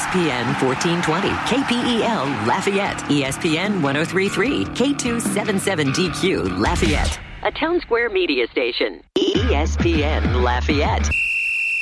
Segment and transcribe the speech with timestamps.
[0.00, 11.06] ESPN 1420, KPEL Lafayette, ESPN 1033, K277DQ Lafayette, a Town Square media station, ESPN Lafayette.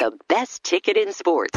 [0.00, 1.56] The best ticket in sports.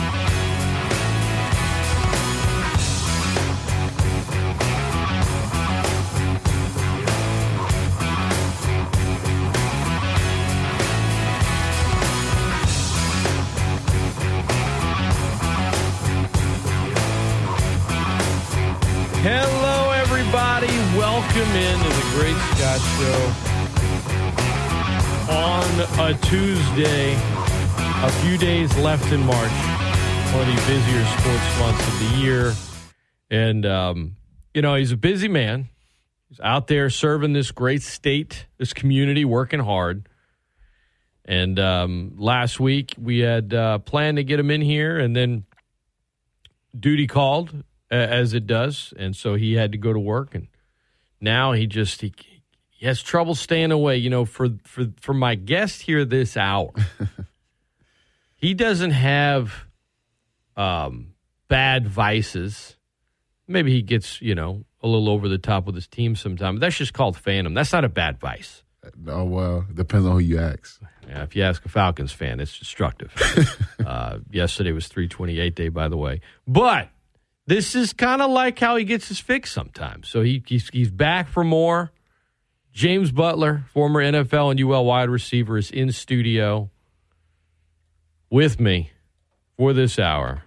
[19.23, 20.65] Hello, everybody.
[20.97, 23.21] Welcome into the Great Scott Show
[25.31, 27.13] on a Tuesday.
[28.03, 29.51] A few days left in March,
[30.33, 32.55] one of the busier sports months of the year.
[33.29, 34.15] And, um,
[34.55, 35.69] you know, he's a busy man.
[36.29, 40.09] He's out there serving this great state, this community, working hard.
[41.25, 45.45] And um, last week we had uh, planned to get him in here, and then
[46.75, 50.47] duty called as it does, and so he had to go to work, and
[51.19, 52.13] now he just he,
[52.69, 53.97] he has trouble staying away.
[53.97, 56.71] You know, for for for my guest here this hour,
[58.35, 59.65] he doesn't have
[60.55, 61.13] um,
[61.47, 62.77] bad vices.
[63.47, 66.61] Maybe he gets you know a little over the top with his team sometimes.
[66.61, 67.53] That's just called phantom.
[67.53, 68.63] That's not a bad vice.
[69.07, 70.81] Oh well, depends on who you ask.
[71.07, 73.13] Yeah, if you ask a Falcons fan, it's destructive.
[73.85, 76.89] uh, yesterday was 328 day, by the way, but
[77.51, 80.07] this is kind of like how he gets his fix sometimes.
[80.07, 81.91] So he, he's, he's back for more.
[82.71, 86.69] James Butler, former NFL and UL wide receiver, is in studio
[88.29, 88.91] with me
[89.57, 90.43] for this hour.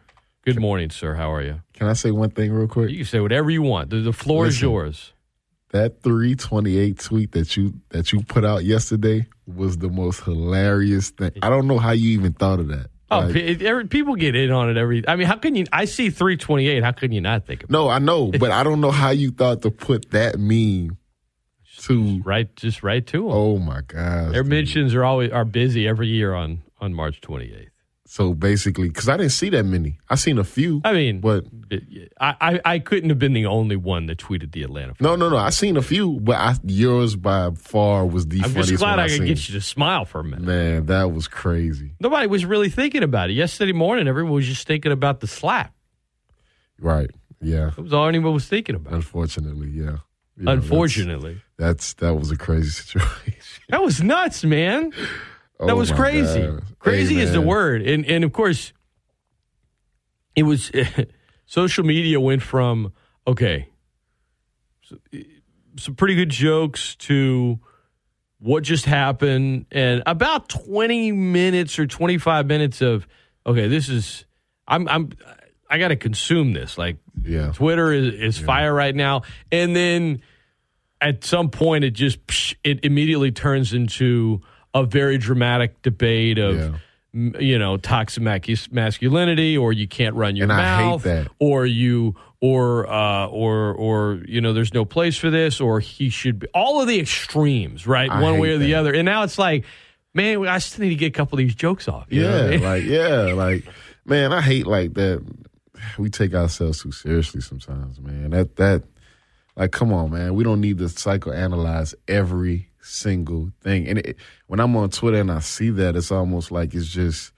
[0.46, 1.14] Good morning, sir.
[1.14, 1.60] How are you?
[1.74, 2.88] Can I say one thing real quick?
[2.88, 3.90] You can say whatever you want.
[3.90, 5.12] The, the floor is yours.
[5.72, 11.32] That 328 tweet that you that you put out yesterday was the most hilarious thing.
[11.42, 12.88] I don't know how you even thought of that.
[13.10, 15.06] Oh, Like, every, people get in on it every.
[15.06, 15.66] I mean, how can you?
[15.72, 16.82] I see 328.
[16.82, 17.72] How can you not think of it?
[17.72, 20.96] no, I know, but I don't know how you thought to put that meme
[21.78, 22.22] to.
[22.24, 23.30] Right, just right to them.
[23.30, 24.32] Oh my gosh!
[24.32, 24.50] Their dude.
[24.50, 27.68] mentions are always are busy every year on on March 28th.
[28.06, 30.82] So basically, because I didn't see that many, I seen a few.
[30.84, 31.46] I mean, but
[32.20, 34.94] I, I I couldn't have been the only one that tweeted the Atlanta.
[35.00, 35.36] no, no, no.
[35.38, 38.68] I seen a few, but I, yours by far was the I'm funniest.
[38.68, 40.42] just glad one I I could get you to smile for a minute.
[40.42, 41.92] Man, that was crazy.
[41.98, 44.06] Nobody was really thinking about it yesterday morning.
[44.06, 45.74] Everyone was just thinking about the slap.
[46.78, 47.10] Right?
[47.40, 47.68] Yeah.
[47.68, 48.92] It was all anyone was thinking about.
[48.92, 49.82] Unfortunately, yeah.
[50.36, 53.62] Yeah, that's- Unfortunately, That's that was a crazy situation.
[53.70, 54.92] that was nuts, man.
[55.60, 56.40] That Oh was crazy.
[56.42, 56.62] God.
[56.78, 58.72] Crazy Hey, is the word, and and of course,
[60.34, 60.70] it was
[61.46, 62.92] social media went from
[63.26, 63.68] okay,
[64.82, 64.98] so,
[65.78, 67.58] some pretty good jokes to
[68.38, 73.06] what just happened, and about twenty minutes or twenty five minutes of
[73.46, 74.26] okay, this is
[74.68, 75.10] I'm I'm
[75.70, 77.52] I got to consume this like Yeah.
[77.52, 80.20] Twitter is, is fire right now, and then
[81.00, 84.42] at some point it just psh, it immediately turns into
[84.74, 87.30] a very dramatic debate of Yeah.
[87.40, 88.22] you know toxic
[88.72, 91.28] masculinity or you can't run your And I hate mouth that.
[91.38, 96.08] or you or uh, or or you know there's no place for this or he
[96.10, 99.22] should be all of the extremes right I one way or the other and now
[99.22, 99.64] it's like
[100.12, 102.40] man I still need to get a couple of these jokes off you know I
[102.44, 102.62] Yeah, mean?
[102.62, 103.64] like yeah, like
[104.04, 105.24] man, I hate like that.
[105.98, 108.30] We take ourselves too seriously sometimes, man.
[108.30, 108.82] That that
[109.56, 110.34] like, come on, man.
[110.34, 113.88] We don't need to psychoanalyze every single thing.
[113.88, 117.32] And it, when I'm on Twitter and I see that, it's almost like it's just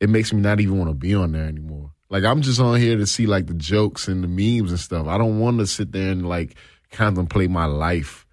[0.00, 1.92] it makes me not even want to be on there anymore.
[2.10, 5.06] Like I'm just on here to see like the jokes and the memes and stuff.
[5.06, 6.56] I don't want to sit there and like
[6.90, 8.26] contemplate my life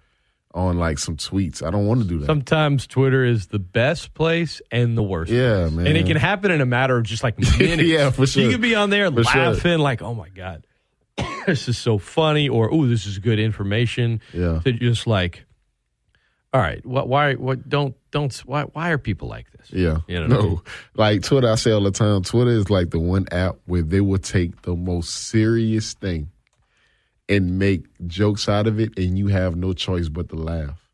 [0.52, 1.64] on like some tweets.
[1.64, 2.26] I don't want to do that.
[2.26, 5.30] Sometimes Twitter is the best place and the worst.
[5.30, 5.72] Yeah, place.
[5.72, 5.86] man.
[5.86, 7.82] And it can happen in a matter of just like minutes.
[7.84, 8.42] Yeah, for sure.
[8.42, 9.52] You can be on there For sure.
[9.52, 10.66] laughing like, "Oh my god,
[11.46, 14.60] this is so funny," or "Oh, this is good information." Yeah.
[14.64, 15.44] To just like,
[16.52, 17.08] all right, what?
[17.08, 17.34] Why?
[17.34, 17.68] What?
[17.68, 18.34] Don't don't.
[18.38, 18.62] Why?
[18.62, 19.70] Why are people like this?
[19.72, 19.98] Yeah.
[20.08, 20.54] You know what I mean?
[20.54, 20.62] no.
[20.94, 24.00] Like Twitter, I say all the time, Twitter is like the one app where they
[24.00, 26.30] will take the most serious thing
[27.28, 30.88] and make jokes out of it, and you have no choice but to laugh.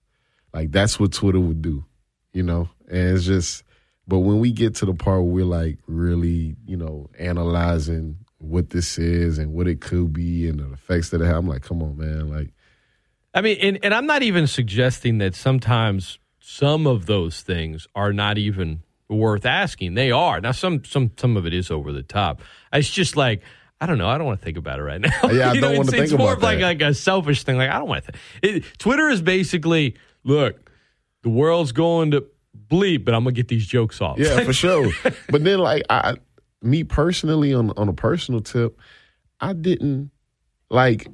[0.53, 1.85] Like that's what Twitter would do,
[2.32, 2.69] you know?
[2.88, 3.62] And it's just,
[4.06, 8.70] but when we get to the part where we're like really, you know, analyzing what
[8.70, 11.62] this is and what it could be and the effects that it have, I'm like,
[11.62, 12.31] come on, man.
[12.31, 12.53] Like,
[13.37, 18.12] I mean, and, and I'm not even suggesting that sometimes some of those things are
[18.12, 19.94] not even worth asking.
[19.94, 20.53] They are now.
[20.53, 22.41] Some some some of it is over the top.
[22.73, 23.43] It's just like
[23.79, 24.09] I don't know.
[24.09, 25.11] I don't want to think about it right now.
[25.31, 26.03] Yeah, I don't know, want to think about it.
[26.05, 27.59] it's more of like like a selfish thing.
[27.59, 28.12] Like I don't want to.
[28.43, 30.71] Th- it, Twitter is basically look,
[31.23, 32.25] the world's going to
[32.69, 34.19] bleep, but I'm gonna get these jokes off.
[34.19, 34.91] Yeah, for sure.
[35.29, 36.17] But then, like, I,
[36.62, 38.79] me personally, on on a personal tip,
[39.41, 40.11] I didn't
[40.71, 41.06] like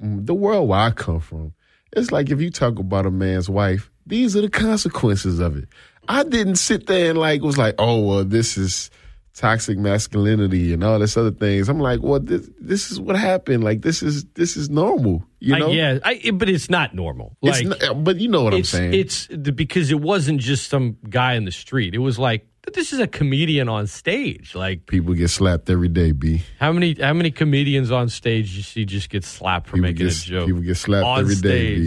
[0.00, 1.52] the, world where I come from.
[1.92, 5.68] It's like if you talk about a man's wife, these are the consequences of it.
[6.08, 8.90] I didn't sit there and like was like, oh well, this is
[9.34, 11.68] toxic masculinity and all this other things.
[11.68, 13.64] I'm like, well, this this is what happened.
[13.64, 15.24] Like this is this is normal.
[15.40, 15.68] You know?
[15.68, 17.36] I, yeah, I, but it's not normal.
[17.42, 18.94] It's Like not- but you know what I'm saying.
[18.94, 21.94] it's the, because it wasn't just some guy in the street.
[21.94, 24.54] It was like this is a comedian on stage.
[24.54, 26.42] Like People get slapped every day, B.
[26.58, 30.06] how many how many comedians on stage you see just get slapped for People making
[30.06, 30.46] get, a joke?
[30.46, 31.40] people get slapped on every day.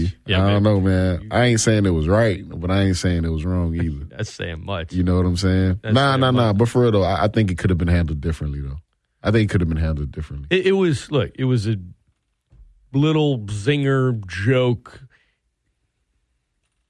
[0.05, 0.11] stage.
[0.25, 0.31] B.
[0.31, 1.27] Yeah, I don't know, man.
[1.31, 4.05] I ain't saying it was right, but I ain't saying it was wrong either.
[4.09, 4.93] That's saying much.
[4.93, 5.79] You know what I'm saying?
[5.83, 6.47] That's nah, nah, nah.
[6.47, 6.57] much.
[6.57, 8.77] But for real though, I, I think it could have been handled differently though.
[9.21, 10.47] I think it could have been handled differently.
[10.57, 11.31] It, it was look.
[11.35, 11.75] It was a
[12.93, 15.01] little zinger joke.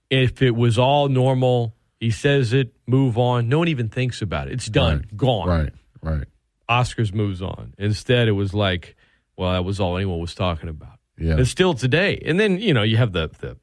[0.09, 3.49] If it was all normal, he says it, move on.
[3.49, 4.53] No one even thinks about it.
[4.53, 5.17] It's done, Right.
[5.17, 5.47] gone.
[5.49, 6.27] Right, right.
[6.69, 7.73] Oscars moves on.
[7.77, 8.95] Instead, it was like,
[9.37, 10.99] well, that was all anyone was talking about.
[11.17, 11.33] Yeah.
[11.33, 12.21] And still today.
[12.25, 13.57] And then, you know, you have the, the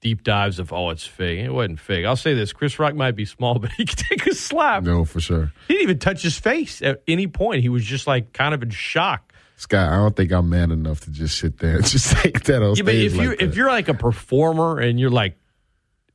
[0.00, 1.40] deep dives of, oh, it's fake.
[1.40, 2.06] It wasn't fake.
[2.06, 4.84] I'll say this Chris Rock might be small, but he could take a slap.
[4.84, 5.52] No, for sure.
[5.68, 7.62] He didn't even touch his face at any point.
[7.62, 9.32] He was just like kind of in shock.
[9.56, 12.62] Scott, I don't think I'm man enough to just sit there and just take that
[12.62, 15.36] on Yeah, but if you like if you're like a performer and you're like,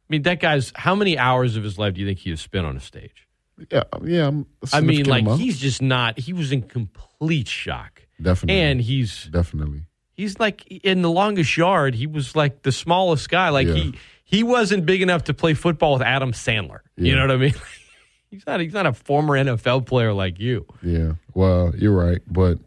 [0.09, 2.65] mean, that guy's how many hours of his life do you think he has spent
[2.65, 3.27] on a stage?
[3.71, 4.31] yeah, yeah.
[4.71, 5.41] I mean, like amount.
[5.41, 6.19] he's just not.
[6.19, 9.83] He was in complete shock, definitely, and he's definitely.
[10.13, 11.95] he's like in the longest yard.
[11.95, 13.49] He was like the smallest guy.
[13.49, 13.73] Like Yeah.
[13.73, 13.93] he
[14.23, 16.79] he wasn't big enough to play football with Adam Sandler.
[16.95, 17.53] You know what I mean?
[18.29, 20.65] he's not he's not a former NFL player like you.
[20.83, 21.13] Yeah.
[21.33, 22.59] Well, you're right, but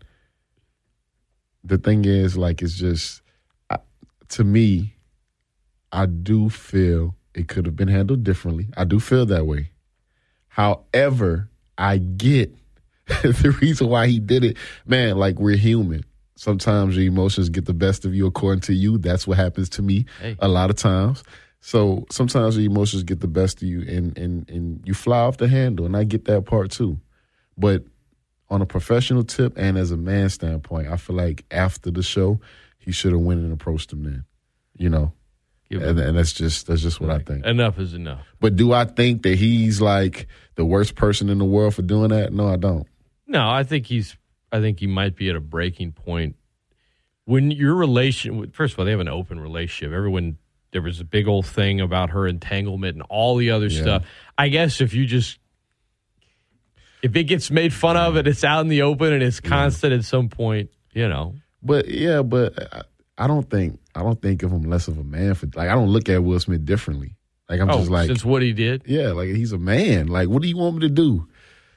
[1.63, 3.23] the thing is, like, it's just
[3.69, 3.79] I,
[4.31, 4.95] to me.
[5.93, 8.69] I do feel it could have been handled differently.
[8.77, 9.71] I do feel that way.
[10.49, 11.49] However,
[11.79, 12.55] I get
[13.07, 14.57] the reason why he did it.
[14.87, 16.05] Man, like we're human.
[16.37, 18.99] Sometimes your emotions get the best of you according to you.
[18.99, 20.37] That's what happens to me Hey.
[20.39, 21.23] a lot of times.
[21.61, 25.37] So sometimes your emotions get the best of you and, and, and you fly off
[25.37, 25.85] the handle.
[25.85, 26.99] And I get that part too.
[27.59, 27.85] But
[28.49, 32.41] on a professional tip and as a man standpoint, I feel like after the show,
[32.79, 34.25] he should have went and approached him then.
[34.79, 35.13] You know?
[35.71, 37.45] And, and that's just that's just what I think.
[37.47, 38.27] Enough is enough.
[38.41, 40.27] But do I think that he's like
[40.57, 42.33] the worst person in the world for doing that?
[42.33, 42.87] No, I don't.
[43.27, 44.17] No, I think he's.
[44.51, 46.35] I think he might be at a breaking point.
[47.25, 49.95] When your relation, first of all, they have an open relationship.
[49.95, 50.39] Everyone,
[50.73, 53.83] there was a big old thing about her entanglement and all the other Yeah.
[53.83, 54.05] stuff.
[54.37, 55.39] I guess if you just,
[57.03, 59.93] if it gets made fun of and it's out in the open and it's constant
[59.93, 62.83] at some point, you know, But yeah, but I,
[63.19, 65.75] I don't think I don't think of him less of a man for like I
[65.75, 67.17] don't look at Will Smith differently.
[67.49, 70.07] Like I'm oh, just like since what he did, yeah, like he's a man.
[70.07, 71.29] Like what do you want me to do?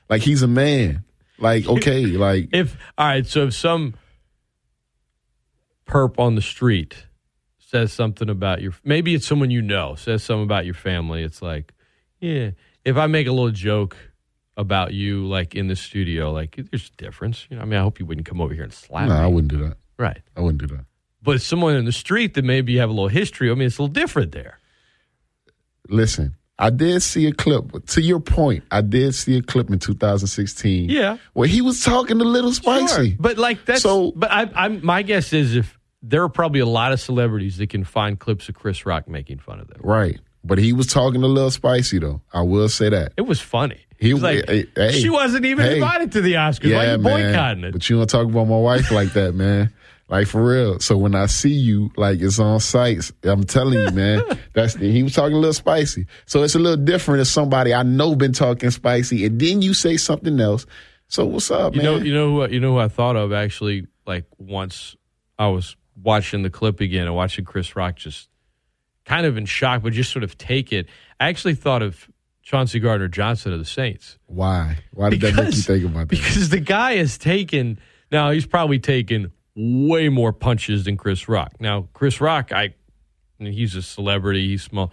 [0.10, 1.04] Like he's a man.
[1.38, 3.96] Like okay, like if all right, so if some
[5.86, 7.08] perp on the street
[7.58, 11.42] says something about your maybe it's someone you know says something about your family, it's
[11.42, 11.74] like,
[12.20, 12.52] yeah,
[12.86, 13.98] if I make a little joke
[14.56, 17.48] about you like in the studio, like there's a difference.
[17.50, 19.20] You know, I mean, I hope you wouldn't come over here and slap no, me.
[19.20, 19.78] I wouldn't do that.
[19.98, 20.22] Right.
[20.36, 20.86] I wouldn't do that.
[21.24, 23.78] But someone in the street that maybe you have a little history, I mean, it's
[23.78, 24.60] a little different there.
[25.90, 27.86] Listen, I did see a clip.
[27.88, 30.90] To your point, I did see a clip in 2016.
[30.90, 31.18] Yeah.
[31.34, 33.10] where he was talking a little spicy.
[33.12, 33.18] Sure.
[33.20, 36.66] But like that's So- but I, I'm my guess is if there are probably a
[36.66, 39.80] lot of celebrities that can find clips of Chris Rock making fun of them.
[39.82, 42.22] Right, but he was talking a little spicy though.
[42.34, 43.14] I will say that.
[43.18, 43.80] It was funny.
[43.98, 45.76] He was like, hey, she wasn't even hey.
[45.76, 46.74] invited to the Oscars.
[46.74, 47.70] Why are you boycotting man.
[47.70, 47.72] it?
[47.72, 49.72] But you don't talk about my wife like that, man.
[50.14, 50.80] Like for real.
[50.80, 53.12] So when I see you, like it's on sites.
[53.24, 54.22] I'm telling you, man.
[54.54, 56.06] That's he was talking a little spicy.
[56.28, 59.74] So it's a little different if somebody I know been talking spicy, and then you
[59.74, 60.68] say something else.
[61.08, 61.86] So what's up, You man?
[61.92, 63.88] know, you know who you know who I thought of actually.
[64.06, 64.96] Like once
[65.40, 68.30] I was watching the clip again and watching Chris Rock just
[69.06, 70.86] kind of in shock, but just sort of take it.
[71.20, 72.08] I actually thought of
[72.44, 74.20] Chauncey Gardner Johnson of the Saints.
[74.28, 74.78] Why?
[74.94, 76.16] Why did that make you think about that?
[76.20, 77.80] Because the guy has taken
[78.12, 81.54] now he's probably taken way more punches than Chris Rock.
[81.60, 82.76] Now Chris Rock, I,
[83.40, 84.92] he's a celebrity, he's small.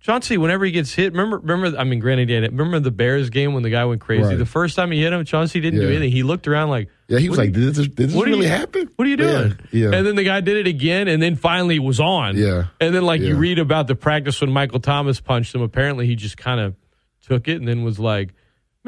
[0.00, 1.76] Chauncey, whenever he gets hit, remember, remember.
[1.76, 2.52] I mean, granted, he had it.
[2.52, 4.22] remember the Bears game when the guy went crazy.
[4.22, 4.38] Right.
[4.38, 6.12] The first time he hit him, Chauncey didn't do anything.
[6.12, 8.88] He looked around like, yeah, he was like, did this, did this really you- happen?
[8.94, 9.58] What are you doing?
[9.72, 9.96] Yeah, yeah.
[9.96, 12.36] And then the guy did it again, and then finally it was on.
[12.36, 12.66] Yeah.
[12.80, 15.62] And then, like, you read about the practice when Michael Thomas punched him.
[15.62, 16.76] Apparently, he just kind of
[17.26, 18.34] took it and then was like,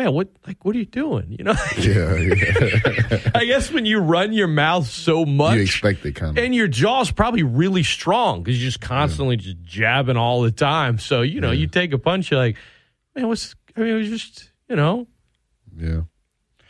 [0.05, 1.55] "Man, what like what are you doing?" You know.
[1.79, 3.31] Yeah, yeah.
[3.35, 6.43] I guess when you run your mouth so much, you expect it kind of.
[6.45, 10.99] and your jaw's probably really strong because you're just constantly just jabbing all the time.
[10.99, 12.57] So you know, you take a punch, you're like,
[13.15, 13.55] man, what's?
[13.77, 15.07] I mean, it was just you know,
[15.77, 16.03] Yeah.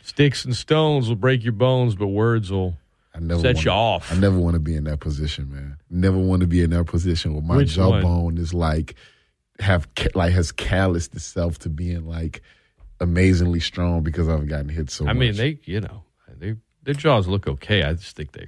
[0.03, 2.75] sticks and stones will break your bones, but words will.
[3.13, 4.11] I never Set wanna, you off.
[4.11, 5.77] I never want to be in that position, man.
[5.89, 8.01] Never want to be in that position where my Which one?
[8.01, 8.95] jawbone is like
[9.59, 12.41] have like has calloused itself to being like
[13.01, 15.17] amazingly strong because I've gotten hit so I much.
[15.19, 16.03] mean, they you know,
[16.37, 17.83] they their jaws look okay.
[17.83, 18.47] I just think they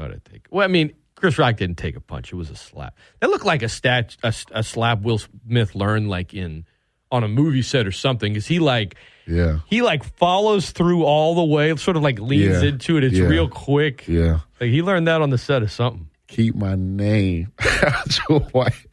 [0.00, 0.46] ought to take.
[0.50, 2.96] Well, I mean, Chris Rock didn't take a punch; it was a slap.
[3.20, 6.64] That looked like a stat a, a slap Will Smith learned like in
[7.12, 8.34] on a movie set or something.
[8.36, 8.96] Is he like
[9.26, 12.70] yeah, he like follows through all the way, sort of like leans Yeah.
[12.70, 13.04] into it.
[13.04, 13.26] It's Yeah.
[13.26, 14.08] real quick.
[14.08, 14.40] yeah.
[14.60, 16.08] Like he learned that on the set of something.
[16.32, 18.86] Keep my name out your wife.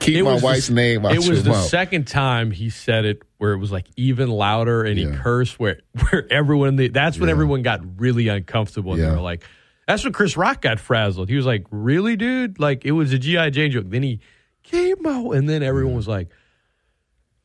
[0.00, 1.66] Keep my was the- wife's name out It was the mouth.
[1.68, 5.80] second time he said it where it was like even louder and he cursed where
[6.10, 7.32] where everyone that's when Yeah.
[7.32, 9.44] everyone got really uncomfortable and they were like
[9.86, 11.28] that's when Chris Rock got frazzled.
[11.28, 12.58] He was like, "Really, dude?
[12.60, 14.20] Like it was a GI Jane joke." Then he
[14.62, 16.28] came out and then everyone was like,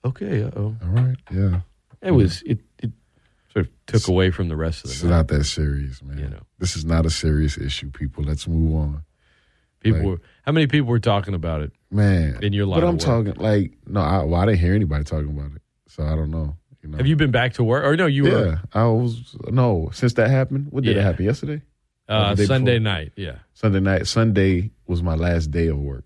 [0.05, 1.61] "Okay, uh-oh." All right, yeah.
[2.01, 2.91] It was it it
[3.51, 5.15] sort of took away from the rest of It's the night.
[5.15, 6.19] not that serious, man.
[6.19, 6.41] You know.
[6.59, 8.23] This is not a serious issue, people.
[8.23, 9.03] Let's move on.
[9.85, 11.71] People like- were how many people were talking about it?
[11.91, 12.37] Man.
[12.43, 15.29] In your life, But I'm talking like no, I, well, I didn't hear anybody talking
[15.29, 15.61] about it.
[15.87, 16.57] So I don't know.
[16.83, 16.97] You know.
[16.97, 17.83] Have you been back to work?
[17.85, 19.89] Or no, you were Yeah, I was no.
[19.93, 21.01] Since that happened, what did Yeah.
[21.01, 21.61] it happen yesterday?
[22.07, 22.79] uh, Sunday before.
[22.83, 23.13] night.
[23.15, 23.37] Yeah.
[23.53, 24.05] Sunday night.
[24.05, 26.05] Sunday was my last day of work.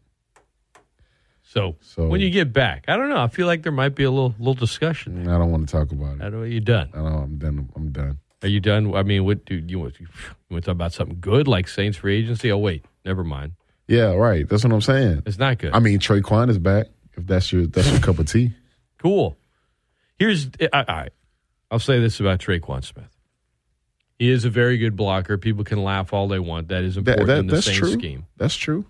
[1.43, 3.21] So, So- when you get back, I don't know.
[3.21, 5.27] I feel like there might be a little little discussion.
[5.27, 6.17] I don't want to talk about I it.
[6.19, 6.39] don't know.
[6.41, 6.89] Are you done?
[6.93, 7.13] I don't.
[7.23, 7.69] I'm done.
[7.75, 8.19] I'm done.
[8.43, 8.93] Are you done?
[8.95, 9.99] I mean, what do you want?
[9.99, 10.07] You
[10.49, 12.51] want to talk about something good like Saints free agency?
[12.51, 13.53] Oh wait, never mind.
[13.89, 14.47] Yeah, right.
[14.47, 15.23] That's what I'm saying.
[15.25, 15.73] It's not good.
[15.73, 16.85] I mean, Tre'Quan is back.
[17.17, 18.51] If that's your that's your cup of tea.
[18.99, 19.35] cool.
[20.17, 21.11] Here's I, all right.
[21.71, 23.09] I'll say this about Trey Tre'Quan Smith.
[24.17, 25.37] He is a very good blocker.
[25.37, 26.67] People can laugh all they want.
[26.69, 27.93] That is important that, in the that's Saints true.
[27.93, 28.25] scheme.
[28.37, 28.85] That's true.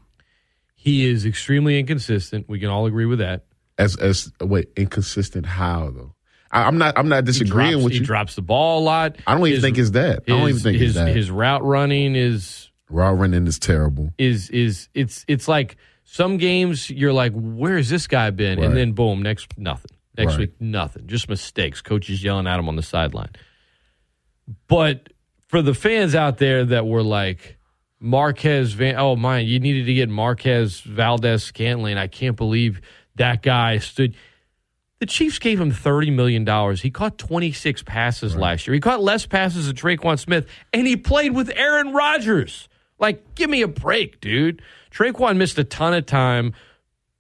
[0.76, 2.50] He is extremely inconsistent.
[2.50, 3.46] We can all agree with that.
[3.78, 6.14] As as wait, inconsistent how though?
[6.52, 6.98] I, I'm not.
[6.98, 8.06] I'm not disagreeing drops, with he you.
[8.06, 9.16] drops the ball a lot.
[9.28, 10.24] I don't even His- think it's that.
[10.28, 11.16] I don't even think his, it's that.
[11.16, 14.12] His route running is Raw running is terrible.
[14.18, 18.58] is is it's it's like some games you're like, where's this guy been?
[18.60, 18.66] Right.
[18.68, 19.92] And then boom, next nothing.
[20.18, 20.40] Next Right.
[20.40, 21.08] week, nothing.
[21.08, 21.82] Just mistakes.
[21.82, 23.30] Coaches yelling at him on the sideline.
[24.68, 25.10] But
[25.48, 27.58] for the fans out there that were like
[28.00, 31.98] Marquez Van oh my, you needed to get Marquez Valdes-Scantling.
[31.98, 32.82] I can't believe
[33.16, 34.16] that guy stood
[35.00, 36.76] the Chiefs gave him $30 million.
[36.76, 38.74] He caught 26 passes last year.
[38.74, 42.68] He caught less passes than Tre'Quan Smith, and he played with Aaron Rodgers.
[43.00, 44.62] Like, give me a break, dude.
[44.92, 46.54] Tre'Quan missed a ton of time,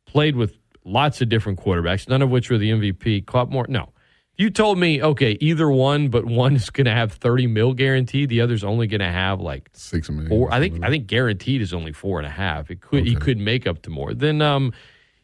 [0.06, 3.26] played with lots of different quarterbacks, none of which were the MVP.
[3.26, 3.66] Caught more.
[3.70, 3.90] No.
[4.38, 8.30] You told me, okay, either one, but one is going to have 30 mil guaranteed,
[8.30, 10.30] the other's only going to have like Six million.
[10.30, 10.54] four.
[10.54, 12.72] I think I think guaranteed is only four and a half.
[12.72, 14.14] It could he could make up to more.
[14.14, 14.72] Then um,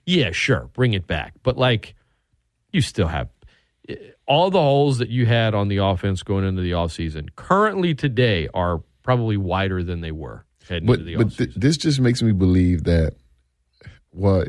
[0.06, 1.34] yeah, sure, bring it back.
[1.44, 1.96] But like,
[2.74, 3.30] you still have
[3.88, 3.96] eh,
[4.28, 8.50] all the holes that you had on the offense going into the offseason currently today
[8.54, 12.22] are probably wider than they were heading but into the but th- this just makes
[12.22, 13.14] me believe that.
[14.12, 14.44] Well,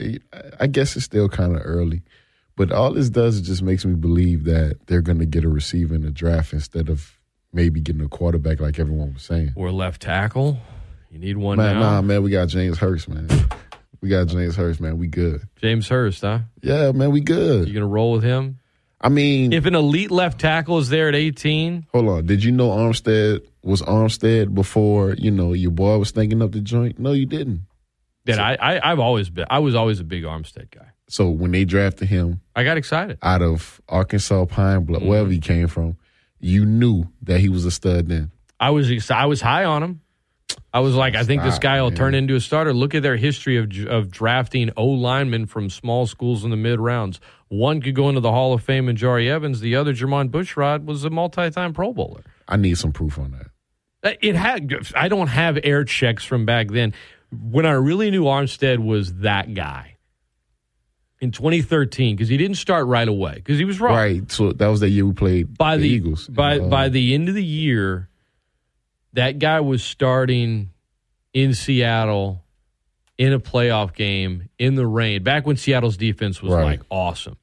[0.61, 2.03] I guess it's still kind of early,
[2.57, 5.49] but all this does is just makes me believe that they're going to get a
[5.49, 7.19] receiver in the draft instead of
[7.53, 9.53] maybe getting a quarterback like everyone was saying.
[9.57, 10.59] or left tackle.
[11.11, 11.81] You need one Man, now.
[11.95, 13.29] nah, man, we got James Hurst, man.
[14.01, 14.99] We got James Hurst, man.
[14.99, 15.41] We good.
[15.61, 16.41] James Hurst, huh?
[16.63, 17.67] Yeah, man, we good.
[17.67, 18.61] You gonna roll with him?
[19.01, 22.27] I mean, If an elite left tackle is there at 18, hold on.
[22.27, 26.61] Did you know Armstead was Armstead before you know your boy was thinking up the
[26.61, 26.99] joint?
[26.99, 27.67] No, you didn't.
[28.25, 30.89] then I, I I've always been I was always a big Armstead guy.
[31.09, 33.19] So when they drafted him, I got excited.
[33.23, 35.09] out of Arkansas Pine Bluff, Mm-hmm.
[35.09, 35.97] wherever he came from,
[36.41, 38.31] you knew that he was a stud then.
[38.59, 40.01] I was I was high on him.
[40.73, 41.97] I was like, I think this guy will man.
[41.97, 42.73] turn into a starter.
[42.73, 46.81] Look at their history of of drafting O linemen from small schools in the mid
[46.81, 47.21] rounds.
[47.49, 49.61] One could go into the Hall of Fame and Jahri Evans.
[49.61, 52.23] The other, Jermon Bushrod, was a multi-time Pro Bowler.
[52.49, 53.47] I need some proof on that.
[54.03, 54.73] Uh, It had.
[54.95, 56.95] I don't have air checks from back then.
[57.33, 59.97] When I really knew Armstead was that guy
[61.21, 63.95] in 2013, because he didn't start right away because he was wrong.
[63.97, 64.31] Right.
[64.31, 66.29] So that was the year we played by the, the, Eagles.
[66.29, 68.09] By Uh, by the end of the year,
[69.15, 70.71] that guy was starting
[71.33, 72.45] in Seattle
[73.19, 75.23] in a playoff game in the rain.
[75.23, 76.65] Back when Seattle's defense was Right.
[76.65, 77.37] like awesome,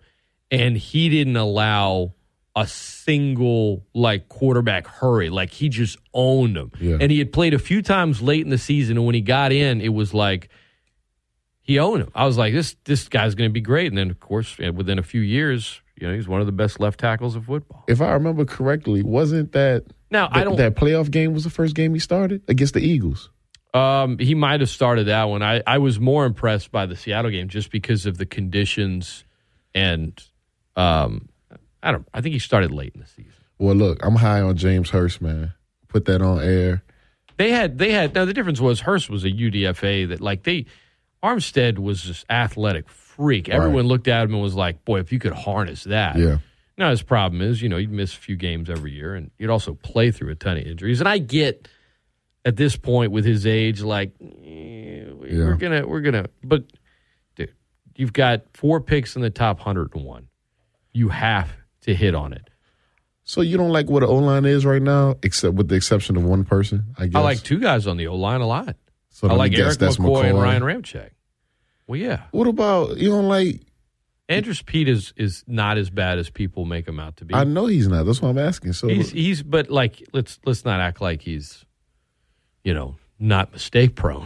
[0.51, 2.13] and he didn't allow
[2.55, 5.29] a single like quarterback hurry.
[5.29, 6.71] Like he just owned them.
[6.79, 6.97] Yeah.
[7.01, 9.51] And he had played a few times late in the season, and when he got
[9.51, 10.49] in, it was like
[11.61, 12.11] he owned him.
[12.13, 13.87] I was like, this this guy's going to be great.
[13.87, 16.79] And then, of course, within a few years, You know, he's one of the best
[16.79, 17.85] left tackles of football.
[17.87, 20.57] If I remember correctly, wasn't that Now, I don't.
[20.57, 23.29] that playoff game was the first game he started against the Eagles?
[23.73, 25.41] Um, he might have started that one.
[25.41, 29.23] I, I was more impressed by the Seattle game just because of the conditions
[29.73, 30.21] and
[30.75, 31.29] um,
[31.83, 32.07] I don't.
[32.13, 33.33] I think he started late in the season.
[33.59, 35.53] Well, look, I'm high on James Hurst, man.
[35.89, 36.83] Put that on air.
[37.37, 40.65] They had they had now the difference was Hurst was a UDFA that like they
[41.23, 43.49] Armstead was this athletic freak.
[43.49, 46.37] Everyone looked at him and was like, "Boy, if you could harness that." Yeah.
[46.77, 49.49] Now his problem is, you know, you'd miss a few games every year, and you'd
[49.49, 50.99] also play through a ton of injuries.
[50.99, 51.67] And I get
[52.45, 56.65] at this point with his age, like eh, we're gonna we're gonna, but
[57.35, 57.53] dude,
[57.95, 60.27] you've got four picks in the top hundred and one.
[60.91, 61.49] You have
[61.83, 62.49] to hit on it.
[63.23, 66.17] So you don't like what an O line is right now, except with the exception
[66.17, 67.15] of one person, I guess.
[67.15, 68.75] I like two guys on the O line a lot.
[69.09, 71.11] So I like Eric that's McCoy, and Ryan Ramczyk.
[71.87, 72.23] Well, yeah.
[72.31, 73.61] What about you don't like?
[74.29, 77.35] Andrus Peat is is not as bad as people make him out to be.
[77.35, 78.05] I know he's not.
[78.05, 78.73] That's why I'm asking.
[78.73, 81.65] So He's he's but like let's let's not act like he's
[82.63, 84.25] you know not mistake prone.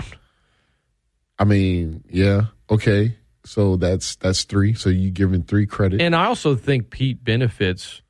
[1.40, 3.16] I mean, yeah, okay.
[3.48, 4.74] So that's that's three.
[4.74, 6.02] So you giving three credit?
[6.02, 8.02] And I also think Peat benefits.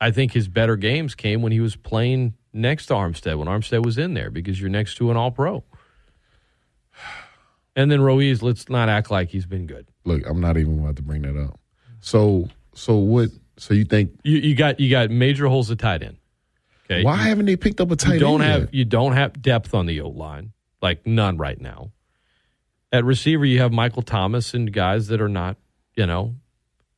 [0.00, 3.84] I think his better games came when he was playing next to Armstead when Armstead
[3.84, 5.62] was in there because you're next to an All Pro.
[7.76, 9.86] And then Ruiz, let's not act like he's been good.
[10.04, 11.58] Look, I'm not even about to bring that up.
[12.00, 13.30] So so what?
[13.58, 16.16] So you think You, you got you got major holes at tight end.
[16.90, 18.50] Okay, why You- haven't they picked up a tight you don't end?
[18.50, 18.74] have yet?
[18.74, 21.92] you don't have depth on the O line, like none right now.
[22.92, 25.56] At receiver, you have Michael Thomas and guys that are not,
[25.94, 26.34] you know,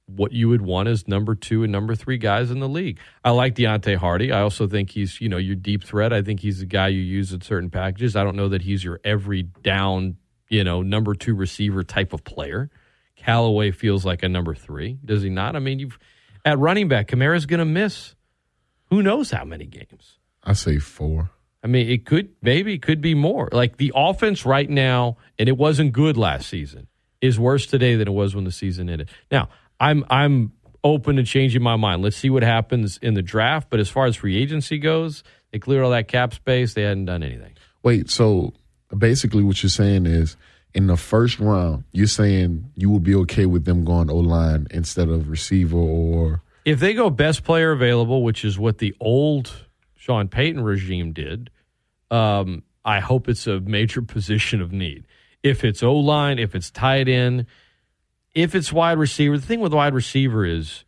[0.06, 2.98] what you would want as number two and number three guys in the league.
[3.24, 4.32] I like Deonte Harty.
[4.32, 6.12] I also think he's, you know, your deep threat.
[6.12, 8.16] I think he's a guy you use in certain packages.
[8.16, 10.16] I don't know that he's your every down,
[10.48, 12.70] you know, number two receiver type of player.
[13.16, 15.56] Callaway feels like a number three, does he not?
[15.56, 15.98] I mean, you've
[16.44, 18.14] at running back, Kamara's going to miss
[18.90, 20.18] who knows how many games.
[20.42, 21.30] I say four.
[21.62, 23.48] I mean, it could maybe it could be more.
[23.52, 26.88] Like the offense right now, and it wasn't good last season,
[27.20, 29.08] is worse today than it was when the season ended.
[29.30, 30.52] Now, I'm I'm
[30.84, 32.02] open to changing my mind.
[32.02, 33.70] Let's see what happens in the draft.
[33.70, 36.74] But as far as free agency goes, they cleared all that cap space.
[36.74, 37.54] They hadn't done anything.
[37.82, 38.52] Wait, so
[38.96, 40.36] basically what you're saying is
[40.74, 44.66] in the first round, you're saying you will be okay with them going O line
[44.70, 49.66] instead of receiver or If they go best player available, which is what the old
[49.96, 51.50] Sean Payton regime did,
[52.12, 55.06] um, I hope it's a major position of need.
[55.42, 57.46] If it's O line, if it's tight end,
[58.34, 60.84] if it's wide receiver, the thing with wide receiver is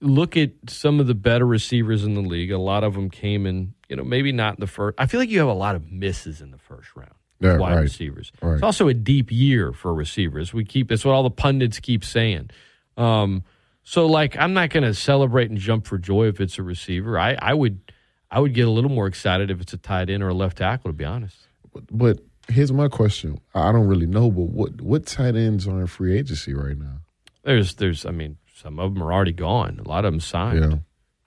[0.00, 2.50] look at some of the better receivers in the league.
[2.50, 4.94] A lot of them came in, you know, maybe not in the first.
[4.98, 7.14] I feel like you have a lot of misses in the first round.
[7.40, 7.80] Yeah, wide right.
[7.82, 8.32] receivers.
[8.40, 8.54] Right.
[8.54, 10.54] It's also a deep year for receivers.
[10.54, 12.50] We keep that's what all the pundits keep saying.
[12.96, 13.44] Um,
[13.82, 17.18] so like I'm not going to celebrate and jump for joy if it's a receiver.
[17.18, 17.92] I, I would
[18.34, 20.58] I would get a little more excited if it's a tight end or a left
[20.58, 20.90] tackle.
[20.90, 21.36] To be honest,
[21.90, 22.18] But
[22.48, 23.38] here's my question.
[23.54, 26.98] I don't really know, but what what tight ends are in free agency right now?
[27.44, 29.80] there's there's I mean some of them are already gone.
[29.84, 30.58] A lot of them signed.
[30.60, 30.78] Yeah.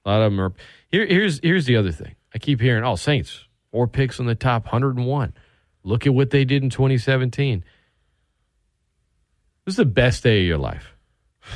[0.04, 0.54] A lot of them are.
[0.90, 2.16] Here, here's here's the other thing.
[2.36, 5.34] I keep hearing, oh, Saints four picks in the top 101.
[5.84, 7.64] Look at what they did in 2017.
[9.66, 10.94] This is the best day of your life.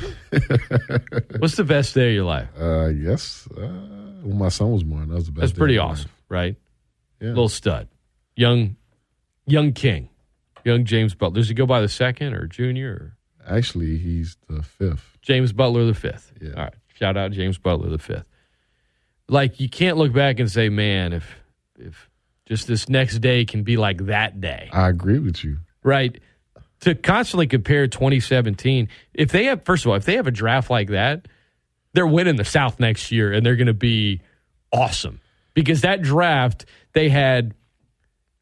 [1.38, 2.48] What's the best day of your life?
[2.58, 3.46] Uh yes.
[3.54, 5.40] Uh, when my son was born, that was the best.
[5.40, 6.56] That's pretty awesome, right?
[7.20, 7.28] Yeah.
[7.28, 7.88] Little stud,
[8.36, 8.76] young,
[9.46, 10.08] young king,
[10.64, 11.36] young James Butler.
[11.40, 13.16] Does he go by the second or junior or
[13.56, 15.18] Actually, he's the fifth.
[15.20, 16.32] James Butler the fifth?
[16.40, 16.50] Yeah.
[16.50, 18.24] All right, shout out James Butler the fifth.
[19.28, 21.34] Like you can't look back and say, man, if
[21.78, 22.08] if
[22.46, 25.58] just this next day can be like that day, I agree with you.
[25.82, 26.20] right?
[26.80, 30.68] To constantly compare 2017, if they have, first of all, if they have a draft
[30.68, 31.28] like that,
[31.94, 34.20] they're winning the South next year and they're going to be
[34.72, 35.20] awesome
[35.54, 37.54] because that draft, they had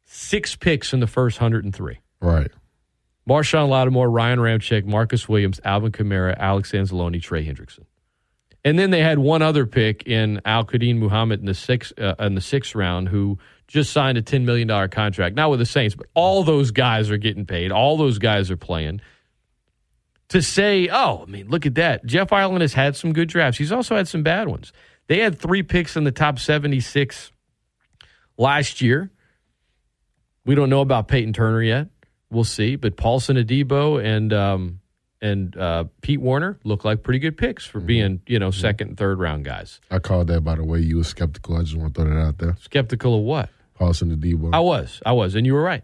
[0.05, 1.99] six picks in the first 103.
[2.21, 2.51] Right.
[3.27, 7.85] Marshon Lattimore, Ryan Ramczyk, Marcus Williams, Alvin Kamara, Alex Anzalone, Trey Hendrickson.
[8.63, 12.35] And then they had one other pick in Al-Quadin Muhammad in the sixth uh, in
[12.35, 15.95] the sixth round, who just signed a ten million dollar contract, not with the Saints,
[15.95, 17.71] but all those guys are getting paid.
[17.71, 19.01] All those guys are playing.
[20.31, 22.05] To say, oh, I mean, look at that.
[22.05, 23.57] Jeff Ireland has had some good drafts.
[23.57, 24.71] He's also had some bad ones.
[25.07, 27.33] They had three picks in the top seventy six
[28.37, 29.11] last year.
[30.45, 31.89] We don't know about Peyton Turner yet.
[32.29, 32.77] We'll see.
[32.77, 34.79] But Paulson Adebo and um,
[35.21, 38.97] and uh, Pete Werner look like pretty good picks for being you know second and
[38.97, 39.81] third round guys.
[39.91, 40.79] I called that by the way.
[40.79, 41.57] You were skeptical.
[41.57, 42.55] I just want to throw that out there.
[42.61, 43.49] Skeptical of what?
[43.73, 44.51] Paulson Adebo.
[44.53, 45.83] I was, I was, and you were right.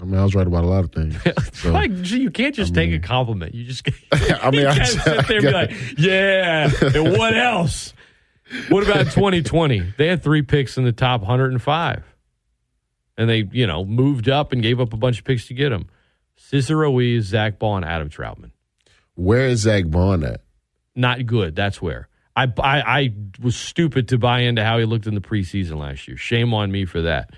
[0.00, 1.16] I mean, I was right about a lot of things.
[1.54, 3.54] So, like gee, you can't just take a compliment.
[3.54, 6.70] You just I mean, I just- sit there and be I like, yeah.
[6.94, 7.94] And what else?
[8.68, 9.94] What about 2020?
[9.96, 12.02] They had three picks in the top 105,
[13.16, 15.70] and they you know moved up and gave up a bunch of picks to get
[15.70, 15.88] them.
[16.36, 18.50] Cesar Ruiz, Zach and Adam Trautman.
[19.14, 20.42] where is Zack Baun at?
[20.94, 21.54] Not good.
[21.56, 22.08] That's where.
[22.36, 26.08] I, I I was stupid to buy into how he looked in the preseason last
[26.08, 26.16] year.
[26.16, 27.30] Shame on me for that.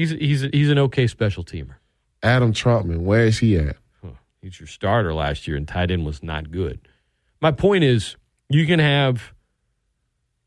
[0.00, 1.74] He's he's he's an okay special teamer.
[2.22, 3.76] Adam Trautman, where is he at?
[4.02, 4.12] Huh.
[4.40, 6.80] He's your starter last year, and tight end was not good.
[7.42, 8.16] My point is,
[8.48, 9.34] you can have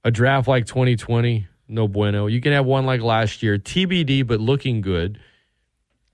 [0.04, 2.26] a draft like 2020, no bueno.
[2.26, 5.20] You can have one like last year, TBD, but looking good.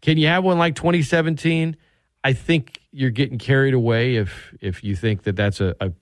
[0.01, 1.77] Can you have one like 2017?
[2.25, 5.93] I think you're getting carried away if if you think that that's a, a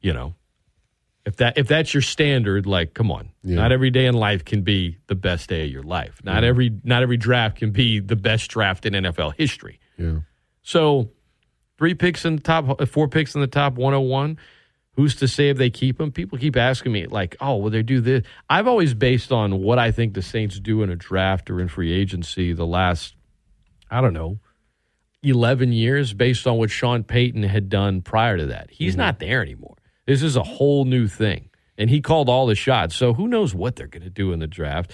[0.00, 0.34] you know,
[1.26, 2.66] if that if that's your standard.
[2.66, 3.56] Like, come on, Yeah.
[3.56, 6.20] not every day in life can be the best day of your life.
[6.24, 9.80] Not every not every draft can be the best draft in NFL history.
[9.98, 10.20] Yeah.
[10.62, 11.10] So,
[11.78, 14.38] three picks in the top, four picks in the top 101.
[14.92, 16.10] Who's to say if they keep them?
[16.10, 18.24] People keep asking me, like, oh, will they do this?
[18.48, 21.68] I've always based on what I think the Saints do in a draft or in
[21.68, 23.14] free agency the last,
[23.90, 24.38] I don't know,
[25.22, 28.70] 11 years based on what Sean Payton had done prior to that.
[28.70, 29.00] He's mm-hmm.
[29.02, 29.75] not there anymore.
[30.06, 31.50] This is a whole new thing.
[31.78, 32.94] And he called all the shots.
[32.96, 34.92] So who knows what they're going to do in the draft?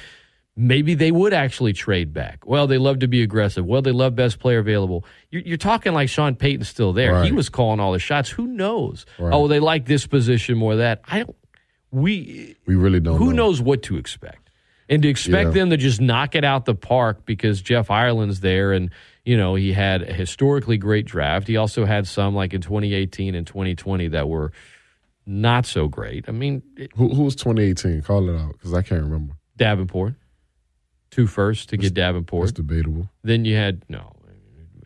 [0.57, 2.45] Maybe they would actually trade back.
[2.47, 3.65] Well, they love to be aggressive.
[3.65, 5.05] Well, they love best player available.
[5.31, 7.23] You're, you're talking like Sean Payton's still there.
[7.25, 8.29] He was calling all the shots.
[8.31, 9.07] Who knows?
[9.19, 9.33] Right.
[9.33, 10.77] Oh, they like this position more.
[10.77, 11.37] That I don't.
[11.91, 13.45] We We really don't who know.
[13.47, 14.51] knows what to expect
[14.89, 15.55] and to expect Yeah.
[15.55, 18.91] them to just knock it out the park because jeff ireland's there and
[19.27, 23.35] you know he had a historically great draft he also had some like in 2018
[23.35, 24.53] and 2020 that were
[25.33, 28.03] not so great i mean it- Who, who was 2018?
[28.03, 29.35] Call it out because I can't remember.
[29.57, 30.15] davenport
[31.11, 33.09] two first to get davenport That's debatable.
[33.23, 34.13] then you had no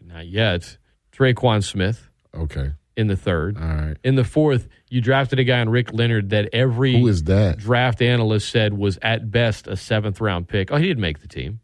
[0.02, 0.78] not yet
[1.12, 2.72] Tre'Quan smith Okay.
[2.96, 3.96] in the third All right.
[4.04, 7.58] in the fourth you drafted a guy in rick leonard that every Who is that?
[7.58, 10.70] draft analyst said was at best a seventh round pick.
[10.70, 11.60] Oh, he didn't make the team.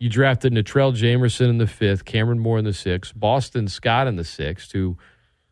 [0.00, 4.16] You drafted Natrell Jamerson in the fifth, Kamrin Moore in the sixth, Boston Scott in
[4.16, 4.98] the sixth, who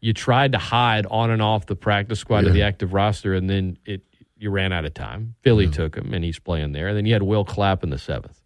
[0.02, 2.52] you tried to hide on and off the practice squad of Yeah.
[2.52, 4.02] the active roster, and then it
[4.36, 5.36] you ran out of time.
[5.42, 6.88] Philly took him, and he's playing there.
[6.88, 8.42] And then you had Will Clapp in the seventh.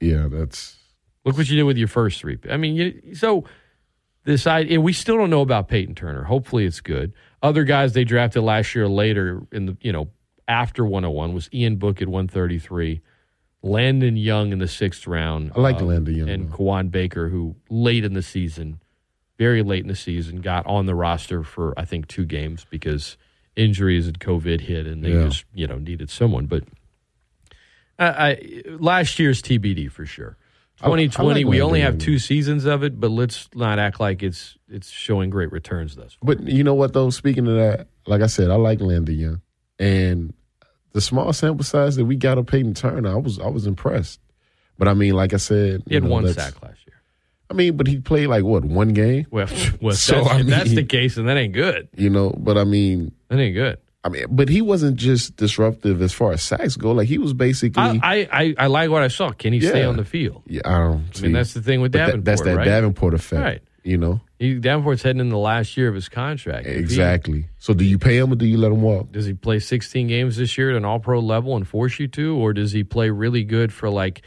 [0.00, 0.76] Yeah, that's
[1.24, 2.38] Look what you did with your first three.
[2.48, 3.42] I mean, you, so
[4.24, 6.22] this I and we still don't know about Peyton Turner.
[6.22, 7.12] Hopefully, it's good.
[7.42, 10.08] Other guys they drafted last year, later in the you know
[10.46, 13.02] after 101 was Ian Book at 133,
[13.62, 15.52] Landon Young in the sixth round.
[15.56, 16.56] I like um, Landon Young, and though.
[16.56, 18.80] Kawaan Baker, who late in the season,
[19.38, 23.16] very late in the season, got on the roster for I think two games because
[23.56, 25.24] injuries and COVID hit, and they Yeah.
[25.24, 26.46] just you know needed someone.
[26.46, 26.64] But
[27.98, 30.36] I, I last year's TBD for sure.
[30.80, 33.98] I- I like 2020, we only have two seasons of it, but let's not act
[33.98, 36.34] like it's it's showing great returns thus far.
[36.34, 37.10] But you know what though?
[37.10, 39.40] Speaking of that, like I said, I like Landon Young,
[39.80, 40.32] and
[40.92, 44.20] the small sample size that we got of Peyton Turner, I was I was impressed.
[44.78, 46.97] But I mean, like I said, He had know, one sack last year.
[47.50, 49.48] I mean, but he played like what one game, Well,
[49.80, 51.88] well So, that's, I if that's the case, and that ain't good.
[51.96, 52.30] you know.
[52.36, 53.78] But I mean, That ain't good.
[54.04, 56.92] I mean, but he wasn't just disruptive as far as sacks go.
[56.92, 59.30] Like he was basically, I, I, I, like what I saw.
[59.32, 60.42] Can he stay on the field?
[60.46, 61.04] yeah, I don't.
[61.18, 62.64] I mean, that's the thing with but that- that's that right?
[62.64, 63.62] Davenport effect, Right.
[63.84, 66.66] You know He, Davenport's heading in the last year of his contract.
[66.66, 67.46] If he- exactly.
[67.58, 69.10] So, do you pay him or do you let him walk?
[69.12, 72.06] does he play 16 games this year at an all pro level and force you
[72.08, 72.36] to?
[72.36, 74.22] Or does he play really good for like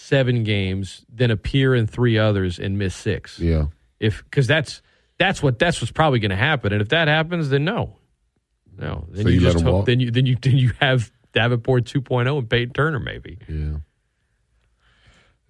[0.00, 3.38] seven games, then appear in three others and miss six?
[3.38, 3.66] Yeah,
[3.98, 4.80] If Because that's,
[5.18, 6.72] that's, what, that's what's probably going to happen.
[6.72, 7.96] And if that happens, then no.
[8.78, 9.06] No.
[9.10, 9.86] Then So you, you just hope, walk?
[9.86, 13.38] then you, then you, then you have Davenport 2.0 and Peyton Turner maybe.
[13.48, 13.78] yeah.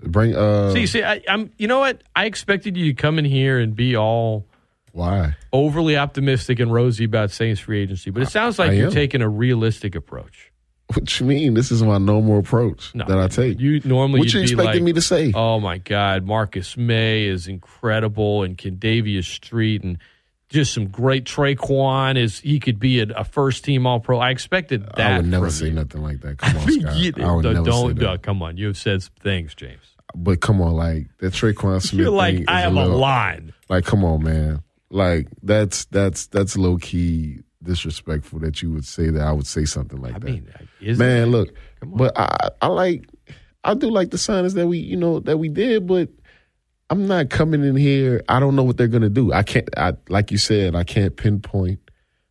[0.00, 1.50] Bring uh, See, see, I, I'm.
[1.58, 2.02] You know what?
[2.14, 4.46] I expected you to come in here and be all
[4.92, 5.34] why?
[5.52, 8.92] overly optimistic and rosy about Saints free agency, but it sounds like I you're am.
[8.92, 10.47] taking a realistic approach.
[10.94, 11.52] What you mean?
[11.52, 13.60] This is my normal approach No, that I take.
[13.60, 15.32] You normally what you expecting like, me to say?
[15.34, 19.98] Oh my God, Marcus Maye is incredible, and Kentavius Street, and
[20.48, 24.18] just some great Tre'Quan is he could be a, a first team All Pro.
[24.18, 25.12] I expected that.
[25.12, 25.72] I would never say you.
[25.72, 26.38] nothing like that.
[26.38, 26.96] Come on, Scott.
[26.96, 28.08] you- I would don't, never say don't that.
[28.08, 28.56] uh, come on.
[28.56, 29.82] You have said some things, James.
[30.14, 32.00] But come on, like that Tre'Quan Smith.
[32.00, 33.52] You're like I have a, a line.
[33.68, 34.62] Like, come on, man.
[34.90, 39.64] Like that's that's that's low key disrespectful that you would say that I would say
[39.66, 40.24] something like I that.
[40.24, 41.54] mean, man, look,
[41.84, 43.04] but I I like
[43.62, 46.08] I do like the signings that we you know that we did, but
[46.90, 48.22] I'm not coming in here.
[48.28, 49.32] I don't know what they're gonna do.
[49.32, 49.68] I can't.
[49.76, 51.78] I like you said, I can't pinpoint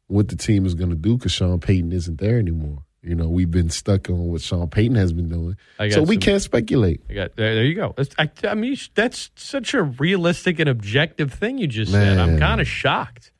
[0.08, 2.80] what the team is gonna do because Sean Payton isn't there anymore.
[3.04, 5.56] You know, we've been stuck on what Sean Payton has been doing,
[5.92, 7.02] so we can't speculate.
[7.10, 7.56] I got there.
[7.56, 7.94] there you go.
[8.18, 12.18] I, I mean, that's such a realistic and objective thing you just said.
[12.18, 13.32] I'm kind of shocked.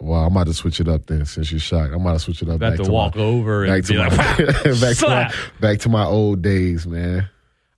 [0.00, 1.24] Well, I'm about to switch it up then.
[1.24, 2.56] Since you're shocked, I'm about to switch it up.
[2.56, 5.34] About back to to walk my, over and back to my, like, back to my,
[5.60, 7.28] back to my old days, man.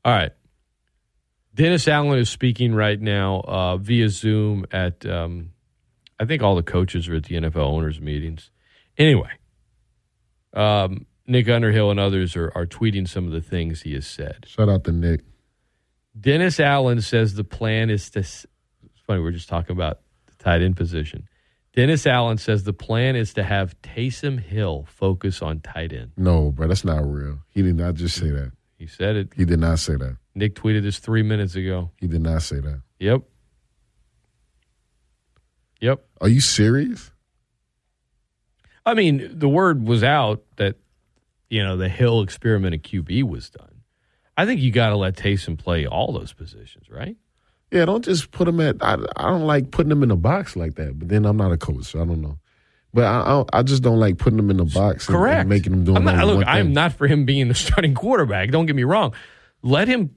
[0.05, 0.33] All right.
[1.55, 5.53] Dennis Allen is speaking right now uh, via Zoom at, um,
[6.19, 8.51] I think all the coaches are at the NFL owners' meetings.
[8.97, 9.31] Anyway,
[10.53, 14.47] um, Nick Underhill and others are, are tweeting some of the things he has said.
[14.47, 15.23] Shout out to Nick.
[16.19, 18.21] Dennis Allen says the plan is to.
[18.21, 18.49] It's
[19.07, 21.29] funny, we are just talking about the tight end position.
[21.75, 26.13] Dennis Allen says the plan is to have Taysom Hill focus on tight end.
[26.17, 27.39] No, bro, that's not real.
[27.49, 28.53] He did not just say that.
[28.77, 29.29] He said it.
[29.37, 30.17] He did not say that.
[30.35, 31.91] Nick tweeted this three minutes ago.
[31.99, 32.83] He did not say that.
[32.99, 33.23] Yep.
[35.81, 36.05] Yep.
[36.21, 37.11] Are you serious?
[38.85, 40.77] I mean, the word was out that,
[41.49, 43.83] you know, the Hill experiment at QB was done.
[44.37, 47.17] I think you got to let Taysom play all those positions, right?
[47.71, 48.77] Yeah, don't just put them at.
[48.83, 50.99] I, I don't like putting them in a box like that.
[50.99, 52.39] But then I'm not a coach, so I don't know.
[52.93, 55.41] But I, I, don't- I just don't like putting them in a box and, Correct.
[55.41, 56.73] and making them do I'm not, only look, one I'm thing.
[56.75, 58.51] not for him being the starting quarterback.
[58.51, 59.15] Don't get me wrong.
[59.63, 60.15] Let him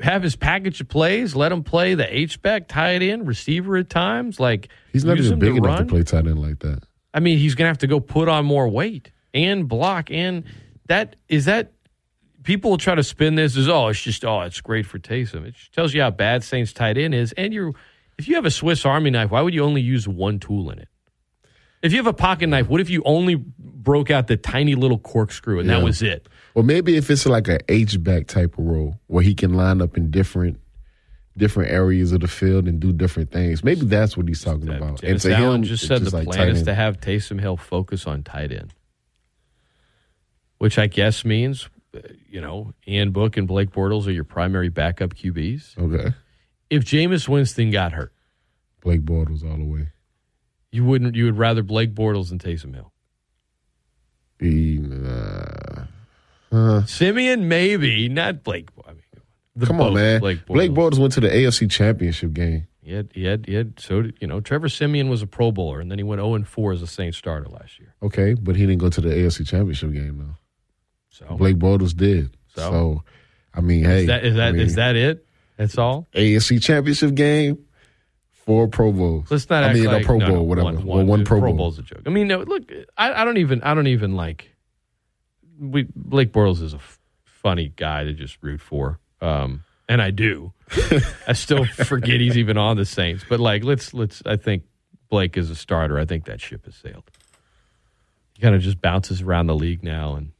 [0.00, 1.34] have his package of plays.
[1.34, 4.38] Let him play the H back, tight end, receiver at times.
[4.38, 5.86] Like He's not use even him big to enough run.
[5.88, 6.84] to play tight end like that.
[7.12, 10.10] I mean, he's going to have to go put on more weight and block.
[10.10, 10.44] And
[10.86, 11.72] that is that
[12.44, 15.44] people will try to spin this as oh, it's just oh, it's great for Taysom.
[15.44, 17.32] It just tells you how bad Saints tight end is.
[17.32, 17.72] And you're
[18.16, 20.78] if you have a Swiss Army knife, why would you only use one tool in
[20.78, 20.88] it?
[21.82, 24.98] If you have a pocket knife, what if you only broke out the tiny little
[24.98, 26.28] corkscrew and that was it?
[26.54, 29.82] Or maybe if it's like a H back type of role where he can line
[29.82, 30.60] up in different
[31.36, 33.64] different areas of the field and do different things.
[33.64, 35.00] Maybe that's what he's talking about.
[35.00, 38.06] Dennis to Allen him, just said the like plan is to have Taysom Hill focus
[38.06, 38.72] on tight end,
[40.58, 41.68] which I guess means,
[42.28, 45.78] you know, Ian Book and Blake Bortles are your primary backup QBs.
[45.78, 46.14] Okay.
[46.70, 48.12] If Jameis Winston got hurt,
[48.82, 49.88] Blake Bortles all the way.
[50.72, 51.14] you wouldn't.
[51.14, 52.92] You would rather Blake Bortles than Taysom Hill.
[54.40, 55.84] He, uh,
[56.52, 58.68] uh, Siemian, maybe not Blake.
[58.86, 60.20] I mean, come on, man.
[60.20, 60.54] Blake Bortles.
[60.54, 62.66] Blake Bortles went to the AFC Championship game.
[62.82, 63.80] He had, he had, he had.
[63.80, 66.34] So did, you know, Trevor Siemian was a Pro Bowler, and then he went zero
[66.34, 67.94] and four as a Saints starter last year.
[68.02, 70.36] Okay, but he didn't go to the AFC Championship game though.
[71.14, 72.36] So Blake Bortles did.
[72.56, 72.70] So?
[72.70, 73.02] So,
[73.54, 75.26] I mean, hey, is that is I that is mean, that it?
[75.56, 76.08] That's all.
[76.12, 77.64] AFC Championship game,
[78.32, 79.30] four Pro Bowls.
[79.30, 79.62] Let's not.
[79.62, 80.64] I mean, like, a Pro no, Bowl, no, whatever.
[80.64, 81.54] One, Well, one Pro, Bowl.
[81.54, 82.02] Bowl's a joke.
[82.04, 82.64] I mean, no, look,
[82.98, 83.62] I, I don't even.
[83.62, 84.50] I don't even like.
[85.60, 90.10] We Blake Bortles is a f- funny guy to just root for, um, and I
[90.10, 90.52] do.
[91.28, 94.20] I still forget he's even on the Saints, but like, let's let's.
[94.26, 94.64] I think
[95.10, 95.96] Blake is a starter.
[95.96, 97.08] I think that ship has sailed.
[98.34, 100.32] He kind of just bounces around the league now and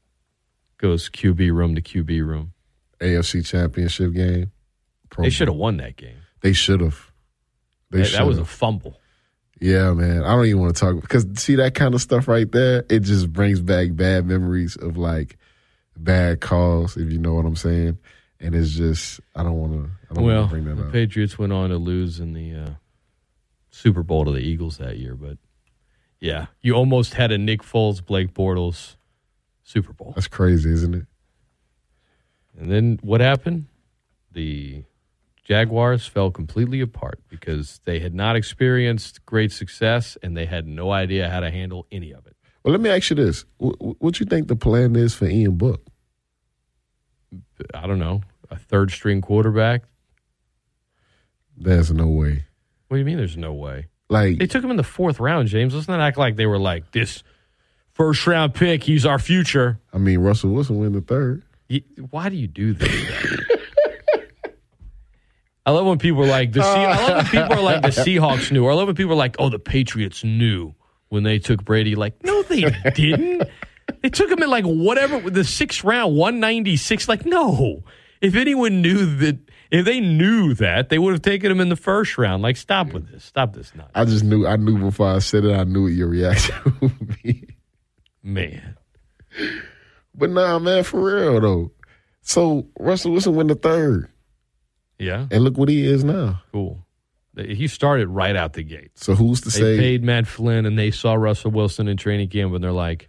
[0.84, 2.52] goes QB room to QB room.
[3.00, 4.52] AFC Championship game.
[5.08, 6.18] Pro They should have won that game.
[6.42, 7.10] They should have.
[7.90, 9.00] They That, that was a fumble.
[9.58, 10.24] Yeah, man.
[10.24, 12.84] I don't even want to talk because see that kind of stuff right there.
[12.90, 15.38] It just brings back bad memories of like
[15.96, 17.96] bad calls, if you know what I'm saying.
[18.38, 19.90] And it's just I don't want to.
[20.10, 20.92] I don't Well, want to bring that the up.
[20.92, 22.70] Patriots went on to lose in the uh,
[23.70, 25.38] Super Bowl to the Eagles that year, but
[26.20, 28.96] yeah, you almost had a Nick Foles, Blake Bortles
[29.64, 30.12] Super Bowl.
[30.14, 31.06] That's crazy, isn't it?
[32.58, 33.66] And then what happened?
[34.32, 34.84] The
[35.42, 40.92] Jaguars fell completely apart because they had not experienced great success and they had no
[40.92, 42.36] idea how to handle any of it.
[42.62, 45.26] Well, let me ask you this: Wh- wh- What you think the plan is for
[45.26, 45.82] Ian Book?
[47.74, 49.82] I don't know, a third string quarterback.
[51.56, 52.44] There's no way.
[52.88, 53.16] What do you mean?
[53.18, 53.86] There's no way.
[54.08, 55.74] Like They took him in the fourth round, James.
[55.74, 57.22] Let's not act like they were like this
[57.94, 58.82] first round pick.
[58.84, 59.80] He's our future.
[59.92, 61.42] I mean, Russell Wilson win the third.
[62.10, 62.90] Why do you do this?
[65.66, 66.62] I love when people are like the.
[66.62, 68.64] Se- I love when people are like the Seahawks knew.
[68.66, 70.74] Or I love when people are like, "Oh, the Patriots knew
[71.08, 73.44] when they took Brady." Like, no, they didn't.
[74.02, 77.08] they took him in like whatever the sixth round, one ninety six.
[77.08, 77.82] Like, no.
[78.20, 79.38] If anyone knew that,
[79.70, 82.42] if they knew that, they would have taken him in the first round.
[82.42, 83.24] Like, stop with this.
[83.24, 84.46] Stop this nonsense, I just knew.
[84.46, 85.54] I knew before I said it.
[85.54, 87.53] I knew what your reaction would be.
[88.24, 88.76] Man.
[90.14, 91.70] But nah, man, for real though.
[92.22, 94.08] So Russell Wilson win the third,
[94.98, 96.42] Yeah, and look what he is now.
[96.52, 96.80] cool.
[97.36, 98.92] He started right out the gate.
[98.94, 101.96] So who's to They say They paid Matt Flynn and they saw Russell Wilson in
[101.96, 103.08] training camp and they're like,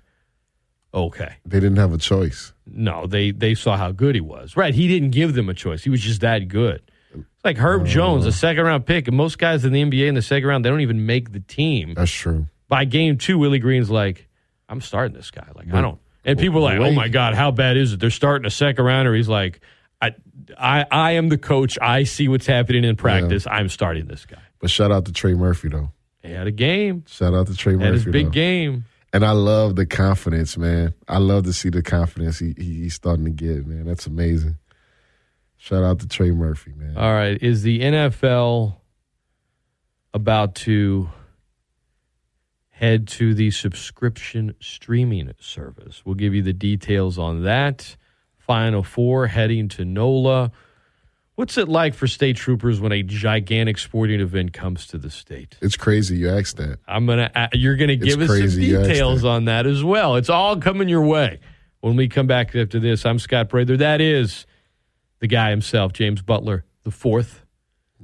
[0.95, 1.35] okay.
[1.45, 2.51] they didn't have a choice?
[2.65, 4.57] No, they they saw how good he was.
[4.57, 4.73] Right.
[4.73, 5.83] He didn't give them a choice.
[5.83, 6.81] He was just that good.
[7.13, 7.85] It's like Herb uh.
[7.85, 9.07] Jones, a second round pick.
[9.07, 11.39] And most guys in the NBA in the second round, they don't even make the
[11.39, 11.93] team.
[11.93, 12.47] That's true.
[12.67, 14.27] By game two, Willie Green's like,
[14.69, 15.47] I'm starting this guy.
[15.55, 18.09] Like, I don't And people are like, "Oh my god, how bad is it?" They're
[18.09, 19.13] starting a second rounder.
[19.13, 19.59] He's like,
[20.01, 20.11] "I,
[20.57, 21.77] I, I am the coach.
[21.81, 23.45] I see what's happening in practice.
[23.47, 25.91] I'm starting this guy." But shout out to Trey Murphy though.
[26.23, 27.03] He had a game.
[27.07, 27.93] Shout out to Trey Had Murphy.
[27.93, 28.31] his big though.
[28.31, 28.85] game.
[29.13, 30.93] And I love the confidence, man.
[31.07, 33.85] I love to see the confidence he, he he's starting to get, man.
[33.85, 34.57] That's amazing.
[35.57, 36.97] Shout out to Trey Murphy, man.
[36.97, 37.41] All right.
[37.41, 38.75] Is the NFL
[40.13, 41.09] about to
[42.75, 46.01] head to the subscription streaming service?
[46.05, 47.95] We'll give you the details on that.
[48.37, 50.51] Final four heading to NOLA.
[51.35, 55.57] What's it like for state troopers when a gigantic sporting event comes to the state?
[55.61, 56.79] It's crazy you asked that.
[56.87, 57.29] I'm gonna.
[57.33, 59.27] uh, You're gonna give us crazy asked details that.
[59.29, 60.15] on that as well.
[60.15, 61.39] It's all coming your way
[61.81, 63.05] when we come back after this.
[63.05, 63.77] I'm Scott Prather.
[63.77, 64.45] That is
[65.19, 67.44] the guy himself, James Butler, the fourth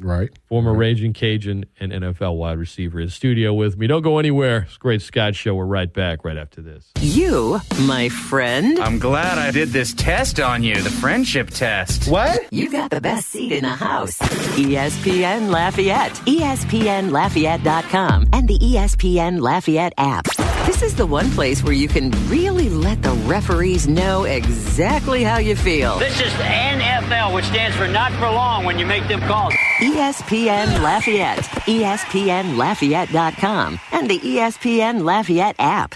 [0.03, 0.29] Right?
[0.47, 3.87] former Raging Cajun and NFL wide receiver in studio with me.
[3.87, 4.63] Don't go anywhere.
[4.67, 5.55] It's a great Scott show.
[5.55, 6.91] We're right back right after this.
[6.99, 12.09] You, my friend, I'm glad I did this test on you, the friendship test.
[12.09, 12.51] What?
[12.51, 14.17] you got the best seat in the house.
[14.17, 20.27] ESPN Lafayette, ESPNLafayette.com, and the ESPN Lafayette app.
[20.65, 25.39] This is the one place where you can really let the referees know exactly how
[25.39, 25.97] you feel.
[25.97, 29.56] This is NFL, which stands for not for long when you make them calls.
[29.80, 35.95] ESPN Lafayette, ESPNLafayette.com, and the ESPN Lafayette app.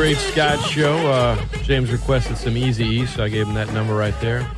[0.00, 0.16] Great.
[0.16, 0.96] Scott Show.
[0.96, 4.50] Uh, James requested some Easy E, so I gave him that number right there.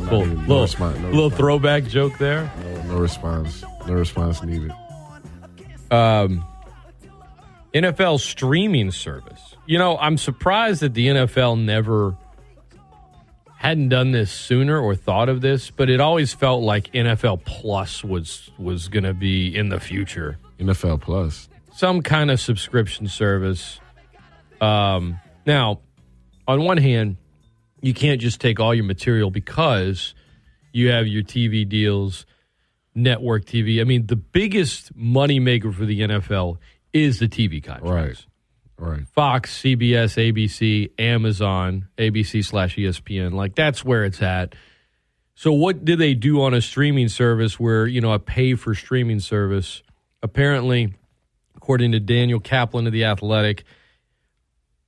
[0.00, 2.52] Little, No little, response, no little throwback joke there.
[2.64, 3.62] No, no response.
[3.86, 4.72] No response needed.
[5.92, 6.44] um,
[7.72, 9.54] NFL streaming service.
[9.64, 12.16] You know, I'm surprised that the NFL never
[13.58, 18.02] hadn't done this sooner or thought of this, but it always felt like NFL Plus
[18.02, 20.36] was was going to be in the future.
[20.58, 21.47] NFL Plus.
[21.78, 23.78] Some kind of subscription service.
[24.60, 25.82] Um, now,
[26.48, 27.18] on one hand,
[27.80, 30.12] you can't just take all your material because
[30.72, 32.26] you have your TV deals,
[32.96, 33.80] network TV.
[33.80, 36.56] I mean, the biggest money maker for the NFL
[36.92, 38.26] is the TV contracts.
[38.76, 38.90] Right.
[38.90, 39.06] Right.
[39.06, 43.34] Fox, CBS, ABC, Amazon, ABC slash ESPN.
[43.34, 44.56] Like that's where it's at.
[45.36, 48.74] So what do they do on a streaming service where, you know, a pay for
[48.74, 49.84] streaming service?
[50.24, 50.97] Apparently,
[51.58, 53.64] according to Daniel Kaplan of The Athletic,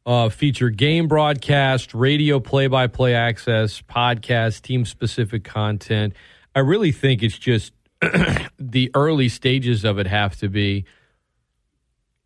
[0.07, 6.15] uh, feature game broadcast, radio play by play access, podcast, team specific content.
[6.55, 7.73] I really think it's just
[8.59, 10.85] the early stages of it have to be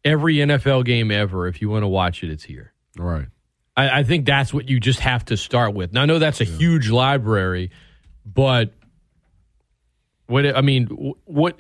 [0.04, 1.48] every NFL game ever.
[1.48, 2.74] If you want to watch it, it's here.
[2.98, 3.28] Right.
[3.74, 5.94] I, I think that's what you just have to start with.
[5.94, 7.70] Now, I know that's a huge library,
[8.26, 8.74] but
[10.26, 10.86] what I mean,
[11.24, 11.58] what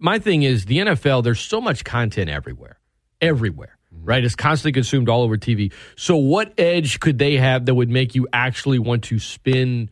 [0.00, 1.22] my thing is, the NFL.
[1.22, 2.78] There's so much content everywhere,
[3.20, 4.04] everywhere, mm-hmm.
[4.04, 4.24] right?
[4.24, 5.72] It's constantly consumed all over TV.
[5.96, 9.90] So, what edge could they have that would make you actually want to spend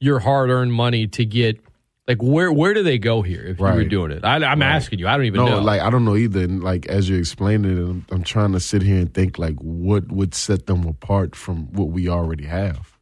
[0.00, 1.60] your hard-earned money to get?
[2.06, 4.26] Like where where do they go here if you were doing it?
[4.26, 5.08] I, I'm asking you.
[5.08, 5.60] I don't even No, know.
[5.62, 6.42] like I don't know either.
[6.42, 9.56] And like as you're explaining it, I'm, I'm trying to sit here and think like
[9.60, 12.98] what would set them apart from what we already have,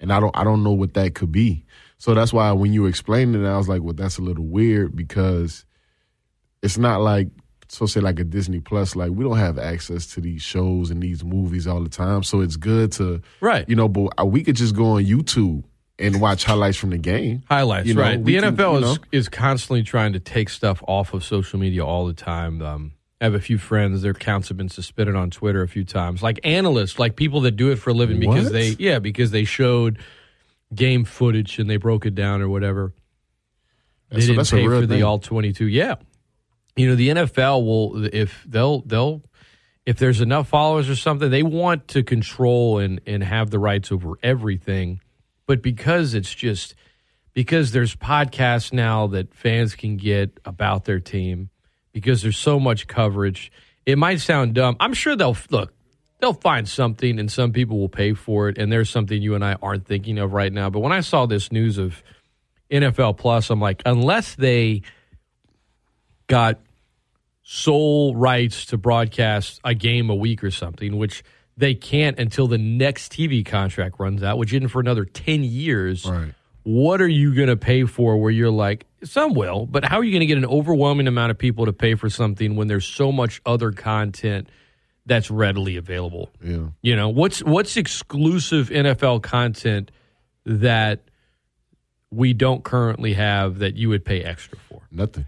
[0.00, 1.66] and I don't I don't know what that could be.
[1.98, 4.46] So that's why when you were explaining it, I was like, well, that's a little
[4.46, 5.65] weird because
[6.66, 7.28] it's not like
[7.68, 8.94] so say like a Disney Plus.
[8.94, 12.40] Like we don't have access to these shows and these movies all the time, so
[12.42, 13.68] it's good to Right.
[13.68, 15.64] You know, but we could just go on YouTube
[15.98, 17.42] and watch highlights from the game.
[17.48, 18.22] Highlights, You know, right?
[18.22, 18.96] The NFL is know.
[19.12, 22.60] is constantly trying to take stuff off of social media all the time.
[22.62, 25.84] Um, I have a few friends; their accounts have been suspended on Twitter a few
[25.84, 26.22] times.
[26.22, 28.52] Like analysts, like people that do it for a living because What?
[28.52, 29.98] they, yeah, because they showed
[30.74, 32.92] game footage and they broke it down or whatever.
[34.10, 35.66] They So didn't that's a pay real for the all twenty two.
[35.66, 35.94] Yeah,
[36.76, 39.22] you know, the NFL will if they'll they'll
[39.84, 43.90] if there's enough followers or something, they want to control and and have the rights
[43.90, 45.00] over everything.
[45.46, 46.74] But because it's just
[47.32, 51.50] because there's podcasts now that fans can get about their team,
[51.92, 53.50] because there's so much coverage,
[53.84, 54.76] it might sound dumb.
[54.80, 55.72] I'm sure they'll look
[56.20, 59.44] they'll find something and some people will pay for it and there's something you and
[59.44, 60.70] I aren't thinking of right now.
[60.70, 62.02] But when I saw this news of
[62.70, 64.82] NFL Plus, I'm like, unless they
[66.26, 66.58] got
[67.48, 71.22] sole rights to broadcast a game a week or something, which
[71.56, 76.04] they can't until the next TV contract runs out, which isn't for another 10 years.
[76.04, 76.34] Right.
[76.64, 80.04] What are you going to pay for where you're like, some will, but how are
[80.04, 82.84] you going to get an overwhelming amount of people to pay for something when there's
[82.84, 84.48] so much other content
[85.06, 86.32] that's readily available?
[86.42, 86.70] Yeah.
[86.82, 89.92] You know, what's what's exclusive NFL content
[90.46, 91.04] that
[92.10, 94.82] we don't currently have that you would pay extra for?
[94.90, 95.26] Nothing.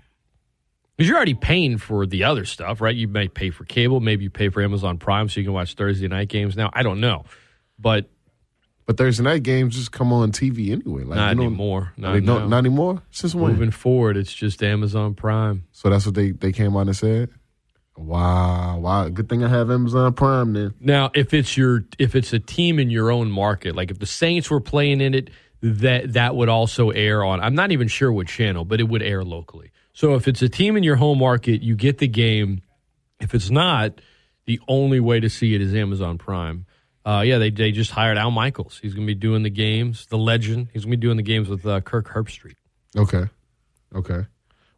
[0.99, 2.95] Because you're already paying for the other stuff, right?
[2.95, 5.75] You may pay for cable, maybe you pay for Amazon Prime so you can watch
[5.75, 6.71] Thursday night games now.
[6.73, 7.25] I don't know.
[7.79, 8.11] But
[8.85, 11.05] But Thursday night games just come on TV anyway.
[11.05, 11.93] Like not you know, anymore.
[11.97, 13.01] Not, They don't, not anymore.
[13.13, 13.53] Since when?
[13.53, 15.67] Moving forward, it's just Amazon Prime.
[15.71, 17.31] So that's what they they came out and said.
[17.97, 19.09] Wow, wow.
[19.09, 20.75] Good thing I have Amazon Prime then.
[20.81, 24.07] Now, if it's your if it's a team in your own market, like if the
[24.07, 25.31] Saints were playing in it,
[25.63, 27.41] that that would also air on.
[27.41, 29.71] I'm not even sure what channel, but it would air locally.
[29.99, 32.63] So if it's a team in your home market, you get the game.
[33.19, 34.01] If it's not,
[34.47, 36.67] the only way to see it is Amazon Prime.
[37.05, 38.79] Uh, yeah, they they just hired Al Michaels.
[38.81, 40.07] He's going to be doing the games.
[40.07, 40.69] The legend.
[40.73, 42.55] He's going to be doing the games with uh, Kirk Herbstreit.
[42.97, 43.25] Okay,
[43.93, 44.25] okay.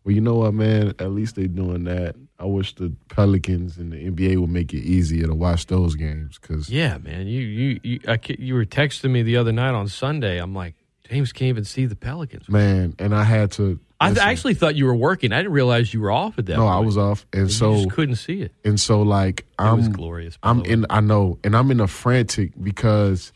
[0.05, 0.95] Well, you know what, man?
[0.99, 2.17] At least they're doing that.
[2.39, 6.39] I wish the Pelicans and the NBA would make it easier to watch those games
[6.39, 7.27] because Yeah, man.
[7.27, 10.39] You you you, I, you were texting me the other night on Sunday.
[10.39, 12.49] I'm like, James can't even see the Pelicans.
[12.49, 13.81] man, and I had to.
[14.03, 15.31] I listen, actually thought you were working.
[15.33, 16.57] I didn't realize you were off at that.
[16.57, 16.75] no, point.
[16.75, 18.53] I was off, and You so just couldn't see it.
[18.65, 20.39] and so like I'm glorious.
[20.43, 20.87] I'm in.
[20.89, 23.33] I know, and I'm in a frantic because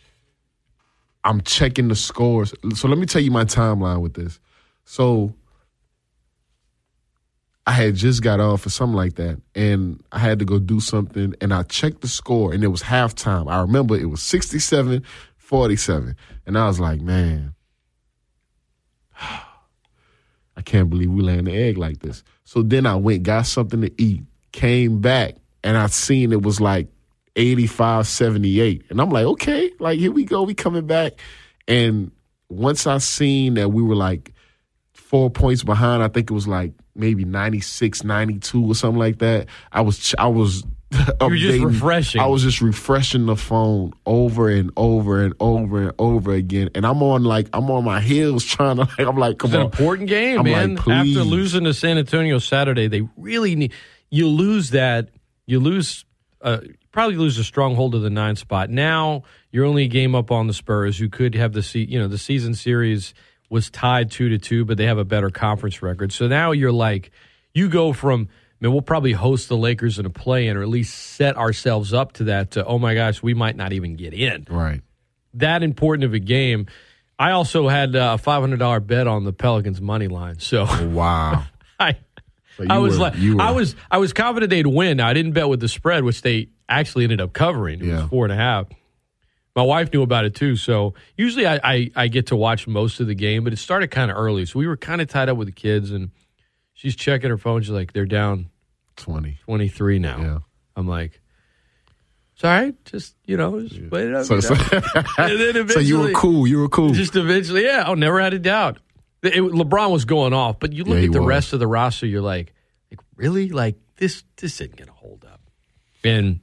[1.23, 2.55] I'm checking the scores.
[2.75, 4.41] So let me tell you my timeline with this.
[4.87, 5.35] So
[7.67, 10.81] I had just got off or something like that, and I had to go do
[10.81, 13.51] something, and I checked the score, and it was halftime.
[13.51, 15.05] I remember it was 67
[15.37, 16.17] 47.
[16.47, 17.55] And I was like, man,
[20.57, 22.23] I can't believe we laying the egg like this.
[22.45, 26.61] So then I went, got something to eat, came back, and I seen it was
[26.61, 26.89] like
[27.37, 28.85] 85 78.
[28.91, 31.15] And I'm like, okay, like here we go, we coming back.
[31.67, 32.13] And
[32.49, 34.33] once I seen that we were like
[34.93, 39.49] four points behind, I think it was like maybe 96, 92 or something like that.
[39.73, 40.65] I was, I was,
[41.21, 42.21] were just refreshing.
[42.21, 46.71] I was just refreshing the phone over and over and over and over again.
[46.75, 49.57] And I'm on like, I'm on my heels trying to, like, I'm like, come It's
[49.57, 50.75] an important game, I'm man.
[50.77, 50.89] like.
[50.89, 53.73] After losing to San Antonio Saturday, they really need.
[54.11, 55.11] You lose that.
[55.47, 56.05] You lose.
[56.41, 56.59] Uh,
[56.93, 58.71] probably lose a stronghold of the nine spot.
[58.71, 61.99] Now you're only a game up on the Spurs, who could have the se- you
[61.99, 63.15] know the season series
[63.51, 66.13] was tied two to two, but they have a better conference record.
[66.13, 67.11] So now you're like,
[67.53, 68.29] you go from.
[68.61, 71.93] I mean, we'll probably host the Lakers in a play-in, or at least set ourselves
[71.93, 72.53] up to that.
[72.53, 74.81] To, oh my gosh, we might not even get in Right.
[75.35, 76.67] that important of a game.
[77.19, 80.65] I also had uh, a five hundred dollar bet on the Pelicans money line, so
[80.89, 81.45] Wow.
[81.79, 81.97] I
[82.57, 84.97] So I was were- like I was I was confident they'd win.
[84.97, 87.81] Now, I didn't bet with the spread, which they actually ended up covering.
[87.81, 88.01] It Yeah.
[88.03, 88.67] was four and a half.
[89.55, 92.99] My wife knew about it too, so usually I, I, I get to watch most
[92.99, 95.29] of the game, but it started kind of early, so we were kind of tied
[95.29, 96.11] up with the kids, and
[96.75, 97.63] she's checking her phone.
[97.63, 98.51] She's like, "They're down
[98.97, 99.39] 20.
[99.45, 100.39] twenty three now." Yeah.
[100.77, 101.21] I'm like,
[102.35, 104.55] "It's all right, just you know, just wait it up." So, you so.
[105.69, 106.47] So you were cool.
[106.47, 106.91] You were cool.
[106.93, 108.79] just eventually, yeah, I never had a doubt.
[109.23, 111.29] It- LeBron was going off, but you look Yeah, at the was.
[111.29, 112.53] rest of the roster, you're like,
[112.91, 115.41] like really, like this, this isn't going to hold up.
[116.05, 116.41] And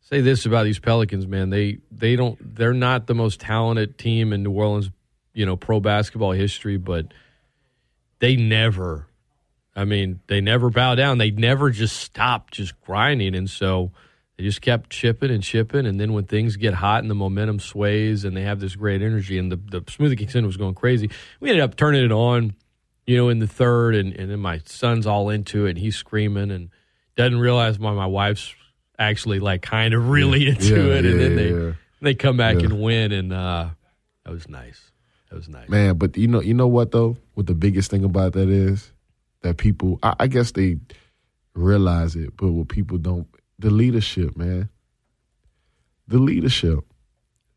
[0.00, 4.32] say this about these Pelicans, man, they they don't, they're not the most talented team
[4.32, 4.90] in New Orleans,
[5.32, 7.14] you know, pro basketball history, but
[8.18, 9.06] they never,
[9.76, 11.18] I mean, they never bow down.
[11.18, 13.92] They never just stop just grinding, and so.
[14.38, 17.58] They just kept chipping and chipping, and then when things get hot and the momentum
[17.58, 20.74] sways, and they have this great energy, and the the smoothie king center was going
[20.74, 21.08] crazy.
[21.40, 22.54] We ended up turning it on,
[23.06, 25.96] you know, in the third, and and then my son's all into it, and he's
[25.96, 26.68] screaming, and
[27.16, 28.54] doesn't realize why my wife's
[28.98, 31.72] actually like kind of really into Yeah, it, and yeah, then they yeah.
[32.02, 33.70] they come back and win, and uh,
[34.26, 34.90] that was nice.
[35.30, 35.70] That was nice.
[35.70, 37.16] Man, but you know, you know what though?
[37.32, 38.92] What the biggest thing about that is
[39.46, 40.76] that people, I, I guess they
[41.54, 43.26] realize it, but what people don't,
[43.58, 44.68] the leadership, man,
[46.08, 46.80] the leadership.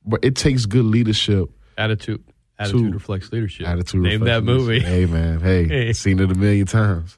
[0.05, 1.49] But it takes good leadership.
[1.77, 2.23] Attitude,
[2.57, 2.91] attitude Two.
[2.93, 3.67] reflects leadership.
[3.67, 4.01] Attitude.
[4.01, 4.79] Name that movie.
[4.79, 5.39] Hey, man.
[5.41, 5.93] Hey, Hey.
[5.93, 7.17] seen it a million times.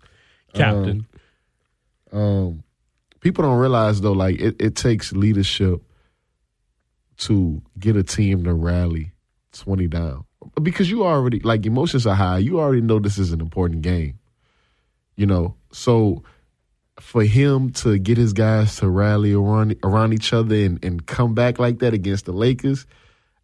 [0.54, 1.06] Captain.
[2.12, 2.64] Um, Um,
[3.22, 5.82] people don't realize though, like it, it takes leadership
[7.20, 9.12] to get a team to rally
[9.54, 10.26] twenty down
[10.62, 12.40] because you already like emotions are high.
[12.40, 14.18] You already know this is an important game.
[15.22, 16.24] You know, so
[17.00, 21.34] for him to get his guys to rally around around each other and, and come
[21.36, 22.86] back like that against the Lakers,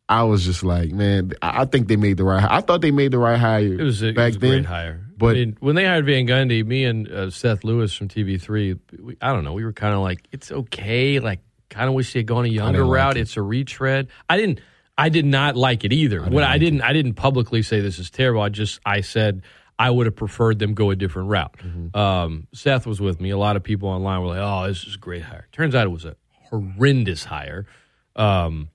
[0.09, 2.43] I was just like, man, I I think they made the right.
[2.49, 3.80] I thought they made the right hire.
[3.80, 4.49] It was a, back it was a then.
[4.49, 5.05] great hire.
[5.17, 8.80] but- I mean, when they hired Van Gundy, me and uh, Seth Lewis from TV3,
[8.99, 11.19] we, I don't know, we were kind of like, it's okay.
[11.19, 13.17] Like, kind of wish they had gone a younger like route.
[13.17, 13.21] it.
[13.21, 14.07] It's a retread.
[14.30, 14.61] I didn't.
[14.99, 16.19] I did not like it either.
[16.21, 16.82] didn't what I didn't.
[16.82, 18.41] I didn't publicly say this is terrible.
[18.41, 19.43] I just I said
[19.80, 21.55] I would have preferred them go a different route.
[21.57, 21.97] Mm-hmm.
[21.97, 23.30] Um, Seth was with me.
[23.30, 25.86] A lot of people online were like, "Oh, this is a great hire." Turns out
[25.86, 26.15] it was a
[26.49, 27.65] horrendous hire.
[28.15, 28.69] Um,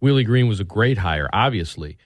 [0.00, 1.98] Willie Green was a great hire, obviously.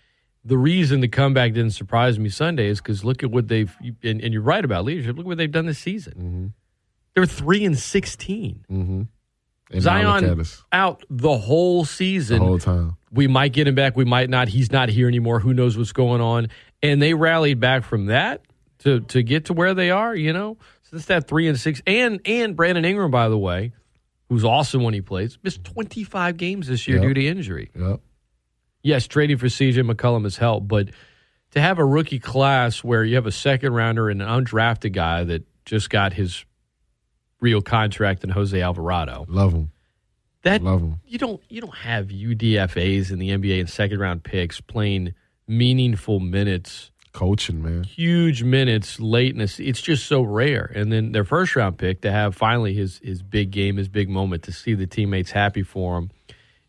[0.44, 4.20] The reason the comeback didn't surprise me Sunday is because look at what they've, and,
[4.20, 5.16] and you're right about leadership.
[5.16, 6.12] Look what they've done this season.
[6.12, 6.46] Mm-hmm.
[7.14, 8.64] They're three and sixteen.
[9.70, 12.40] And now look Zion out the whole season.
[12.40, 12.96] the whole time.
[13.10, 13.96] We might get him back.
[13.96, 14.48] We might not.
[14.48, 15.40] He's not here anymore.
[15.40, 16.48] Who knows what's going on?
[16.84, 18.42] And they rallied back from that
[18.80, 20.14] to to get to where they are.
[20.14, 23.72] You know, since that three and six, and and Brandon Ingram, by the way,
[24.28, 27.06] who's awesome when he plays, missed twenty five games this year Yep.
[27.08, 27.70] due to injury.
[27.78, 28.00] Yep.
[28.82, 30.90] Yes, trading for CJ McCollum has helped, but
[31.52, 35.24] to have a rookie class where you have a second rounder and an undrafted guy
[35.24, 36.44] that just got his
[37.40, 39.70] real contract in Jose Alvarado, Love them.
[40.42, 41.00] that Love them.
[41.06, 45.14] you don't you don't have UDFA's in the NBA and second round picks playing
[45.46, 47.84] meaningful minutes, Coaching, man.
[47.84, 49.60] huge minutes late in this.
[49.60, 50.70] It's just so rare.
[50.74, 54.08] And then their first round pick to have finally his his big game, his big
[54.08, 56.10] moment to see the teammates happy for him.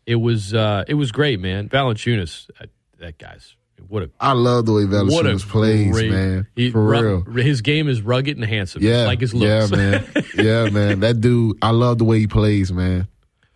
[0.06, 1.68] It was uh, it was great, man.
[1.68, 2.66] Valanciunas, uh,
[3.00, 3.56] that guy's
[3.88, 6.46] what a I love the way Valanciunas plays, great- man.
[6.56, 7.22] he- For real.
[7.24, 9.70] his game is rugged and handsome, Yeah, like his looks.
[9.70, 10.06] yeah, man.
[10.36, 11.00] yeah, man.
[11.00, 13.06] That dude, I love the way he plays, man.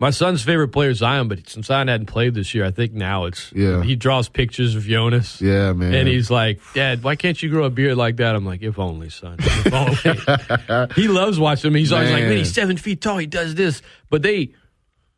[0.01, 2.91] My son's favorite player is Zion, but since Zion hadn't played this year, I think
[2.91, 3.83] now it's Yeah.
[3.83, 5.39] He draws pictures of Jonas.
[5.39, 5.93] Yeah, man.
[5.93, 8.35] And he's like, Dad, why can't you grow a beard like that?
[8.35, 9.35] I'm like, if only, son.
[9.37, 10.87] If only.
[10.95, 11.75] he loves watching him.
[11.75, 12.37] He's always like, man, Man.
[12.39, 13.19] he's seven feet tall.
[13.19, 13.83] He does this.
[14.09, 14.55] But they,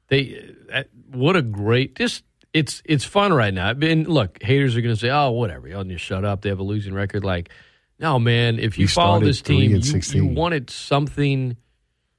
[0.09, 3.69] they, that, what a great, just, it's it's fun right now.
[3.69, 5.65] And look, haters are going to say, oh, whatever.
[5.69, 6.41] Y'all need to shut up.
[6.41, 7.23] They have a losing record.
[7.23, 7.51] Like,
[7.99, 11.55] no, man, if you We follow this team, you, you wanted something.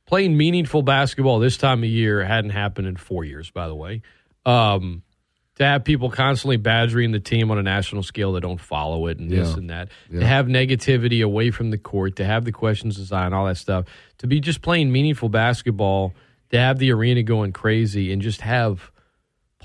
[0.06, 4.02] Playing meaningful basketball this time of year hadn't happened in four years, by the way.
[4.44, 5.02] Um,
[5.56, 9.18] to have people constantly badgering the team on a national scale that don't follow it
[9.18, 9.88] and this and that,
[10.20, 13.84] to have negativity away from the court, to have the questions designed, all that stuff,
[14.18, 16.12] to be just playing meaningful basketball,
[16.50, 18.90] to have the arena going crazy, and just have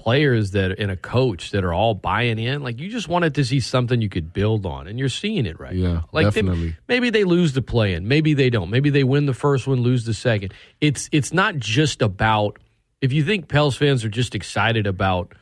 [0.04, 2.64] players that and a coach that are all buying in.
[2.64, 5.60] Like you just wanted to see something you could build on, and you're seeing it
[5.60, 6.10] right Yeah, now.
[6.12, 6.76] Like they- definitely.
[6.88, 8.70] maybe they lose the play in, maybe they don't.
[8.70, 10.54] Maybe they win the first one, lose the second.
[10.82, 12.58] It's it's not just about
[13.02, 15.34] if you think Pels fans are just excited about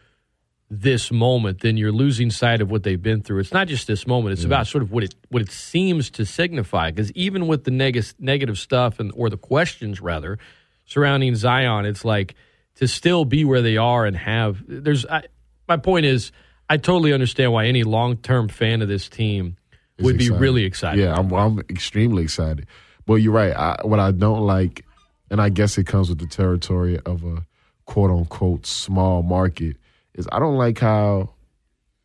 [0.69, 3.39] this moment, then you're losing sight of what they've been through.
[3.39, 6.25] It's not just this moment; it's about sort of what it what it seems to
[6.25, 6.91] signify.
[6.91, 10.37] Because even with the neg- negative stuff and or the questions rather
[10.85, 12.35] surrounding Zion, it's like
[12.77, 14.63] to still be where they are and have.
[14.67, 15.23] There's I,
[15.67, 16.31] my point is,
[16.69, 19.57] I totally understand why any long term fan of this team
[19.97, 21.01] Is would be really excited.
[21.01, 22.67] Yeah, I'm, I'm extremely excited.
[23.05, 23.55] But you're right.
[23.55, 24.85] I, what I don't like,
[25.29, 27.45] and I guess it comes with the territory of a
[27.85, 29.77] quote unquote small market,
[30.13, 31.33] is I don't like how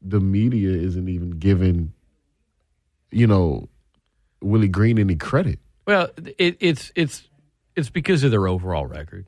[0.00, 1.92] the media isn't even giving,
[3.10, 3.68] you know,
[4.40, 5.58] Willie Green any credit.
[5.86, 6.08] Well,
[6.38, 7.28] it, it's it's
[7.76, 9.26] it's because of their overall record.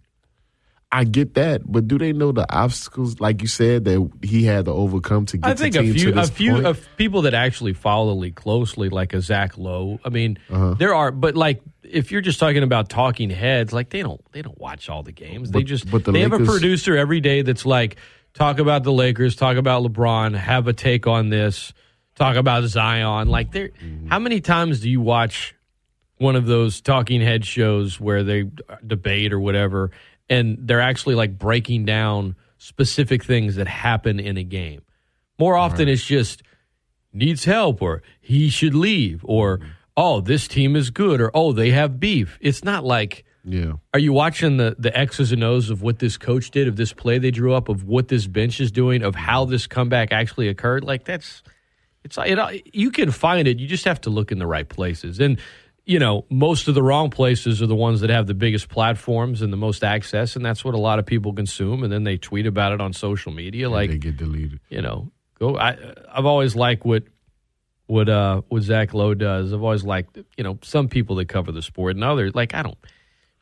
[0.97, 4.67] I get that, but do they know the obstacles, like you said, that he had
[4.67, 6.67] to overcome to get I think the a few a few point?
[6.67, 9.99] of people that actually follow the league closely, like a Zach Lowe.
[10.05, 10.75] I mean, Uh-huh.
[10.75, 14.41] there are, but like if you're just talking about talking heads, like they don't they
[14.43, 15.51] don't watch all the games.
[15.51, 17.97] they But- just but the they have a producer every day that's like
[18.33, 21.73] talk about the Lakers, talk about LeBron, have a take on this,
[22.15, 23.29] talk about Zion.
[23.29, 24.09] Like there, Mm-hmm.
[24.09, 25.55] how many times do you watch
[26.19, 28.45] one of those talking head shows where they
[28.87, 29.91] debate or whatever,
[30.29, 34.83] and they're actually like breaking down specific things that happen in a game?
[35.39, 36.43] More often, it's just
[37.13, 39.69] needs help or he should leave or mm-hmm.
[39.97, 42.39] oh this team is good or oh they have beef.
[42.41, 43.75] It's not like yeah.
[43.93, 46.93] are you watching the the x's and o's of what this coach did of this
[46.93, 49.53] play they drew up of what this bench is doing of how mm-hmm.
[49.53, 50.85] this comeback actually occurred?
[50.85, 51.43] Like that's
[52.05, 53.59] it's it, you can find it.
[53.59, 55.21] You just have to look in the right places.
[55.21, 55.39] And
[55.87, 59.43] you know most of the wrong places are the ones that have the biggest platforms
[59.43, 62.17] and the most access and that's what a lot of people consume and then they
[62.17, 64.61] tweet about it on social media like they get deleted.
[64.69, 65.57] you know, go.
[65.59, 65.77] I
[66.13, 67.05] I've always liked what
[67.87, 69.53] what uh what Zach Lowe does.
[69.53, 72.63] I've always liked you know some people that cover the sport and others like I
[72.63, 72.79] don't.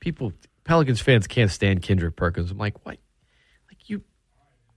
[0.00, 0.32] people
[0.64, 2.50] Pelicans fans can't stand Kendrick Perkins.
[2.50, 2.98] I'm like, what?
[3.68, 4.02] Like you,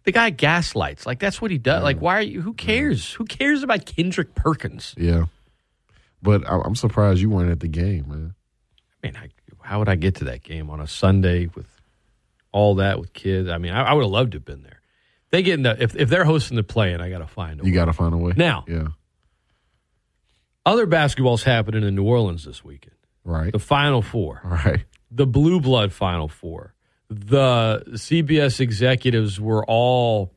[0.03, 1.05] the guy gaslights.
[1.05, 1.83] Like that's what he does.
[1.83, 2.41] Like why are you?
[2.41, 3.13] Who cares?
[3.13, 4.95] Who cares about Kendrick Perkins?
[4.97, 5.25] Yeah.
[6.21, 8.35] But I- I'm surprised you weren't at the game, man.
[9.03, 9.29] I mean, I,
[9.67, 11.67] how would I get to that game on a Sunday with
[12.51, 13.49] all that with kids?
[13.49, 14.81] I mean, I, I would have loved to have been there.
[15.31, 17.59] They get in the if if they're hosting the play, and I got to find
[17.61, 18.33] a You got to find a way.
[18.35, 18.63] Now.
[18.67, 18.87] Yeah.
[20.65, 22.95] Other basketball's happening in New Orleans this weekend.
[23.23, 23.51] Right.
[23.51, 24.41] The Final Four.
[24.43, 24.85] Right.
[25.11, 26.73] the blue blood final four
[27.09, 30.33] the cbs executives were all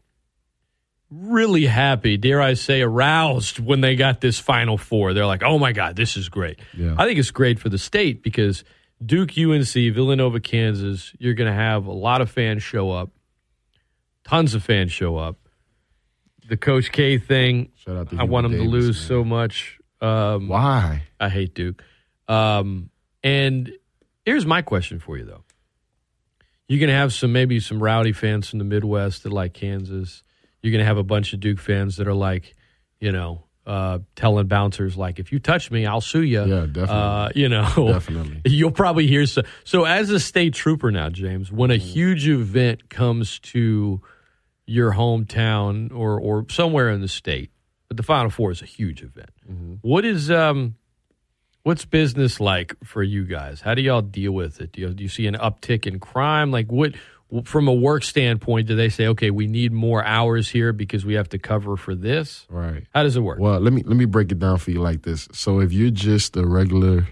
[1.11, 5.59] really happy dare i say aroused when they got this final four they're like oh
[5.59, 6.95] my god this is great Yeah.
[6.99, 8.63] i think it's great for the state because
[9.05, 13.11] duke unc villanova kansas you're going to have a lot of fans show up
[14.25, 15.37] tons of fans show up
[16.49, 19.07] the coach k thing Shout out to i want them Hubert to lose man.
[19.09, 21.03] so much um, Why?
[21.19, 21.83] I hate Duke.
[22.29, 22.91] Um,
[23.25, 23.73] and
[24.25, 25.43] here's my question for you, though.
[26.69, 30.23] You're going to have some maybe some rowdy fans from the Midwest that like Kansas.
[30.63, 32.55] You're going to have a bunch of Duke fans that are like,
[33.01, 36.41] you know, uh, telling bouncers like, if you touch me, I'll sue you.
[36.45, 36.87] Yeah, definitely.
[36.89, 38.41] Uh, you know, Definitely.
[38.47, 39.43] You'll probably hear so.
[39.65, 41.81] So as a state trooper now, James, when a Mm.
[41.81, 44.01] huge event comes to
[44.67, 47.51] your hometown or or somewhere in the state,
[47.89, 49.31] but the Final Four is a huge event.
[49.51, 49.75] Mm-hmm.
[49.83, 50.75] What is um,
[51.63, 53.61] what's business like for you guys?
[53.61, 54.73] How do y'all deal with it?
[54.73, 56.51] Do you, do you see an uptick in crime?
[56.51, 56.95] Like what?
[57.45, 61.14] From a work standpoint, do they say, okay, we need more hours here because we
[61.14, 62.47] have to cover for this?
[62.49, 62.87] Right.
[62.95, 63.39] How does it work?
[63.39, 65.29] Well, let me let me break it down for you like this.
[65.33, 67.07] So if you're just a regular,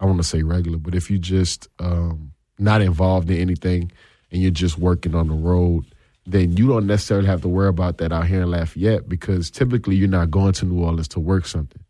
[0.00, 3.92] I want to say regular, but if you're just um, not involved in anything
[4.32, 5.84] and you're just working on the road,
[6.26, 9.94] then you don't necessarily have to worry about that out here in Lafayette because typically
[9.94, 11.82] you're not going to New Orleans to work something.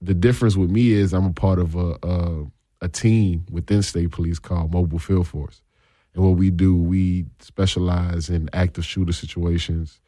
[0.00, 2.46] The difference with me is I'm a part of a a,
[2.80, 5.61] a team within state police called Mobile Field Force,
[6.14, 10.00] and what we do, we specialize in active shooter situations,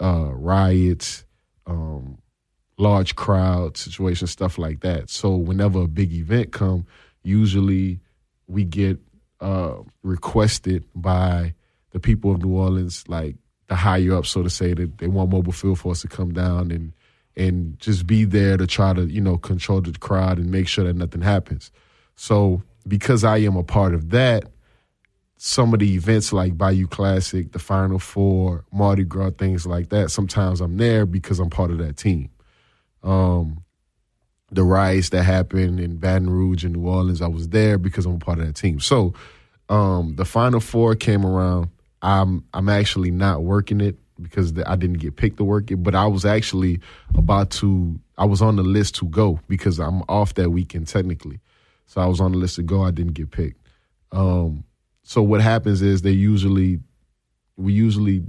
[0.00, 1.24] uh, riots,
[1.66, 2.18] um,
[2.78, 5.10] large crowd situations, stuff like that.
[5.10, 6.86] So whenever a big event come,
[7.22, 8.00] usually
[8.46, 8.98] we get
[9.40, 11.54] uh, requested by
[11.90, 13.36] the people of New Orleans, like
[13.68, 16.70] the higher up, so to say, that they want mobile field force to come down
[16.70, 16.92] and
[17.36, 20.84] and just be there to try to you know control the crowd and make sure
[20.84, 21.70] that nothing happens.
[22.16, 24.44] So because I am a part of that,
[25.42, 30.10] some of the events like Bayou Classic, the Final Four, Mardi Gras, things like that.
[30.10, 32.28] Sometimes I'm there because I'm part of that team.
[33.02, 33.64] Um,
[34.52, 38.16] the riots that happened in Baton Rouge and New Orleans, I was there because I'm
[38.16, 38.80] a part of that team.
[38.80, 39.14] So
[39.70, 41.70] um, the Final Four came around.
[42.02, 45.76] I'm I'm actually not working it because the, I didn't get picked to work it,
[45.76, 46.80] but I was actually
[47.16, 47.98] about to.
[48.18, 51.40] I was on the list to go because I'm off that weekend technically.
[51.86, 52.82] So I was on the list to go.
[52.82, 53.66] I didn't get picked.
[54.12, 54.64] Um,
[55.02, 56.80] so what happens is they usually,
[57.56, 58.22] we usually,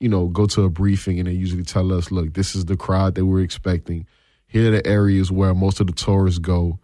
[0.00, 2.76] you know, go to a briefing and they usually tell us, look, this is the
[2.76, 4.06] crowd that we're expecting.
[4.46, 6.78] Here are the areas where most of the tourists go.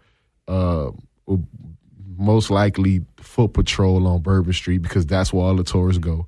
[0.49, 0.91] Uh,
[2.16, 6.26] most likely foot patrol on Bourbon Street because that's where all the tourists go.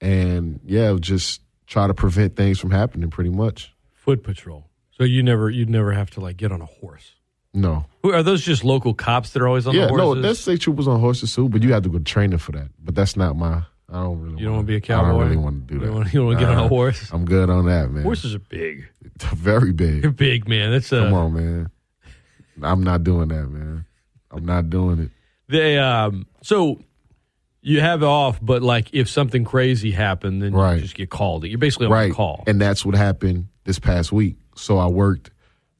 [0.00, 3.72] And yeah, just try to prevent things from happening pretty much.
[3.92, 4.66] Foot patrol.
[4.90, 7.12] So you never you'd never have to like get on a horse.
[7.52, 7.84] No.
[8.02, 8.42] Who are those?
[8.42, 10.22] Just local cops that are always on yeah, the no, horses?
[10.22, 12.68] that's state troopers on horses too, but you have to go to training for that.
[12.82, 13.62] But that's not my.
[13.88, 14.38] I don't really.
[14.38, 15.06] You don't wanna- be a cowboy.
[15.08, 15.86] I don't really want to do that.
[16.12, 17.10] you don't want to get on a horse.
[17.12, 18.04] I'm good on that, man.
[18.04, 18.88] Horses are big.
[19.18, 20.02] very big.
[20.02, 20.48] They're big.
[20.48, 20.70] man.
[20.70, 21.70] That's a, Come on, man.
[22.62, 23.84] I'm not doing that, man.
[24.30, 25.10] I'm not doing it.
[25.48, 26.26] They um.
[26.42, 26.80] So
[27.62, 30.76] you have it off, but like if something crazy happened, then Right.
[30.76, 31.44] you just get called.
[31.44, 32.12] You're basically on right.
[32.12, 32.44] call.
[32.46, 34.36] And that's what happened this past week.
[34.54, 35.30] So I worked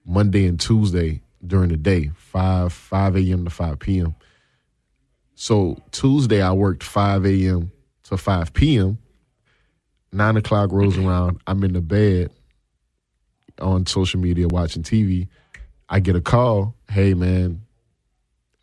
[0.04, 3.44] Monday and Tuesday during the day, five five a.m.
[3.44, 4.14] to five p.m.
[5.34, 7.72] So Tuesday I worked five a.m.
[8.04, 8.98] to five p.m.
[10.12, 11.40] Nine o'clock rolls around.
[11.46, 12.30] I'm in the bed
[13.60, 15.28] on social media watching TV.
[15.88, 16.74] I get a call.
[16.90, 17.62] Hey man,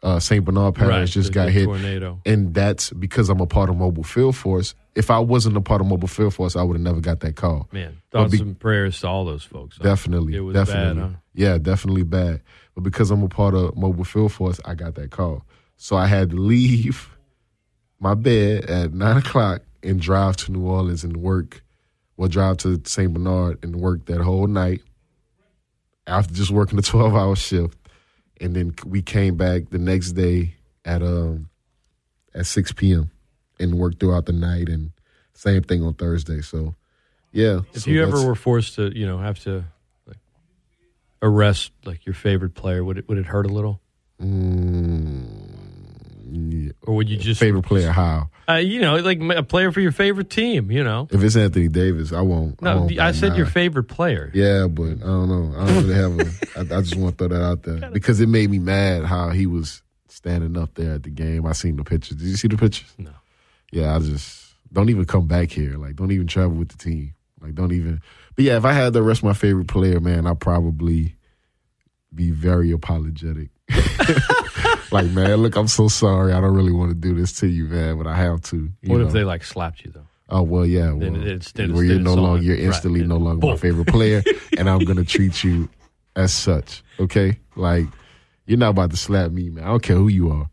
[0.03, 0.43] uh, St.
[0.43, 2.19] Bernard Parish Right, just got hit, tornado.
[2.25, 4.75] and that's because I'm a part of Mobile Field Force.
[4.95, 7.35] If I wasn't a part of Mobile Field Force, I would have never got that
[7.35, 7.69] call.
[7.71, 9.77] Man, thoughts be- and prayers to all those folks.
[9.77, 11.11] Definitely, it was definitely, bad.
[11.11, 11.17] Huh?
[11.33, 12.41] yeah, definitely bad.
[12.77, 15.43] But because I'm a part of Mobile Field Force, I got that call.
[15.77, 17.09] So I had to leave
[17.99, 21.63] my bed at nine o'clock and drive to New Orleans and work.
[22.17, 23.11] Well, drive to St.
[23.11, 24.81] Bernard and work that whole night
[26.05, 27.79] after just working a 12 hour shift.
[28.39, 30.53] And then we came back the next day
[30.85, 31.49] at um
[32.35, 33.09] at 6 p.m.
[33.59, 34.91] and worked throughout the night and
[35.33, 36.41] same thing on Thursday.
[36.41, 36.75] So
[37.31, 37.61] yeah.
[37.73, 39.65] If so you ever were forced to, you know, have to
[41.21, 43.81] arrest like your favorite player, would it would it hurt a little?
[44.21, 45.25] Mm,
[46.31, 46.71] yeah.
[46.83, 47.91] or would you just Favorite player?
[47.91, 48.29] How?
[48.49, 50.71] Uh, you know, like a player for your favorite team.
[50.71, 51.07] You know.
[51.11, 52.59] If it's Anthony Davis, I won't.
[52.61, 54.31] I, No, won't I said your favorite player.
[54.33, 55.59] Yeah, but I don't know.
[55.59, 56.73] I don't really have a.
[56.73, 59.29] I, I just want to throw that out there because it made me mad how
[59.29, 61.45] he was standing up there at the game.
[61.45, 62.17] I seen the pictures.
[62.17, 62.93] Did you see the pictures?
[62.97, 63.11] No.
[63.71, 65.77] Yeah, I just don't even come back here.
[65.77, 67.13] Like, don't even travel with the team.
[67.41, 68.01] Like, don't even.
[68.37, 71.15] But yeah, if I had to rest my favorite player, man, I'd probably
[72.13, 73.49] be very apologetic.
[74.91, 76.31] like, man, look, I'm so sorry.
[76.33, 78.69] I don't really want to do this to you, man, but I have to.
[78.85, 80.05] What if they like slapped you though?
[80.29, 80.91] Oh well, yeah.
[80.91, 82.65] Well, Then it's- then where you're no longer, you're Right.
[82.65, 84.23] instantly no longer my favorite player,
[84.57, 85.69] and I'm gonna treat you
[86.15, 86.83] as such.
[86.99, 87.85] Okay, like
[88.45, 89.63] you're not about to slap me, man.
[89.63, 90.49] I don't care who you are.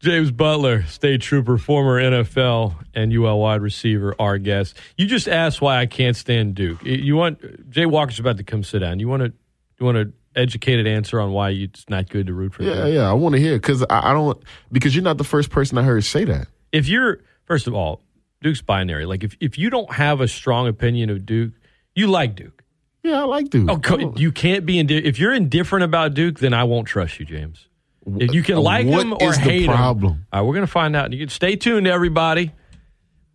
[0.00, 4.76] James Butler, state trooper, former NFL and UL wide receiver, our guest.
[4.96, 6.82] You just asked why I can't stand Duke.
[6.84, 8.98] You want Jay Walker's about to come sit down.
[8.98, 9.32] You want to
[9.78, 12.94] you want an educated answer on why it's not good to root for Yeah, Duke?
[12.94, 13.10] yeah.
[13.10, 14.42] I want to hear because I, I don't
[14.72, 16.48] because you're not the first person I heard say that.
[16.72, 18.02] If you're first of all,
[18.40, 19.04] Duke's binary.
[19.04, 21.52] Like if if you don't have a strong opinion of Duke,
[21.94, 22.64] you like Duke.
[23.02, 23.68] Yeah, I like Duke.
[23.90, 27.66] Oh, you can't be if you're indifferent about Duke, then I won't trust you, James.
[28.06, 30.26] If you can like what him or is the hate him, problem?
[30.32, 31.12] all right, we're gonna find out.
[31.12, 32.52] You can stay tuned, everybody.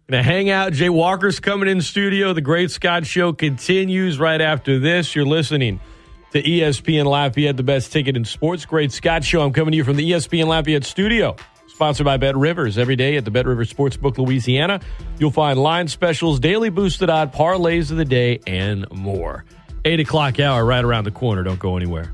[0.09, 0.73] Gonna hang out.
[0.73, 2.33] Jay Walker's coming in studio.
[2.33, 5.15] The Great Scott Show continues right after this.
[5.15, 5.79] You're listening
[6.31, 8.65] to ESPN Lafayette, the best ticket in sports.
[8.65, 9.41] Great Scott Show.
[9.41, 11.35] I'm coming to you from the ESPN Lafayette studio.
[11.67, 12.77] Sponsored by Bet Rivers.
[12.77, 14.79] Every day at the Bet Rivers Sportsbook, Louisiana,
[15.19, 19.43] you'll find line specials, daily boosted odd, parlays of the day, and more.
[19.83, 21.43] Eight o'clock hour right around the corner.
[21.43, 22.13] Don't go anywhere.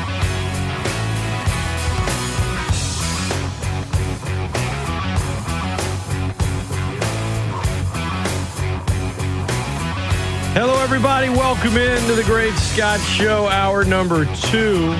[10.53, 11.29] Hello, everybody.
[11.29, 14.93] Welcome into the Great Scott Show, hour number two.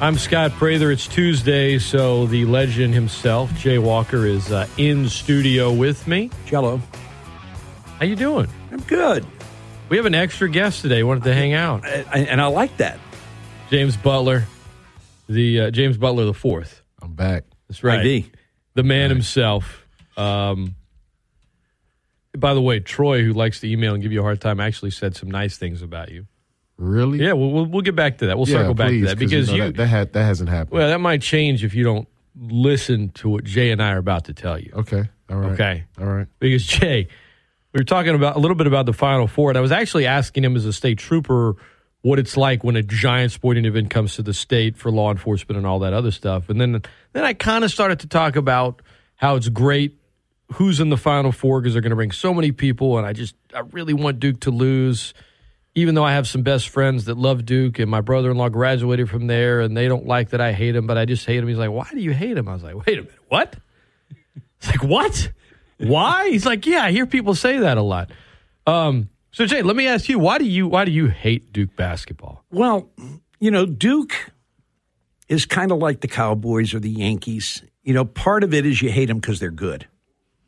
[0.00, 0.90] I'm Scott Prather.
[0.90, 6.30] It's Tuesday, so the legend himself, Jay Walker, is uh, in studio with me.
[6.46, 6.80] Jello.
[7.98, 8.48] How you doing?
[8.70, 9.26] I'm good.
[9.90, 11.02] We have an extra guest today.
[11.02, 11.86] Wanted to hang out.
[11.86, 12.98] And, and I like that.
[13.68, 14.46] James Butler,
[15.28, 16.82] the uh, James Butler the fourth.
[17.02, 17.44] I'm back.
[17.68, 18.00] That's right.
[18.00, 18.30] ID.
[18.72, 19.86] The man himself.
[20.16, 20.76] Um,
[22.36, 24.90] by the way, Troy, who likes to email and give you a hard time, actually
[24.90, 26.26] said some nice things about you.
[26.78, 27.18] Really?
[27.18, 28.38] Yeah, we'll, we'll, we'll get back to that.
[28.38, 30.24] We'll Yeah, circle back please, to that because you, know, you, that that, had, that
[30.24, 30.70] hasn't happened.
[30.78, 34.24] well, that might change if you don't listen to what Jay and I are about
[34.24, 34.72] to tell you.
[34.74, 35.04] okay.
[35.30, 35.52] All right.
[35.52, 35.84] Okay.
[36.00, 36.26] All right.
[36.40, 37.08] Because Jay,
[37.72, 40.06] we were talking about a little bit about the Final Four, and I was actually
[40.06, 41.56] asking him as a state trooper
[42.02, 45.56] what it's like when a giant sporting event comes to the state for law enforcement
[45.56, 46.48] and all that other stuff.
[46.50, 48.82] And then then I kind of started to talk about
[49.16, 49.96] how it's great
[50.54, 53.12] who's in the Final Four because they're going to bring so many people, and I
[53.12, 55.14] just I really want Duke to lose.
[55.74, 59.26] Even though I have some best friends that love Duke, and my brother-in-law graduated from
[59.26, 61.48] there, and they don't like that I hate him, but I just hate him.
[61.48, 63.56] He's like, "Why do you hate him?" I was like, "Wait a minute, what?"
[64.62, 65.32] It's like, what?
[65.78, 66.30] Why?
[66.30, 68.10] He's like, yeah, I hear people say that a lot.
[68.64, 71.74] Um, so Jay, let me ask you, why do you why do you hate Duke
[71.74, 72.44] basketball?
[72.50, 72.88] Well,
[73.40, 74.30] you know, Duke
[75.28, 77.62] is kind of like the Cowboys or the Yankees.
[77.82, 79.88] You know, part of it is you hate them because they're good.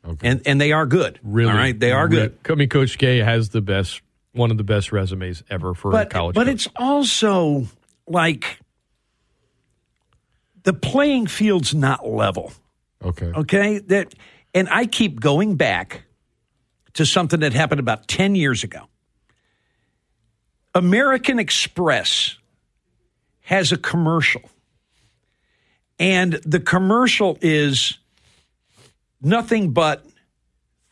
[0.07, 0.27] Okay.
[0.27, 1.19] And and they are good.
[1.23, 1.77] Really, All right.
[1.79, 2.37] They are good.
[2.49, 4.01] I mean, Coach K has the best,
[4.33, 6.35] one of the best resumes ever for a college.
[6.35, 6.53] but coach.
[6.53, 7.65] it's also
[8.07, 8.59] like
[10.63, 12.51] the playing field's not level.
[13.03, 13.31] Okay.
[13.35, 13.79] Okay?
[13.79, 14.13] That
[14.53, 16.03] and I keep going back
[16.93, 18.87] to something that happened about 10 years ago.
[20.73, 22.37] American Express
[23.41, 24.41] has a commercial.
[25.99, 27.97] And the commercial is
[29.25, 30.05] nothing but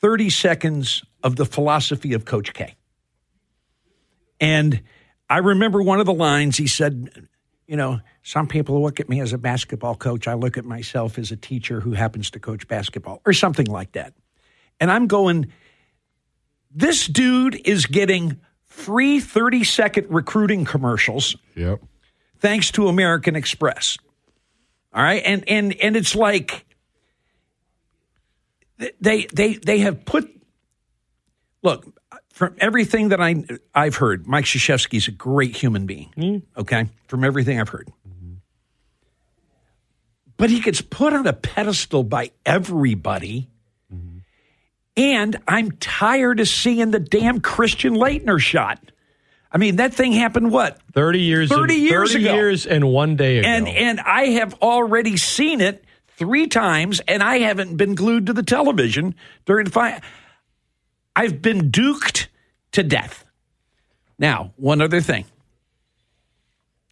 [0.02, 2.76] 30 seconds of the philosophy of Coach K.
[4.40, 4.82] And
[5.30, 7.28] I remember one of the lines he said,
[7.68, 10.28] you know, some people look at me as a basketball coach.
[10.28, 13.94] I look at myself as a teacher who happens to coach basketball or something like
[13.94, 14.14] that.
[14.80, 15.52] And I'm going,
[16.72, 21.82] this dude is getting free 30 second recruiting commercials Yep.
[22.40, 23.98] thanks to American Express.
[24.94, 26.66] All right, and and and it's like
[29.00, 30.30] they they they have put.
[31.62, 31.86] Look,
[32.34, 33.44] from everything that I
[33.74, 36.12] I've heard, Mike Krzyzewski's a great human being.
[36.18, 36.60] Mm-hmm.
[36.60, 38.34] Okay, from everything I've heard, mm-hmm.
[40.36, 43.50] but he gets put on a pedestal by everybody.
[43.94, 44.18] Mm-hmm.
[44.98, 48.80] And I'm tired of seeing the damn Christian Laettner shot.
[49.52, 52.34] I mean, that thing happened what 30 years 30 and, years 30 ago.
[52.34, 53.48] years and one day ago.
[53.48, 55.86] and and I have already seen it
[56.24, 59.14] three times, and I haven't been glued to the television
[59.46, 60.02] during the fight.
[61.16, 62.28] I've been duked
[62.72, 63.26] to death.
[64.18, 65.26] Now, one other thing,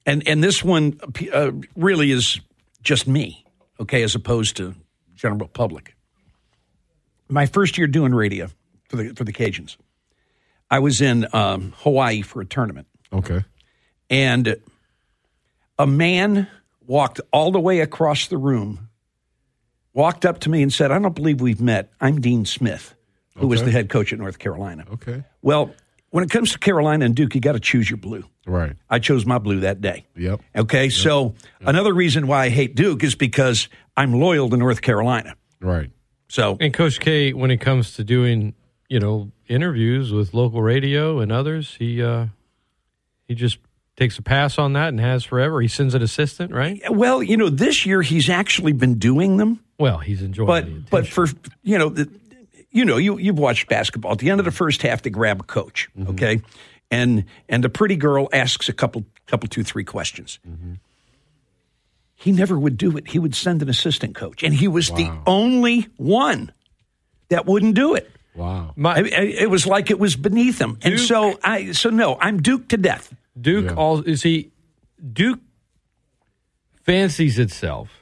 [0.05, 0.99] and and this one
[1.33, 2.39] uh, really is
[2.83, 3.45] just me,
[3.79, 4.75] okay, as opposed to
[5.15, 5.95] general public.
[7.29, 8.49] My first year doing radio
[8.89, 9.77] for the for the Cajuns,
[10.69, 13.43] I was in um, Hawaii for a tournament Okay.
[14.09, 14.57] and
[15.79, 16.47] a man
[16.85, 18.89] walked all the way across the room,
[19.93, 21.91] walked up to me and said, I don't believe we've met.
[21.99, 22.95] I'm Dean Smith,
[23.37, 24.85] who was the head coach at North Carolina.
[24.93, 25.23] Okay.
[25.41, 25.73] Well,
[26.09, 28.23] when it comes to Carolina and Duke, you got to choose your blue.
[28.45, 28.75] Right.
[28.89, 30.05] I chose my blue that day.
[30.15, 30.41] Yep.
[30.55, 30.89] Okay.
[30.89, 35.35] So another reason why I hate Duke is because I'm loyal to North Carolina.
[35.59, 35.91] Right.
[36.27, 38.55] So And Coach K, when it comes to doing,
[38.89, 42.27] you know, interviews with local radio and others, he uh,
[43.27, 43.59] he just
[43.97, 45.61] takes a pass on that and has forever.
[45.61, 46.81] He sends an assistant, right?
[46.89, 49.59] well, you know, this year he's actually been doing them.
[49.81, 51.27] Well, he's enjoying it, but the but for
[51.63, 52.07] you know the,
[52.69, 54.11] you know you you've watched basketball.
[54.11, 56.11] At the end of the first half they grab a coach mm-hmm.
[56.11, 56.41] okay?
[56.91, 60.39] And and the pretty girl asks a couple couple two three questions.
[60.47, 60.73] Mm-hmm.
[62.13, 63.07] He never would do it.
[63.07, 66.51] He would send an assistant coach and he was the only one
[67.29, 68.11] that wouldn't do it.
[68.35, 68.73] Wow.
[68.75, 70.77] My- I- I- it was like it was beneath him.
[70.83, 73.11] And so i so no i'm Duke to death.
[73.39, 73.75] Duke Yeah.
[73.75, 74.51] all is he
[75.01, 75.39] Duke
[76.85, 78.00] fancies itself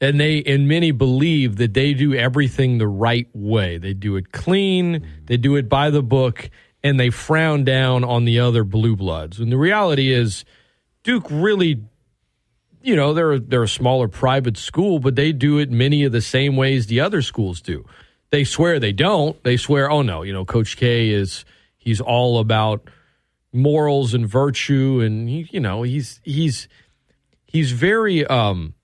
[0.00, 3.78] and they and many believe that they do everything the right way.
[3.78, 6.50] They do it clean, they do it by the book,
[6.82, 9.40] and they frown down on the other blue bloods.
[9.40, 10.44] And the reality is
[11.02, 11.82] Duke really
[12.86, 16.20] you know, they're they're a smaller private school, but they do it many of the
[16.20, 17.84] same ways the other schools do.
[18.30, 19.42] They swear they don't.
[19.42, 21.44] They swear, oh no, you know, Coach K is
[21.76, 22.88] he's all about
[23.52, 26.68] morals and virtue, and he, you know, he's he's
[27.44, 28.24] he's very.
[28.24, 28.74] um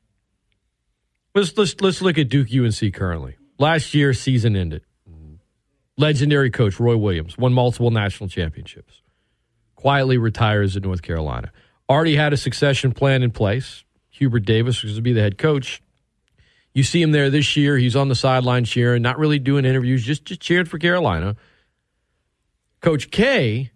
[1.34, 3.36] Let's let's let's look at Duke UNC currently.
[3.58, 4.82] Last year, season ended.
[5.98, 9.02] Legendary coach Roy Williams won multiple national championships.
[9.76, 11.52] Quietly retires at North Carolina.
[11.88, 13.84] Already had a succession plan in place.
[14.10, 15.82] Hubert Davis was to be the head coach.
[16.74, 17.76] You see him there this year.
[17.76, 21.36] He's on the sideline cheering, not really doing interviews, just just cheering for Carolina.
[22.80, 23.70] Coach K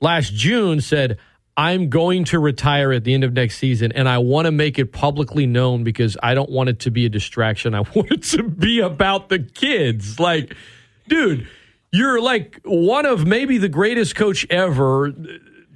[0.00, 1.18] last June said,
[1.56, 4.78] I'm going to retire at the end of next season, and I want to make
[4.78, 7.74] it publicly known because I don't want it to be a distraction.
[7.74, 10.20] I want it to be about the kids.
[10.20, 10.54] Like,
[11.08, 11.48] dude,
[11.92, 15.14] you're like one of maybe the greatest coach ever.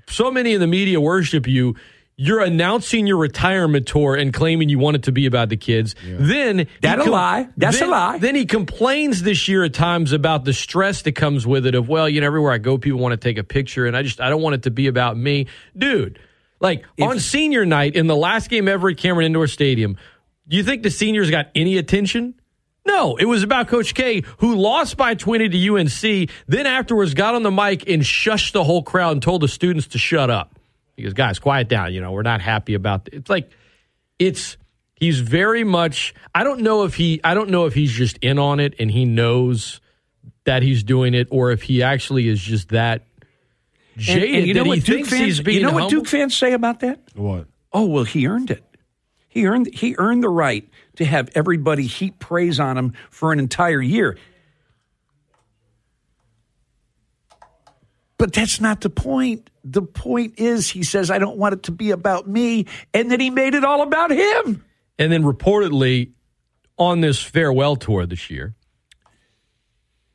[0.06, 1.76] So many in the media worship you.
[2.22, 5.94] You're announcing your retirement tour and claiming you want it to be about the kids.
[6.04, 7.48] Then he That's a lie.
[7.56, 8.18] That's a lie.
[8.18, 11.74] Then he complains this year at times about the stress that comes with it.
[11.74, 14.02] Of well, you know, everywhere I go, people want to take a picture, and I
[14.02, 16.18] just I don't want it to be about me, dude.
[16.60, 19.96] Like on senior night in the last game ever at Cameron Indoor Stadium,
[20.46, 22.34] do you think the seniors got any attention?
[22.86, 27.34] No, it was about Coach K, who lost by 20 to UNC, then afterwards got
[27.34, 30.59] on the mic and shushed the whole crowd and told the students to shut up.
[31.00, 31.94] He goes, guys, quiet down.
[31.94, 33.14] You know, we're not happy about it.
[33.14, 33.50] It's like,
[34.18, 34.58] it's,
[34.96, 38.38] he's very much, I don't know if he, I don't know if he's just in
[38.38, 39.80] on it and he knows
[40.44, 43.06] that he's doing it or if he actually is just that
[43.94, 45.90] And- jaded and you know that he what Duke fans, being you know what.
[45.90, 47.46] Duke fans say about that What?
[47.72, 48.62] Oh well, he earned it.
[49.28, 53.38] He earned he earned the right to have everybody heap praise on him for an
[53.38, 54.18] entire year.
[58.18, 59.49] But that's not the point.
[59.64, 62.66] The point is, he says, I don't want it to be about me.
[62.94, 64.64] And then he made it all about him.
[64.98, 66.12] And then reportedly
[66.78, 68.54] on this farewell tour this year,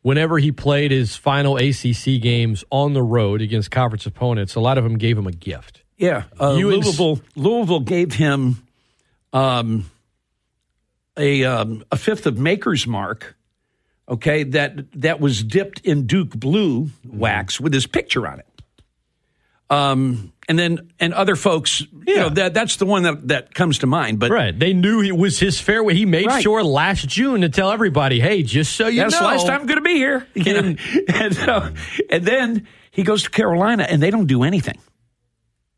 [0.02, 4.78] whenever he played his final ACC games on the road against conference opponents, a lot
[4.78, 5.84] of them gave him a gift.
[5.98, 6.26] Yeah.
[6.40, 8.68] Uh, Louisville, Louisville gave him
[9.34, 9.90] um,
[11.18, 13.36] a, um, a fifth of Maker's Mark,
[14.08, 18.55] okay, that, that was dipped in Duke blue wax with his picture on it.
[19.70, 23.80] Um, and then and other folks, you know, that that's the one that, that comes
[23.80, 24.20] to mind.
[24.20, 24.58] But Right.
[24.58, 25.96] They knew it was his fairway.
[25.96, 26.44] He made Right.
[26.44, 29.22] sure last June to tell everybody, hey, just so you that's know.
[29.22, 30.28] the last time I'm going to be here.
[30.36, 31.72] And- and, uh,
[32.12, 34.78] and then he goes to Carolina, and they don't do anything.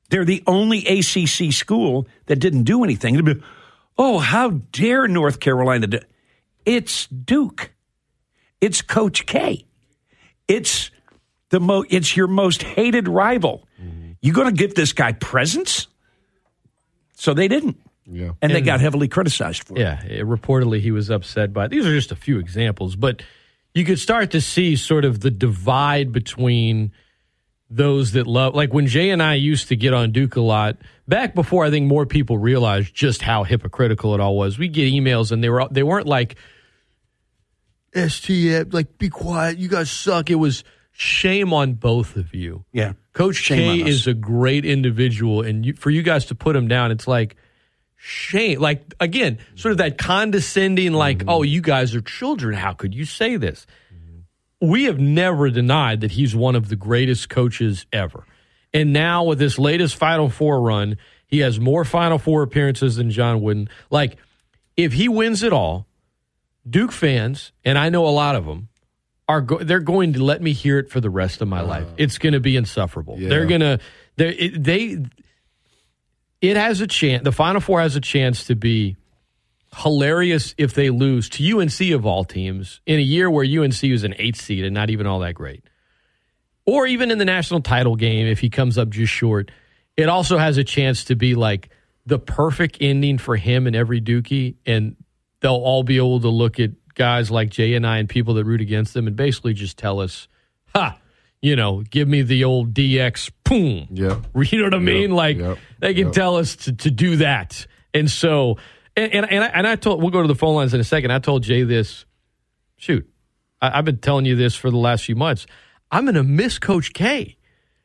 [0.09, 3.23] They're the only ACC school that didn't do anything.
[3.23, 3.35] Be,
[3.97, 5.99] oh, how dare North Carolina do?
[6.65, 7.71] It's Duke.
[8.61, 9.65] It's Coach K.
[10.47, 10.91] It's
[11.49, 13.66] the mo- it's your most hated rival.
[14.21, 15.87] You going to give this guy presents?
[17.13, 17.77] So they didn't.
[18.09, 18.31] Yeah.
[18.41, 19.81] And, they got heavily criticized for it.
[19.81, 21.65] Yeah, reportedly he was upset by.
[21.65, 21.71] it.
[21.71, 23.21] These are just a few examples, but
[23.73, 26.91] you could start to see sort of the divide between
[27.69, 28.55] those that love.
[28.55, 31.69] Like when Jay and I used to get on Duke a lot back before I
[31.69, 34.57] think more people realized just how hypocritical it all was.
[34.57, 36.37] We get emails and they were they weren't like
[37.93, 40.29] STF like be quiet, you guys suck.
[40.29, 42.63] It was shame on both of you.
[42.71, 42.93] Yeah.
[43.17, 46.67] Coach Shame K is a great individual, and you, for you guys to put him
[46.67, 47.35] down, it's like
[47.95, 48.59] shame.
[48.59, 51.29] Like again, sort of that condescending, like, Mm-hmm.
[51.29, 52.53] "Oh, you guys are children.
[52.55, 53.65] How could you say this?"
[54.61, 58.23] We have never denied that he's one of the greatest coaches ever,
[58.73, 63.09] and now with this latest Final Four run, he has more Final Four appearances than
[63.11, 63.69] John Wooden.
[63.89, 64.17] Like,
[64.75, 65.87] if he wins it all,
[66.69, 68.69] Duke fans, and I know a lot of them,
[69.27, 71.67] are go- they're going to let me hear it for the rest of my uh-huh.
[71.67, 71.87] life.
[71.97, 73.19] It's going to be insufferable.
[73.19, 73.29] Yeah.
[73.29, 73.79] They're going to
[74.15, 75.05] they it, they
[76.41, 77.23] it has a chance.
[77.23, 78.95] The Final Four has a chance to be
[79.75, 84.03] hilarious if they lose to UNC of all teams in a year where UNC was
[84.03, 85.63] an eighth seed and not even all that great,
[86.65, 89.51] or even in the national title game if he comes up just short.
[89.95, 91.69] It also has a chance to be like
[92.05, 94.95] the perfect ending for him and every Dookie, and
[95.41, 98.45] they'll all be able to look at guys like Jay and I and people that
[98.45, 100.27] root against them and basically just tell us,
[100.75, 100.99] ha,
[101.41, 103.87] you know, give me the old DX, boom.
[103.91, 104.19] Yeah.
[104.35, 105.09] You know what I mean?
[105.09, 106.13] Yep, Like yep, they can yep.
[106.13, 107.65] tell us to, to do that.
[107.93, 108.57] And so,
[108.95, 110.83] and, and, and, I, and I told, we'll go to the phone lines in a
[110.83, 111.11] second.
[111.11, 112.05] I told Jay this,
[112.77, 113.09] shoot,
[113.61, 115.45] I, I've been telling you this for the last few months.
[115.91, 117.37] I'm going to miss Coach K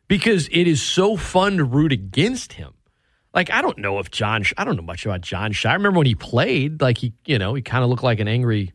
[0.09, 2.73] because it is so fun to root against him.
[3.35, 5.71] Like I don't know if John, I don't know much about Jon Scheyer.
[5.71, 8.29] I remember when he played, like he, you know, he kind of looked like an
[8.29, 8.73] angry,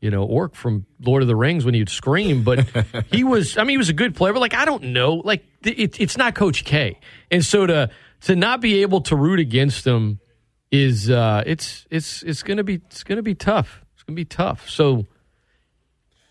[0.00, 2.42] you know, orc from Lord of the Rings when he'd scream.
[2.44, 2.66] But
[3.12, 4.32] he was, I mean, he was a good player.
[4.32, 6.98] But like I don't know, like it, it's not Coach K,
[7.30, 7.90] and so to
[8.22, 10.20] to not be able to root against him
[10.70, 13.82] is uh it's it's it's gonna be it's gonna be tough.
[13.94, 14.68] It's gonna be tough.
[14.68, 15.06] So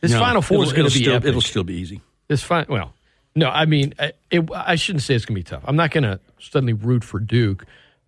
[0.02, 1.26] this No, Final Four is gonna be still.
[1.26, 2.02] It'll still be easy.
[2.28, 2.66] This fine.
[2.70, 2.94] Well,
[3.36, 5.64] no, I mean, I- it, I shouldn't say it's going to be tough.
[5.66, 7.66] I'm not going to suddenly root for Duke,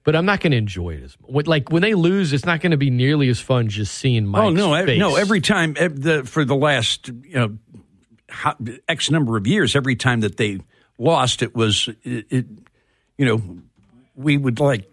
[0.09, 1.45] but I'm not going to enjoy it as much.
[1.45, 4.29] Like when they lose, it's not going to be nearly as fun just seeing oh,
[4.29, 4.97] Mike's oh no, face.
[4.97, 5.17] no!
[5.17, 7.57] Every time the, for the last you know
[8.87, 10.61] x number of years, every time that they
[10.97, 12.45] lost, it was it, it
[13.19, 13.59] you know
[14.15, 14.89] we would like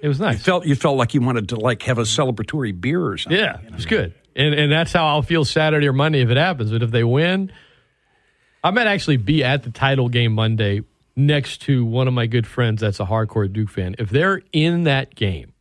[0.00, 0.34] it was nice.
[0.34, 3.36] you felt you felt like you wanted to like have a celebratory beer or something.
[3.36, 6.36] Yeah, it was good, and and that's how I'll feel Saturday or Monday if it
[6.36, 6.70] happens.
[6.70, 7.50] But if they win,
[8.62, 10.82] I might actually be at the title game Monday
[11.16, 13.94] next to one of my good friends that's a hardcore Duke fan.
[13.98, 15.52] If they're in that game,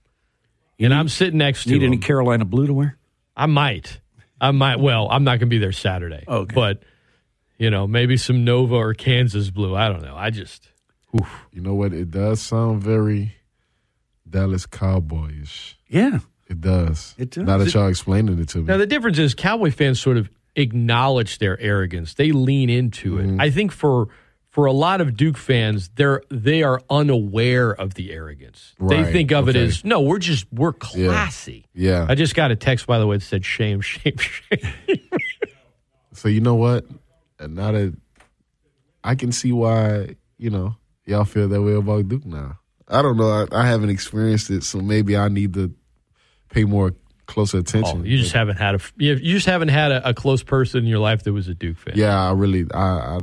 [0.77, 2.97] you and I'm sitting next to Need any Carolina blue to wear?
[3.37, 3.99] I might.
[4.41, 4.79] I might.
[4.79, 6.23] Well, I'm not going to be there Saturday.
[6.27, 6.53] Okay.
[6.53, 6.83] But,
[7.57, 9.75] you know, maybe some Nova or Kansas blue.
[9.75, 10.15] I don't know.
[10.15, 10.67] I just,
[11.15, 11.45] oof.
[11.51, 11.93] You know what?
[11.93, 13.35] It does sound very
[14.29, 15.75] Dallas Cowboyish.
[15.87, 17.15] Yeah, It does.
[17.17, 17.45] It does.
[17.45, 18.65] Now that y'all explaining it to me.
[18.65, 22.13] Now, the difference is Cowboy fans sort of acknowledge their arrogance.
[22.13, 23.25] They lean into it.
[23.25, 23.41] Mm-hmm.
[23.41, 24.09] I think for
[24.53, 28.75] for a lot of Duke fans, they're they are unaware of the arrogance.
[28.79, 31.65] They think of it as no, we're just we're classy.
[31.73, 32.05] yeah.
[32.07, 34.99] I just got a text by the way that said shame, shame, shame.
[36.11, 36.85] So you know what?
[37.39, 37.97] And now that
[39.03, 40.75] I can see why, you know,
[41.05, 42.59] y'all feel that way about Duke now.
[42.87, 43.47] I don't know.
[43.51, 45.73] I, I haven't experienced it, so maybe I need to
[46.51, 46.93] pay more
[47.25, 48.01] closer attention.
[48.01, 50.81] Oh, you just haven't had a you you just haven't had a, a close person
[50.81, 51.95] in your life that was a Duke fan.
[51.97, 53.19] yeah, I really, I, I,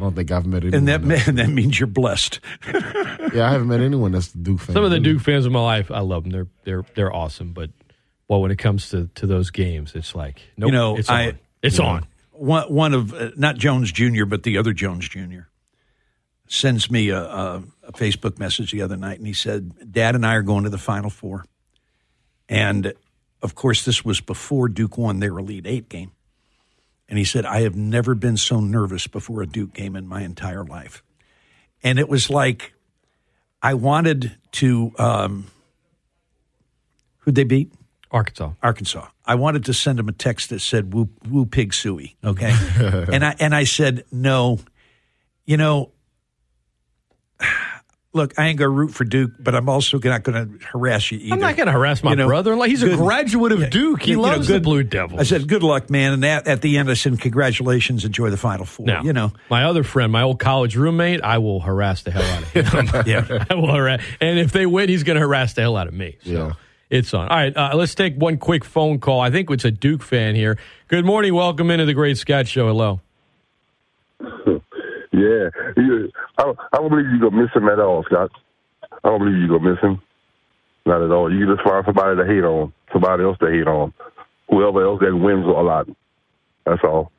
[0.00, 0.74] I don't think I've met anyone.
[0.78, 1.26] and that else.
[1.26, 2.40] ma- that means you're blessed.
[2.66, 4.74] yeah, I haven't met anyone that's the Duke fan.
[4.74, 4.98] Some of the.
[4.98, 6.32] Duke fans in my life, I love them.
[6.32, 7.52] They're they're they're awesome.
[7.52, 7.70] But
[8.28, 11.26] well, when it comes to, to those games, it's like nope, You know, it's I-
[11.28, 11.38] on.
[11.62, 12.06] It's you know, on.
[12.32, 14.24] One one of uh, not Jones Jr.
[14.24, 15.40] but the other Jones Jr.
[16.48, 20.24] sends me a, a, a Facebook message the other night, and he said, "Dad and
[20.24, 21.44] I are going to the Final Four.
[22.48, 22.94] And
[23.42, 26.12] of course, this was before Duke won their Elite Eight game.
[27.10, 30.22] And he said, "I have never been so nervous before a Duke game in my
[30.22, 31.02] entire life."
[31.82, 32.72] And it was like
[33.60, 34.92] I wanted to.
[34.98, 35.48] Um,
[37.18, 37.72] who'd they beat?
[38.10, 38.52] Arkansas.
[38.62, 39.08] Arkansas.
[39.24, 42.52] I wanted to send him a text that said "woo, woo pig sooie," okay,
[43.12, 44.58] and I and I said no.
[45.44, 45.90] You know,
[48.12, 51.34] look, I ain't gonna root for Duke, but I'm also not gonna harass you either.
[51.34, 52.64] I'm not going to harass my You know, brother-in-law.
[52.64, 54.02] He's a graduate of yeah, Duke.
[54.02, 55.20] He you know, loves the good- Blue Devils.
[55.20, 58.36] I said, "Good luck, man." And at, at the end, I said, "Congratulations, enjoy the
[58.36, 58.86] Final Four.
[58.86, 62.22] now, You know, my other friend, my old college roommate, I will harass the hell
[62.22, 63.02] out of him.
[63.06, 63.44] yeah.
[63.50, 65.94] I will harass, and if they win, he's going to harass the hell out of
[65.94, 66.16] me.
[66.24, 66.52] So Yeah.
[66.90, 67.28] it's on.
[67.28, 69.20] All right, uh, let's take one quick phone call.
[69.20, 70.58] I think it's a Duke fan here.
[70.88, 71.34] Good morning.
[71.34, 72.66] Welcome into the Great Scott Show.
[72.66, 73.00] Hello.
[75.20, 75.82] Yeah, he,
[76.38, 78.30] I, don't, I don't believe you're gonna miss him at all, Scott.
[79.04, 80.00] I don't believe you're gonna miss him.
[80.86, 81.32] Not at all.
[81.32, 83.92] You can just find somebody to hate on, somebody else to hate on,
[84.48, 85.88] whoever else that wins a lot.
[86.64, 87.12] That's all.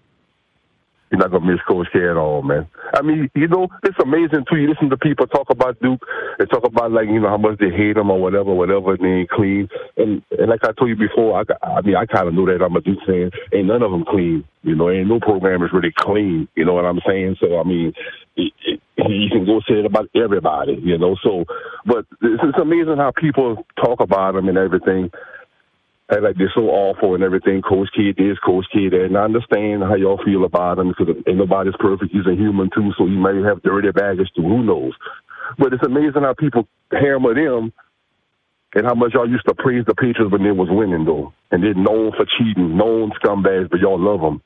[1.11, 2.65] You're not gonna miss Coach K at all, man.
[2.93, 4.55] I mean, you know, it's amazing too.
[4.55, 6.01] You listen to people talk about Duke
[6.39, 8.93] and talk about like you know how much they hate him or whatever, whatever.
[8.93, 9.67] And they ain't clean.
[9.97, 12.63] And and like I told you before, I I mean I kind of knew that
[12.63, 13.29] I'm a Duke fan.
[13.53, 14.45] Ain't none of them clean.
[14.63, 16.47] You know, ain't no program is really clean.
[16.55, 17.35] You know what I'm saying?
[17.41, 17.91] So I mean,
[18.37, 20.79] it, it, you can go say it about everybody.
[20.81, 21.43] You know, so
[21.85, 25.11] but it's, it's amazing how people talk about them and everything
[26.11, 27.61] act like they're so awful and everything.
[27.61, 29.05] Coach K this, Coach K that.
[29.05, 32.11] And I understand how y'all feel about him because ain't nobody's perfect.
[32.11, 34.43] He's a human too, so he may have dirty baggage too.
[34.43, 34.93] Who knows?
[35.57, 37.73] But it's amazing how people hammer them
[38.73, 41.63] and how much y'all used to praise the Patriots when they was winning though, and
[41.63, 44.41] they're known for cheating, known scumbags, but y'all love them.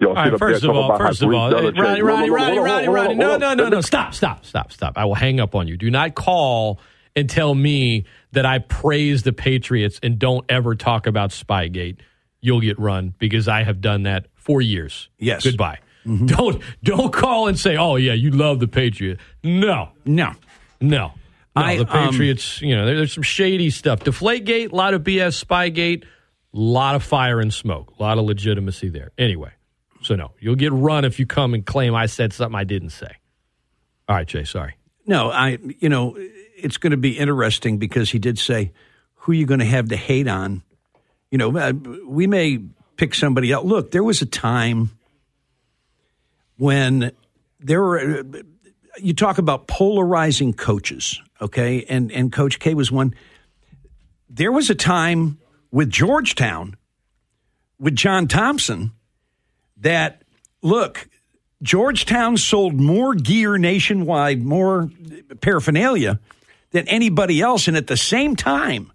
[0.00, 3.36] Y'all All right, first of all, first of all, Ronnie, Ronnie, Ronnie, Ronnie, Ronnie, no,
[3.36, 4.96] no, no, no, stop, stop, stop, stop.
[4.96, 5.76] I will hang up on you.
[5.76, 6.78] Do not call
[7.16, 11.98] and tell me that I praise the Patriots and don't ever talk about Spygate.
[12.40, 15.08] You'll get run because I have done that for years.
[15.18, 15.44] Yes.
[15.44, 15.80] Goodbye.
[16.26, 20.32] Don't don't call and say, "Oh yeah, you love the Patriots." No, no,
[20.80, 21.12] no.
[21.54, 22.62] No, I, the um, Patriots.
[22.62, 24.00] you know, there, there's some shady stuff.
[24.00, 25.44] Deflategate, a lot of BS.
[25.44, 26.06] Spygate, a
[26.52, 29.10] lot of fire and smoke, a lot of legitimacy there.
[29.18, 29.50] Anyway,
[30.02, 32.90] so no, you'll get run if you come and claim I said something I didn't
[32.90, 33.10] say.
[34.08, 34.44] All right, Jay.
[34.44, 34.76] Sorry.
[35.04, 35.58] No, I.
[35.80, 36.16] You know,
[36.62, 38.72] it's going to be interesting because he did say,
[39.14, 40.62] "Who are you going to have to hate on?"
[41.30, 41.72] You know, uh,
[42.06, 42.58] we may
[42.96, 43.66] pick somebody out.
[43.66, 44.90] Look, there was a time
[46.56, 47.12] when
[47.60, 48.24] there were.
[48.98, 53.14] You talk about polarizing coaches, okay, and and Coach K was one.
[54.28, 55.38] There was a time
[55.70, 56.76] with Georgetown,
[57.78, 58.92] with John Thompson,
[59.76, 60.22] that
[60.62, 61.08] look,
[61.62, 64.90] Georgetown sold more gear nationwide, more
[65.40, 66.18] paraphernalia
[66.70, 67.68] than anybody else.
[67.68, 68.92] And at the same time,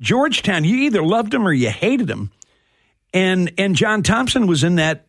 [0.00, 2.30] Georgetown, you either loved him or you hated him.
[3.12, 5.06] And and John Thompson was in that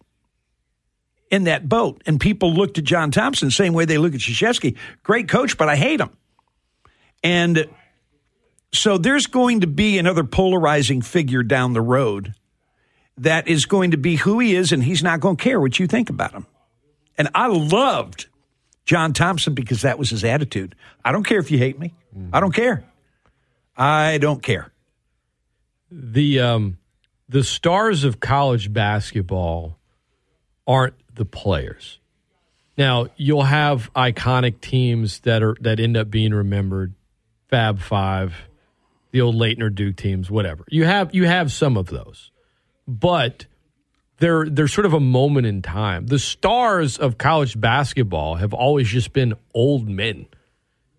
[1.32, 2.02] in that boat.
[2.06, 4.78] And people looked at John Thompson the same way they look at Krzyzewski.
[5.04, 6.12] Great coach, but I hate him.
[7.24, 7.68] And
[8.72, 12.36] so there's going to be another polarizing figure down the road
[13.18, 15.80] that is going to be who he is, and he's not going to care what
[15.80, 16.46] you think about him.
[17.18, 18.28] And I loved
[18.86, 20.76] John Thompson because that was his attitude.
[21.04, 21.94] I don't care if you hate me.
[22.32, 22.84] I don't care.
[23.76, 24.72] I don't care.
[25.92, 26.78] The um,
[27.28, 29.78] the stars of college basketball
[30.68, 32.00] aren't the players.
[32.78, 36.94] Now you'll have iconic teams that are that end up being remembered,
[37.50, 38.36] Fab Five,
[39.12, 40.66] the old Laettner Duke teams, whatever.
[40.70, 42.32] You have you have some of those,
[42.88, 43.46] but
[44.18, 46.08] they're they're sort of a moment in time.
[46.08, 50.28] The stars of college basketball have always just been old men.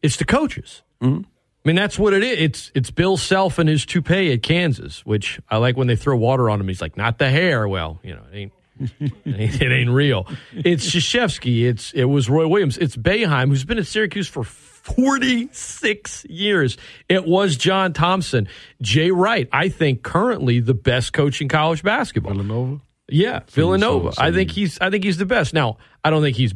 [0.03, 0.83] It's the coaches.
[1.01, 1.23] Mm-hmm.
[1.23, 2.39] I mean, that's what it is.
[2.39, 6.17] It's it's Bill Self and his toupee at Kansas, which I like when they throw
[6.17, 6.69] water on him.
[6.69, 7.67] He's like, not the hair.
[7.67, 8.53] Well, you know, it ain't
[9.01, 10.29] it ain't, it ain't real.
[10.53, 11.67] It's Krzyzewski.
[11.67, 12.77] It's it was Roy Williams.
[12.79, 16.77] It's Boeheim, who's been at Syracuse for 46 years.
[17.09, 18.49] It was John Thompson.
[18.81, 22.35] Jay Wright, I think currently the best coach in college basketball.
[22.35, 22.81] Villanova?
[23.09, 24.13] Yeah, Villanova.
[24.13, 25.55] so- I think he's I think he's the best.
[25.55, 26.53] Now, I don't think he's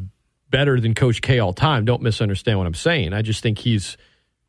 [0.50, 1.84] better than Coach K all time.
[1.84, 3.12] Don't misunderstand what I'm saying.
[3.12, 3.96] I just think he's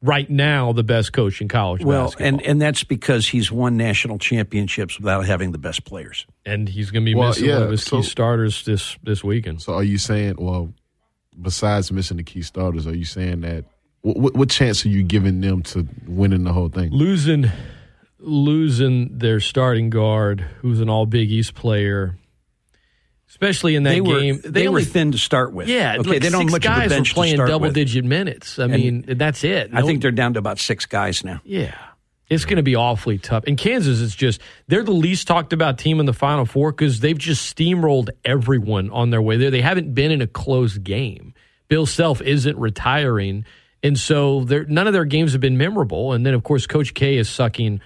[0.01, 2.27] right now the best coach in college Well, basketball.
[2.27, 6.25] and, and that's because he's won national championships without having the best players.
[6.43, 8.97] and he's going to be Well, missing yeah, one of his so- key starters this
[9.03, 9.61] this weekend.
[9.61, 10.73] So are you saying, well,
[11.39, 13.65] besides missing the key starters, are you saying that
[14.01, 16.89] what, what, what chance are you giving them to winning the whole thing?
[16.91, 17.51] losing
[18.21, 22.17] losing their starting guard, who's an All Big East player,
[23.29, 24.41] especially in that they were game.
[24.43, 25.67] they, were only- thin to start with.
[25.67, 27.73] Yeah, okay, like they don't six much guys of a bench were playing double with.
[27.73, 28.59] digit minutes.
[28.59, 29.71] I And mean, that's it.
[29.73, 31.41] I think they're down to about six guys now.
[31.43, 31.75] Yeah.
[32.29, 33.43] It's going to be awfully tough.
[33.45, 37.01] And Kansas is just, they're the least talked about team in the Final Four because
[37.01, 39.51] they've just steamrolled everyone on their way there.
[39.51, 41.33] They haven't been in a close game.
[41.67, 43.43] Bill Self isn't retiring.
[43.83, 46.13] And so none of their games have been memorable.
[46.13, 47.81] And then, of course, Coach K is sucking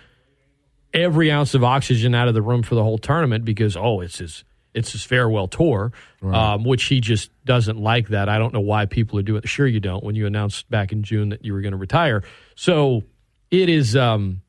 [0.96, 4.18] every ounce of oxygen out of the room for the whole tournament because, oh, it's
[4.18, 4.44] his.
[4.74, 8.28] It's his farewell tour, um, which he just doesn't like that.
[8.28, 9.48] I don't know why people are doing it.
[9.48, 12.24] Sure, you don't when you announced back in June that you were going to retire.
[12.56, 13.04] So
[13.52, 14.42] it is um,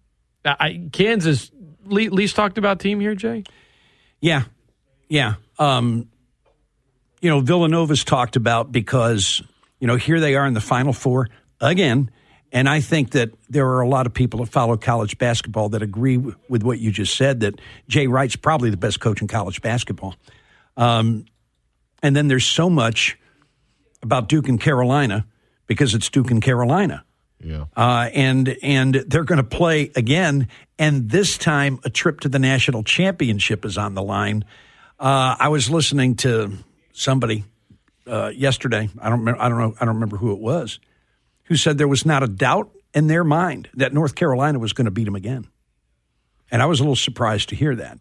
[0.44, 1.50] I, Kansas
[1.84, 3.44] le- least talked about team here, Jay.
[4.20, 4.44] Yeah,
[5.08, 5.34] yeah.
[5.58, 6.08] Um,
[7.20, 9.42] you know, Villanova's talked about because
[9.80, 11.28] you know here they are in the Final Four
[11.60, 12.10] again,
[12.56, 15.82] and I think that there are a lot of people that follow college basketball that
[15.82, 17.40] agree w- with what you just said.
[17.40, 20.14] That Jay Wright's probably the best coach in college basketball,
[20.78, 21.26] um,
[22.02, 23.18] and then there's so much
[24.02, 25.26] about Duke and Carolina
[25.66, 27.04] because it's Duke and Carolina.
[27.44, 27.66] Yeah.
[27.76, 32.38] Uh, and and they're going to play again, and this time a trip to the
[32.38, 34.46] national championship is on the line.
[34.98, 36.56] Uh, I was listening to
[36.94, 37.44] somebody
[38.06, 38.88] uh, yesterday.
[38.98, 39.74] I don't remember, I don't know.
[39.78, 40.80] I don't remember who it was
[41.46, 44.86] who said there was not a doubt in their mind that North Carolina was going
[44.86, 45.46] to beat them again.
[46.50, 47.98] And I was a little surprised to hear that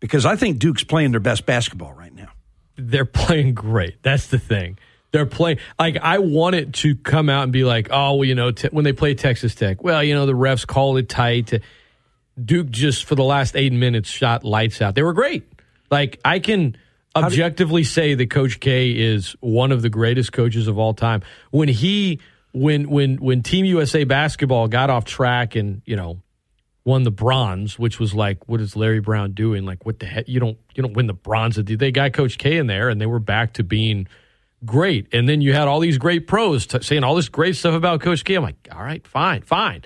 [0.00, 2.28] because I think Duke's playing their best basketball right now.
[2.76, 4.02] They're playing great.
[4.02, 4.78] That's the thing.
[5.10, 8.34] They're playing like I want it to come out and be like, oh, well, you
[8.34, 11.62] know, t- when they play Texas Tech, well, you know, the refs called it tight.
[12.42, 14.94] Duke just for the last eight minutes shot lights out.
[14.94, 15.46] They were great.
[15.90, 16.76] Like I can
[17.14, 21.22] objectively say that Coach K is one of the greatest coaches of all time.
[21.50, 22.20] When he
[22.52, 26.20] when when when Team USA basketball got off track and you know
[26.84, 29.64] won the bronze, which was like, what is Larry Brown doing?
[29.64, 30.28] Like, what the heck?
[30.28, 31.56] You don't you don't win the bronze.
[31.56, 34.08] They got Coach K in there, and they were back to being
[34.64, 35.08] great.
[35.12, 38.00] And then you had all these great pros t- saying all this great stuff about
[38.00, 38.34] Coach K.
[38.34, 39.82] I'm like, all right, fine, fine.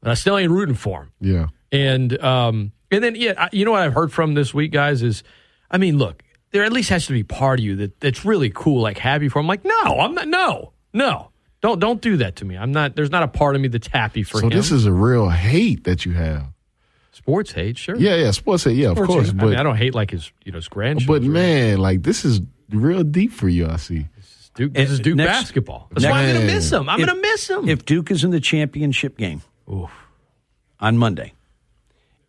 [0.00, 1.12] But I still ain't rooting for him.
[1.20, 1.46] Yeah.
[1.72, 5.22] And um, and then yeah, you know what I've heard from this week, guys is,
[5.70, 8.50] I mean, look, there at least has to be part of you that that's really
[8.50, 9.46] cool, like happy for him.
[9.46, 10.28] Like, no, I'm not.
[10.28, 11.30] No, no,
[11.60, 12.56] don't don't do that to me.
[12.56, 12.96] I'm not.
[12.96, 14.52] There's not a part of me that's happy for so him.
[14.52, 16.46] So this is a real hate that you have.
[17.12, 17.96] Sports hate, sure.
[17.96, 18.76] Yeah, yeah, sports hate.
[18.76, 19.26] Yeah, sports of course.
[19.26, 19.36] Hate.
[19.36, 21.22] But I, mean, I, don't hate like his, you know, his grandchildren.
[21.22, 23.66] But man, like this is real deep for you.
[23.66, 24.06] I see.
[24.54, 25.88] Duke, this is Duke next, basketball.
[25.90, 26.88] That's why I'm going to miss him.
[26.88, 27.68] I'm going to miss him.
[27.68, 29.42] If Duke is in the championship game
[29.72, 29.90] Oof.
[30.80, 31.34] on Monday,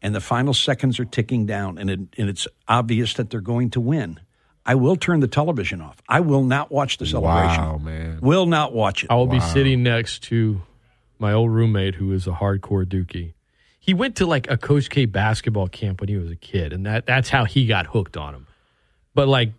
[0.01, 3.69] and the final seconds are ticking down, and, it, and it's obvious that they're going
[3.71, 4.19] to win,
[4.65, 5.97] I will turn the television off.
[6.07, 7.63] I will not watch the celebration.
[7.63, 8.19] Wow, man.
[8.21, 9.11] Will not watch it.
[9.11, 9.33] I will wow.
[9.33, 10.61] be sitting next to
[11.17, 13.33] my old roommate who is a hardcore Dookie.
[13.79, 16.85] He went to like a Coach K basketball camp when he was a kid, and
[16.85, 18.47] that that's how he got hooked on him.
[19.15, 19.53] But like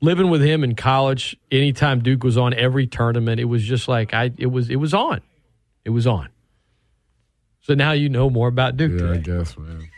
[0.00, 4.14] living with him in college, anytime Duke was on every tournament, it was just like
[4.14, 5.20] I it was it was on.
[5.84, 6.28] It was on.
[7.60, 8.92] So now you know more about Duke.
[8.92, 9.18] Yeah, today.
[9.34, 9.88] I guess, man.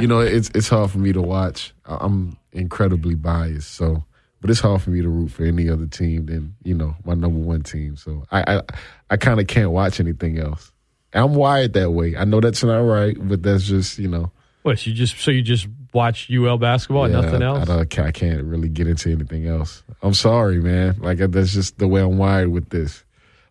[0.00, 1.72] you know, it's it's hard for me to watch.
[1.86, 4.04] I'm incredibly biased, so
[4.40, 7.14] but it's hard for me to root for any other team than you know my
[7.14, 7.96] number one team.
[7.96, 8.62] So I I,
[9.10, 10.72] I kind of can't watch anything else.
[11.14, 12.16] I'm wired that way.
[12.16, 14.32] I know that's not right, but that's just you know.
[14.62, 17.68] What you just so you just watch UL basketball yeah, and nothing else?
[17.68, 19.82] I, I, I can't really get into anything else.
[20.02, 20.98] I'm sorry, man.
[21.00, 23.04] Like that's just the way I'm wired with this.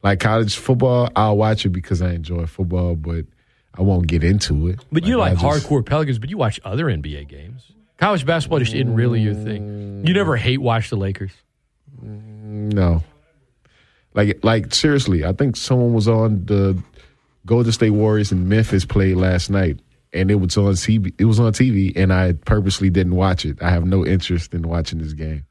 [0.04, 3.26] Like college football, I'll watch it because I enjoy football, but
[3.76, 4.80] I won't get into it.
[4.92, 7.72] But you like, I just- hardcore Pelicans, but you watch other NBA games.
[8.02, 10.04] College basketball just isn't really your thing.
[10.04, 11.32] You never hate watch the Lakers.
[12.02, 13.04] No.
[14.16, 16.82] Like like seriously, I think someone was on the
[17.46, 19.80] Golden State Warriors and Memphis played last night
[20.14, 23.62] and it was on TV it was on TV and I purposely didn't watch it.
[23.62, 25.46] I have no interest in watching this game.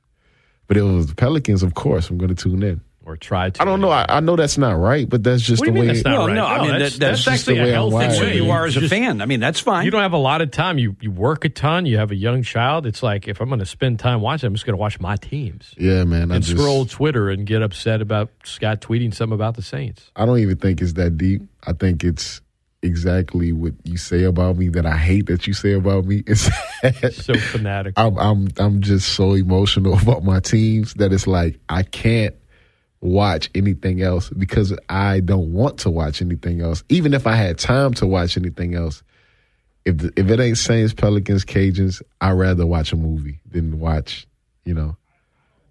[0.66, 2.80] But it was the Pelicans, of course, I'm gonna tune in.
[3.02, 3.62] Or try to.
[3.62, 3.88] I don't know.
[3.90, 6.04] I, I know that's not right, but that's just What the you mean way that's
[6.04, 6.34] not No, right?
[6.34, 8.06] no, I mean, that's, that- that's that's just the actually way a I'm healthy.
[8.06, 8.38] That's way.
[8.38, 9.22] who you are as a Just- fan.
[9.22, 9.84] I mean, that's fine.
[9.86, 10.76] You don't have a lot of time.
[10.78, 11.86] You you work a ton.
[11.86, 12.84] You have a young child.
[12.86, 15.16] It's like if I'm going to spend time watching, I'm just going to watch my
[15.16, 16.30] teams Yeah, man.
[16.30, 20.10] I and just scroll Twitter and get upset about Scott tweeting something about the Saints.
[20.14, 21.40] I don't even think it's that deep.
[21.66, 22.42] I think it's
[22.82, 26.22] exactly what you say about me that I hate that you say about me.
[26.82, 27.94] It's So fanatic.
[27.96, 32.34] I'm I'm I'm just so emotional about my teams that it's like I can't
[33.00, 36.84] watch anything else because I don't want to watch anything else.
[36.88, 39.02] Even if I had time to watch anything else,
[39.84, 44.26] if the, if it ain't Saints, Pelicans, Cajuns, I'd rather watch a movie than watch,
[44.64, 44.96] you know,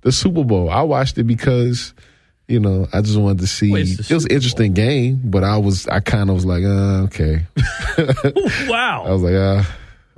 [0.01, 0.69] the Super Bowl.
[0.69, 1.93] I watched it because,
[2.47, 3.71] you know, I just wanted to see.
[3.73, 7.03] It's it was an interesting game, but I was I kind of was like, uh,
[7.03, 7.45] okay.
[8.67, 9.05] Wow.
[9.05, 9.63] I was like, uh,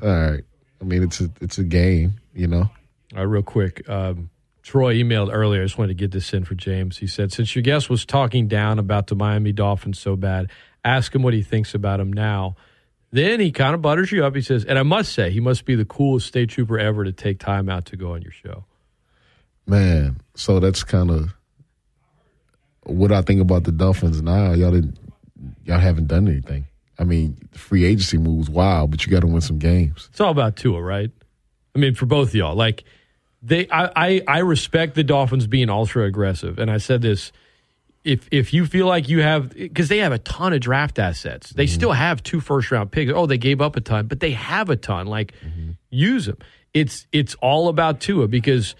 [0.01, 0.43] all right.
[0.79, 2.69] I mean, it's a it's a game, you know.
[3.13, 3.87] All right, real quick.
[3.89, 4.29] Um,
[4.63, 5.61] Troy emailed earlier.
[5.61, 6.97] I just wanted to get this in for James.
[6.97, 10.51] He said, since your guest was talking down about the Miami Dolphins so bad,
[10.85, 12.55] ask him what he thinks about him now.
[13.11, 14.35] Then he kind of butters you up.
[14.35, 17.11] He says, and I must say, he must be the coolest state trooper ever to
[17.11, 18.65] take time out to go on your show.
[19.67, 21.33] Man, so that's kind of
[22.83, 24.53] what I think about the Dolphins now.
[24.53, 24.97] Y'all didn't,
[25.65, 26.67] y'all haven't done anything.
[26.99, 30.07] I mean, free agency moves wild, but you got to win some games.
[30.11, 31.09] It's all about Tua, right?
[31.75, 32.83] I mean, for both of y'all, like
[33.41, 37.31] they, I, I, I respect the Dolphins being ultra aggressive, and I said this.
[38.03, 41.51] If if you feel like you have, because they have a ton of draft assets,
[41.51, 41.73] they mm-hmm.
[41.75, 43.11] still have two first round picks.
[43.13, 45.05] Oh, they gave up a ton, but they have a ton.
[45.05, 45.73] Like, mm-hmm.
[45.91, 46.39] use them.
[46.73, 48.73] It's it's all about Tua because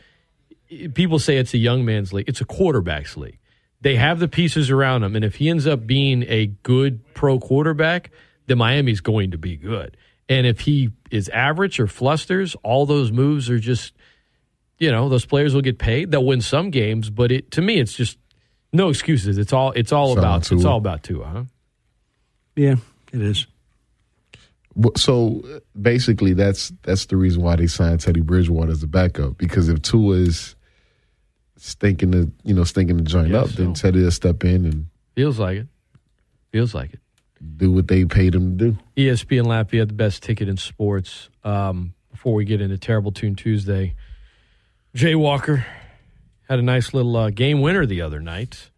[0.96, 2.28] people say it's a young man's league.
[2.28, 3.38] It's a quarterback's league.
[3.82, 7.40] They have the pieces around him, and if he ends up being a good pro
[7.40, 8.10] quarterback,
[8.48, 9.98] then Miami's going to be good.
[10.30, 13.94] And if he is average or flusters, all those moves are just
[14.82, 16.10] you know, those players will get paid.
[16.10, 18.18] They'll win some games, but it to me, it's just
[18.74, 19.38] no excuses.
[19.38, 20.58] It's all it's all It's all about Tua.
[20.58, 21.44] it's all about Tua, huh?
[22.56, 22.76] Yeah,
[23.14, 23.46] it is.
[24.96, 25.44] So
[25.80, 29.82] basically, that's that's the reason why they signed Teddy Bridgewater as a backup because if
[29.84, 30.56] Tua is
[31.58, 33.74] stinking the you know stinking the joint Guess up, then.
[33.76, 34.86] Teddy will step in and
[35.16, 35.68] Feels like it.
[36.52, 37.00] Feels like it.
[37.58, 38.78] do what they paid him to do.
[38.98, 41.30] ESPN Lafayette, the best ticket in sports.
[41.44, 43.96] Um, before we get into Terrible Tune Tuesday,
[44.94, 45.66] Jay Walker
[46.50, 48.70] had a nice little uh, game winner the other night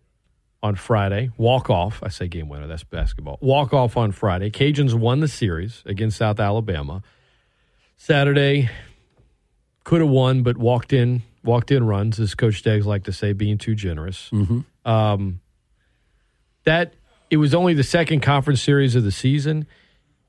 [0.61, 1.31] on Friday.
[1.37, 2.01] Walk off.
[2.03, 2.67] I say game winner.
[2.67, 3.37] That's basketball.
[3.41, 4.49] Walk off on Friday.
[4.51, 7.01] Cajuns won the series against South Alabama.
[7.97, 8.69] Saturday
[9.83, 11.23] could have won, but walked in.
[11.43, 14.29] Walked in runs, as Coach Deggs like to say, being too generous.
[14.85, 15.41] Um,
[16.63, 16.93] that
[17.29, 19.67] it was only the second conference series of the season,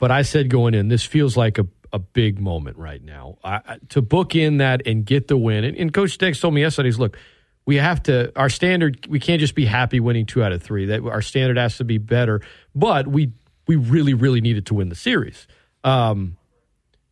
[0.00, 3.38] but I said going in, this feels like a, a big moment right now.
[3.44, 5.62] I, to book in that and get the win.
[5.64, 7.16] And, and Coach Deggs told me yesterday, he's look,
[7.64, 9.06] we have to our standard.
[9.06, 10.86] We can't just be happy winning two out of three.
[10.86, 12.42] That our standard has to be better.
[12.74, 13.32] But we
[13.66, 15.46] we really really needed to win the series.
[15.84, 16.36] Um,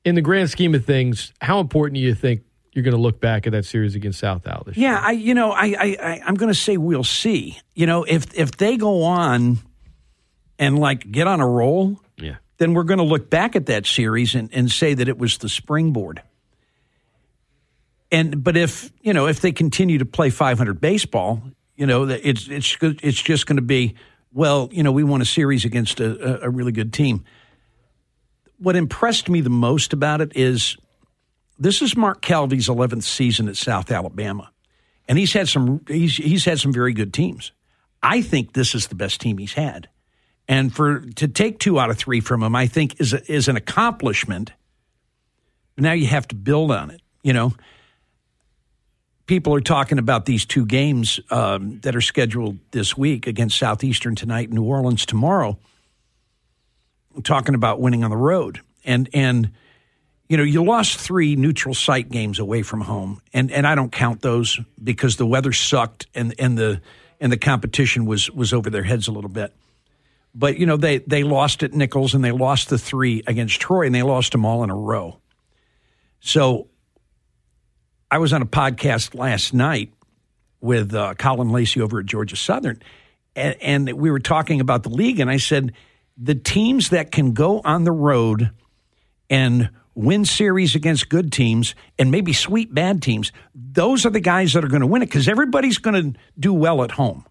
[0.05, 2.43] in the grand scheme of things, how important do you think
[2.73, 4.91] you're going to look back at that series against South Al this year?
[4.91, 7.59] Yeah, I you know I I, I I'm going to say we'll see.
[7.75, 9.59] You know if if they go on
[10.59, 12.02] and like get on a roll, Yeah.
[12.63, 15.39] Then we're going to look back at that series and, and say that it was
[15.39, 16.23] the springboard.
[18.13, 21.43] And but if you know if they continue to play 500 baseball,
[21.75, 23.97] you know it's it's it's just going to be
[24.33, 27.25] well, you know we won a series against a, a, really good team.
[28.59, 30.77] What impressed me the most about it is
[31.59, 34.53] this is Mark Calvi's 11th season at South Alabama,
[35.09, 37.51] and he's had some he's he's had some very good teams.
[38.05, 39.89] I think this is the best team he's had,
[40.49, 43.49] and for to take two out of three from him, I think is a, is
[43.49, 44.53] an accomplishment.
[45.77, 47.01] Now you have to build on it.
[47.23, 47.55] You know,
[49.27, 54.15] people are talking about these two games um, that are scheduled this week against Southeastern
[54.15, 55.59] tonight, New Orleans tomorrow.
[57.25, 59.51] Talking about winning on the road, and and
[60.29, 63.93] you know, you lost three neutral site games away from home, and and I don't
[63.93, 66.81] count those because the weather sucked and and the
[67.21, 69.53] and the competition was was over their heads a little bit.
[70.35, 73.87] But you know, they they lost at Nicholls and they lost the three against Troy,
[73.87, 75.19] and they lost them all in a row.
[76.21, 76.69] So,
[78.11, 79.93] I was on a podcast last night
[80.61, 82.81] with uh, Colin Lacey over at Georgia Southern,
[83.37, 85.73] and, and we were talking about the league, and I said
[86.17, 88.51] the teams that can go on the road
[89.29, 94.53] and win series against good teams and maybe sweep bad teams, those are the guys
[94.53, 97.27] that are going to win it because everybody's going to do well at home.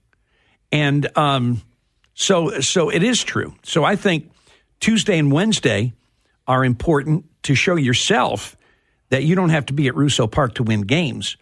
[0.72, 1.62] And um,
[2.14, 3.56] so, so it is true.
[3.64, 4.32] So I think
[4.80, 5.94] Tuesday and Wednesday
[6.48, 8.56] are important to show yourself
[9.10, 11.38] that you don't have to be at Russo Park to win games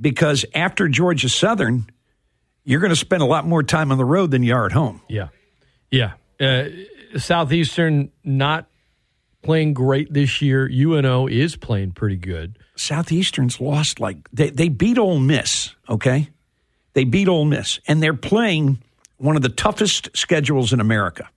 [0.00, 1.86] because after Georgia Southern,
[2.64, 4.72] you're going to spend a lot more time on the road than you are at
[4.72, 5.02] home.
[5.08, 5.28] Yeah.
[5.90, 6.14] Yeah.
[6.40, 6.68] Uh,
[7.16, 8.66] Southeastern not
[9.42, 10.68] playing great this year.
[10.68, 12.58] UNO is playing pretty good.
[12.76, 16.30] Southeastern's lost like they, they beat Ole Miss, okay?
[16.94, 18.78] They beat Ole Miss, and they're playing
[19.18, 21.28] one of the toughest schedules in America.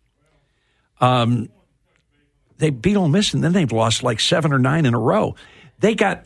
[0.99, 1.49] Um,
[2.57, 5.35] they beat Ole Miss, and then they've lost like seven or nine in a row.
[5.79, 6.25] They got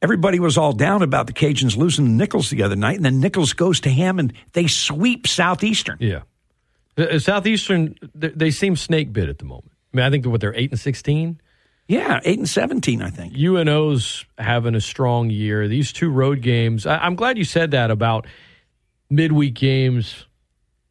[0.00, 3.20] everybody was all down about the Cajuns losing to Nicholls the other night, and then
[3.20, 4.32] Nicholls goes to Hammond.
[4.52, 5.98] They sweep Southeastern.
[6.00, 6.22] Yeah.
[6.96, 9.72] Uh, Southeastern, they, they seem snake bit at the moment.
[9.92, 11.40] I mean, I think what they're eight and sixteen.
[11.88, 13.34] Yeah, eight and seventeen, I think.
[13.34, 15.68] UNO's having a strong year.
[15.68, 16.86] These two road games.
[16.86, 18.26] I, I'm glad you said that about
[19.10, 20.26] midweek games.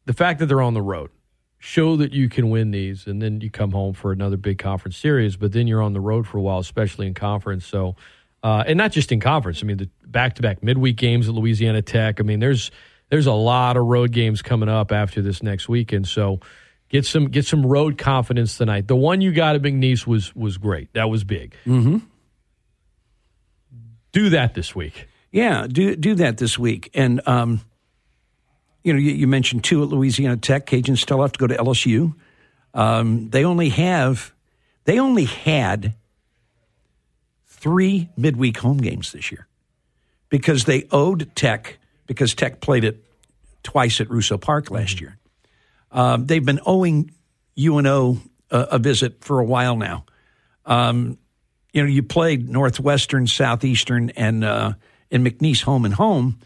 [0.04, 1.10] The fact that they're on the road
[1.58, 4.96] show that you can win these, and then you come home for another big conference
[4.96, 5.36] series.
[5.36, 7.64] But then you're on the road for a while, especially in conference.
[7.64, 7.94] So,
[8.42, 9.62] uh, and not just in conference.
[9.62, 12.18] I mean, the back-to-back midweek games at Louisiana Tech.
[12.18, 12.72] I mean, there's
[13.10, 16.08] there's a lot of road games coming up after this next weekend.
[16.08, 16.40] So
[16.88, 18.88] get some get some road confidence tonight.
[18.88, 20.92] The one you got at McNeese was was great.
[20.94, 21.54] That was big.
[21.64, 21.98] Mm-hmm.
[24.12, 25.08] Do that this week.
[25.30, 26.90] Yeah, do do that this week.
[26.92, 27.60] And um,
[28.82, 30.66] you know, you, you mentioned two at Louisiana Tech.
[30.66, 32.14] Cajuns still have to go to LSU.
[32.74, 34.32] Um, they only have
[34.84, 35.94] they only had
[37.46, 39.46] three midweek home games this year
[40.28, 43.04] because they owed Tech because Tech played it
[43.62, 45.18] twice at Russo Park last year.
[45.92, 47.12] Um, they've been owing
[47.58, 48.18] UNO
[48.50, 50.04] a, a visit for a while now.
[50.64, 51.18] Um,
[51.72, 54.72] you know, you played Northwestern, Southeastern, and uh,
[55.10, 56.38] and McNeese home and home.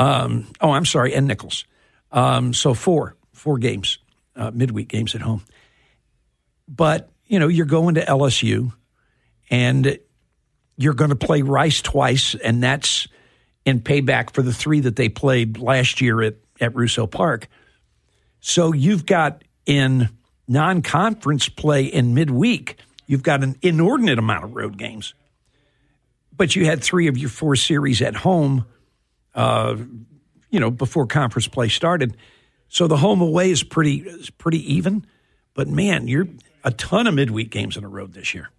[0.00, 1.66] Um, oh, I'm sorry, and Nicholls.
[2.10, 3.98] Um, so four four games,
[4.34, 5.44] uh, midweek games at home.
[6.66, 8.72] But you know, you're going to LSU,
[9.50, 9.98] and
[10.78, 13.08] you're going to play Rice twice, and that's
[13.66, 17.48] in payback for the three that they played last year at, at Russo Park.
[18.40, 20.08] So you've got in
[20.48, 25.12] non conference play in midweek, you've got an inordinate amount of road games.
[26.34, 28.64] But you had three of your four series at home,
[29.34, 29.76] uh,
[30.50, 32.16] you know, before conference play started.
[32.68, 35.04] So the home away is pretty is pretty even.
[35.54, 36.28] But man, you're
[36.64, 38.50] a ton of midweek games on the road this year.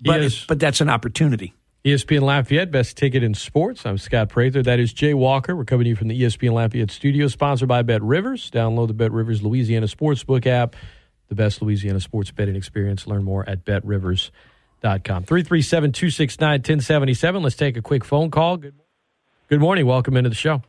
[0.00, 0.44] But Yes.
[0.46, 1.52] but that's an opportunity.
[1.84, 3.86] ESPN Lafayette, best ticket in sports.
[3.86, 4.62] I'm Scott Prather.
[4.62, 5.56] That is Jay Walker.
[5.56, 8.50] We're coming to you from the ESPN Lafayette studio, sponsored by Bet Rivers.
[8.50, 10.76] Download the Bet Rivers Louisiana Sportsbook app,
[11.28, 13.06] the best Louisiana sports betting experience.
[13.06, 15.24] Learn more at betrivers.com.
[15.24, 17.42] 337 269 1077.
[17.42, 18.58] Let's take a quick phone call.
[18.58, 18.74] Good,
[19.50, 19.84] good morning.
[19.84, 20.62] Welcome into the show.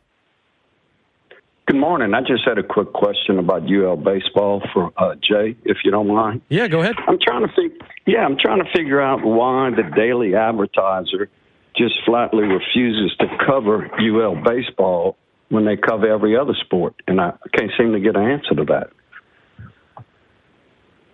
[1.66, 2.12] Good morning.
[2.12, 6.08] I just had a quick question about UL baseball for uh, Jay, if you don't
[6.08, 6.42] mind.
[6.48, 6.96] Yeah, go ahead.
[7.06, 11.30] I'm trying to fig- Yeah, I'm trying to figure out why the Daily Advertiser
[11.76, 15.16] just flatly refuses to cover UL baseball
[15.48, 18.64] when they cover every other sport, and I can't seem to get an answer to
[18.64, 18.90] that.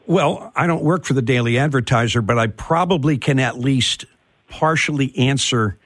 [0.06, 4.06] Well, I don't work for the Daily Advertiser, but I probably can at least
[4.48, 5.76] partially answer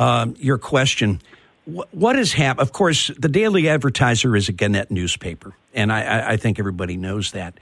[0.00, 1.20] um, your question.
[1.66, 2.62] Wh- What has happened?
[2.66, 6.96] Of course, the Daily Advertiser is a Gannett newspaper, and I, I, I think everybody
[6.96, 7.54] knows that.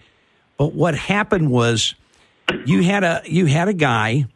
[0.57, 1.95] But what happened was
[2.65, 4.27] you had a you had a guy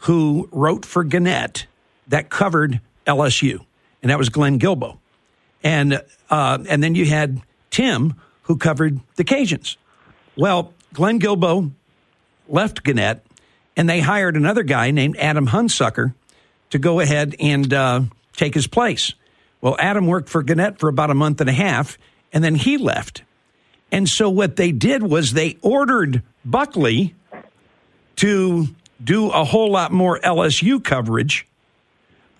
[0.00, 1.66] who wrote for Gannett
[2.08, 3.64] that covered LSU,
[4.02, 4.98] and that was Glenn Guilbeau,
[5.62, 6.00] and
[6.30, 9.76] uh, and then you had Tim who covered the Cajuns.
[10.36, 11.72] Well, Glenn Guilbeau
[12.48, 13.24] left Gannett,
[13.76, 16.14] and they hired another guy named Adam Hunsucker
[16.70, 18.02] to go ahead and uh,
[18.34, 19.14] take his place.
[19.60, 21.98] Well, Adam worked for Gannett for about a month and a half,
[22.32, 23.22] and then he left.
[23.90, 27.14] And so what they did was they ordered Buckley
[28.16, 28.68] to
[29.02, 31.46] do a whole lot more LSU coverage.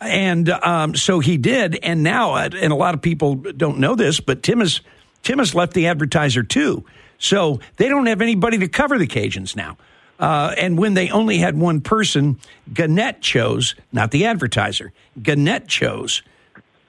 [0.00, 1.78] And um, so he did.
[1.82, 4.80] And now, uh, and a lot of people don't know this, but Tim has,
[5.22, 6.84] Tim has left the advertiser too.
[7.18, 9.78] So they don't have anybody to cover the Cajuns now.
[10.18, 12.38] Uh, and when they only had one person,
[12.72, 16.22] Gannett chose, not the advertiser, Gannett chose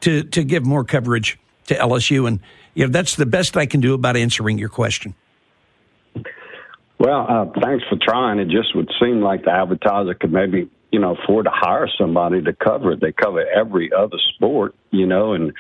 [0.01, 2.27] to, to give more coverage to LSU.
[2.27, 2.39] And
[2.73, 5.15] you know, that's the best I can do about answering your question.
[6.99, 8.39] Well, uh, thanks for trying.
[8.39, 12.41] It just would seem like the advertiser could maybe, you know, afford to hire somebody
[12.41, 13.01] to cover it.
[13.01, 15.53] They cover every other sport, you know, and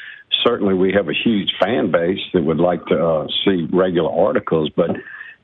[0.43, 4.71] certainly we have a huge fan base that would like to uh, see regular articles.
[4.75, 4.91] But,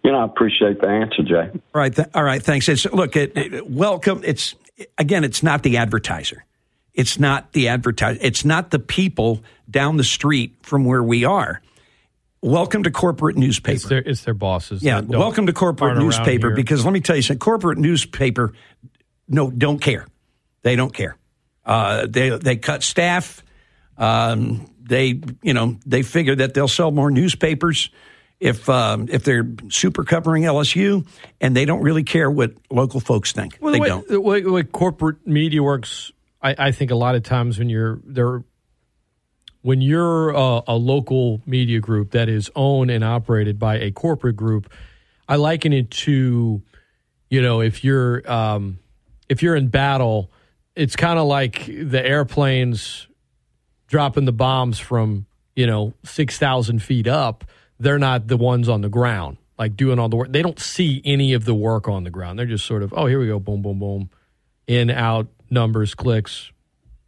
[0.04, 1.50] you know, I appreciate the answer, Jay.
[1.54, 2.42] All right, th- all right.
[2.42, 2.68] Thanks.
[2.70, 3.16] It's look.
[3.16, 4.22] It, it- welcome.
[4.24, 4.56] It's
[4.98, 5.24] again.
[5.24, 6.46] It's not the advertiser.
[6.94, 8.20] It's not the advertiser.
[8.22, 11.62] It's not the people down the street from where we are.
[12.42, 13.76] Welcome to corporate newspaper.
[13.76, 14.84] It's their, it's their bosses.
[14.84, 17.40] Yeah, welcome to corporate newspaper because let me tell you something.
[17.40, 18.54] Corporate newspaper,
[19.30, 20.06] no, don't care.
[20.62, 21.16] They don't care.
[21.66, 23.42] Uh, they they cut staff.
[23.98, 27.90] Um, they you know they figure that they'll sell more newspapers
[28.44, 31.08] if um, if they're super covering LSU,
[31.40, 33.58] and they don't really care what local folks think.
[33.62, 34.06] Well, they way, don't.
[34.06, 36.12] The way, the way corporate media works,
[36.42, 38.44] I, I think a lot of times when you're there,
[39.62, 44.36] when you're a, a local media group that is owned and operated by a corporate
[44.36, 44.70] group,
[45.26, 46.62] I liken it to,
[47.30, 48.78] you know, if you're um,
[49.30, 50.30] if you're in battle,
[50.76, 53.08] it's kind of like the airplanes
[53.88, 57.46] dropping the bombs from you know six thousand feet up.
[57.84, 60.32] They're not the ones on the ground, like doing all the work.
[60.32, 62.40] They don't see any of the work on the ground.
[62.40, 64.10] They're just sort of, oh, here we go, boom, boom, boom,
[64.68, 66.52] in, out, numbers, clicks.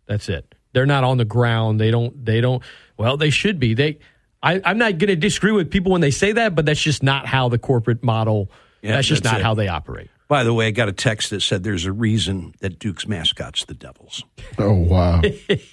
[0.05, 0.53] That's it.
[0.73, 1.79] They're not on the ground.
[1.79, 2.25] They don't.
[2.25, 2.61] They don't.
[2.97, 3.73] Well, they should be.
[3.73, 3.99] They.
[4.43, 7.01] I, I'm not going to disagree with people when they say that, but that's just
[7.01, 8.51] not how the corporate model.
[8.81, 9.43] Yeah, that's just that's not it.
[9.43, 10.09] how they operate.
[10.27, 13.63] By the way, I got a text that said there's a reason that Duke's mascot's
[13.65, 14.23] the Devils.
[14.57, 15.21] Oh wow,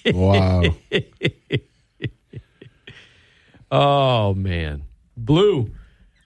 [0.05, 0.63] wow.
[3.75, 4.83] Oh man,
[5.25, 5.69] blue.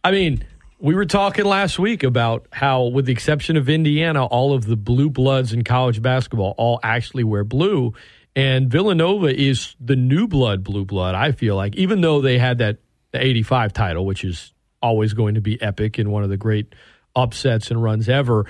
[0.03, 0.43] I mean,
[0.79, 4.75] we were talking last week about how, with the exception of Indiana, all of the
[4.75, 7.93] blue bloods in college basketball all actually wear blue,
[8.35, 11.15] and Villanova is the new blood blue blood.
[11.15, 12.77] I feel like, even though they had that
[13.13, 16.73] '85 title, which is always going to be epic and one of the great
[17.15, 18.45] upsets and runs ever.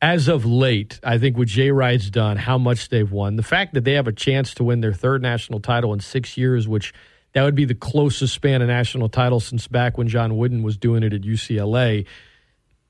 [0.00, 3.74] As of late, I think what Jay Wright's done, how much they've won, the fact
[3.74, 6.92] that they have a chance to win their third national title in six years, which
[7.34, 10.76] that would be the closest span of national title since back when John Wooden was
[10.76, 12.06] doing it at UCLA.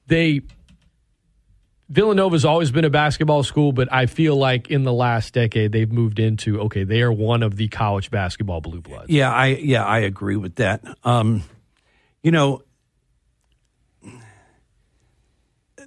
[0.07, 0.43] They
[1.89, 5.91] Villanova's always been a basketball school, but I feel like in the last decade they've
[5.91, 9.11] moved into okay, they are one of the college basketball blue bloods.
[9.11, 10.83] Yeah, I yeah I agree with that.
[11.05, 11.43] Um,
[12.23, 12.63] you know,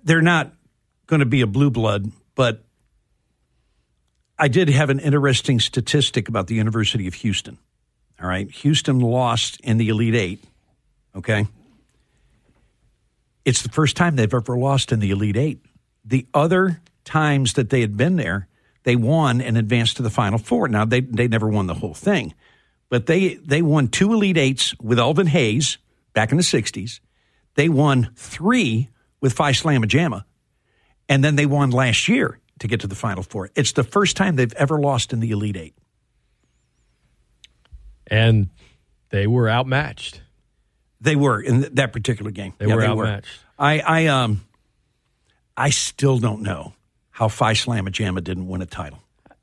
[0.04, 0.54] they're not
[1.08, 2.64] going to be a blue blood, but
[4.38, 7.58] I did have an interesting statistic about the University of Houston.
[8.22, 8.50] All right.
[8.50, 10.44] Houston lost in the Elite Eight.
[11.16, 11.48] Okay.
[13.44, 15.60] It's the first time they've ever lost in the Elite Eight.
[16.04, 18.48] The other times that they had been there,
[18.84, 20.68] they won and advanced to the Final Four.
[20.68, 22.34] Now, they, they never won the whole thing,
[22.90, 25.78] but they, they won two Elite Eights with Elvin Hayes
[26.14, 27.00] back in the 60s.
[27.56, 28.90] They won three
[29.22, 30.24] with Phi Slamma Jamma,
[31.08, 33.50] and then they won last year to get to the Final Four.
[33.56, 35.76] It's the first time they've ever lost in the Elite Eight.
[38.08, 38.50] And
[39.10, 40.22] they were outmatched.
[41.02, 42.54] They were in that particular game.
[42.58, 43.28] They Yeah, were outmatched.
[43.58, 44.46] I, I, um,
[45.56, 46.74] I still don't know
[47.12, 49.00] how Phi Slamma Jamma didn't win a title.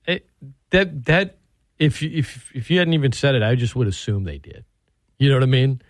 [0.07, 0.29] It,
[0.71, 1.37] that that
[1.79, 4.65] if you, if if you hadn't even said it, I just would assume they did.
[5.19, 5.81] You know what I mean?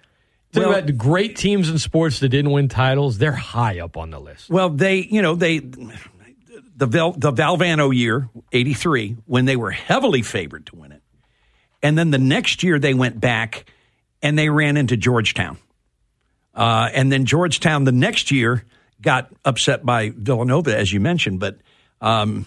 [0.53, 3.19] Talk Well- about the great teams in sports that didn't win titles.
[3.19, 4.51] They're high up on the list.
[4.51, 10.21] Well, they, you know, they, the Val, the Valvano year, 83, when they were heavily
[10.23, 11.03] favored to win it.
[11.83, 13.65] And then the next year they went back
[14.23, 15.59] and they ran into Georgetown.
[16.55, 18.65] Uh, and then Georgetown the next year
[19.01, 21.41] got upset by Villanova, as you mentioned.
[21.41, 21.59] But
[22.01, 22.47] um,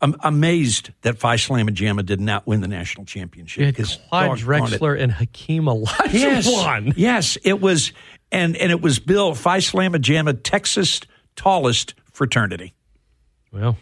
[0.00, 3.74] I'm amazed that Phi Slamma Jamma did not win the national championship.
[3.74, 4.38] Because Clyde.
[4.38, 6.12] Drexler and Hakeem Olajuwon.
[6.12, 7.92] Yes, yes, it was,
[8.30, 11.00] and and it was Bill Phi Slamma Jamma, Texas
[11.34, 12.74] tallest fraternity.
[13.52, 13.76] Well,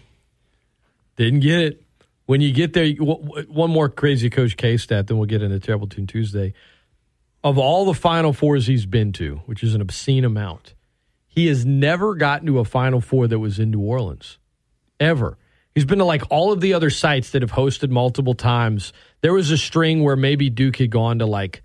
[1.16, 1.82] didn't get it.
[2.26, 5.86] When you get there, one more crazy Coach K stat, then we'll get into Terrible
[5.86, 6.52] Tune Tuesday.
[7.44, 10.74] Of all the Final Fours he's been to, which is an obscene amount,
[11.28, 14.38] he has never gotten to a Final Four that was in New Orleans,
[14.98, 15.38] ever.
[15.74, 18.92] He's been to like all of the other sites that have hosted multiple times.
[19.20, 21.62] There was a string where maybe Duke had gone to like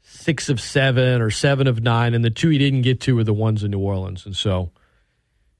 [0.00, 3.24] six of seven or seven of nine, and the two he didn't get to were
[3.24, 4.26] the ones in New Orleans.
[4.26, 4.72] And so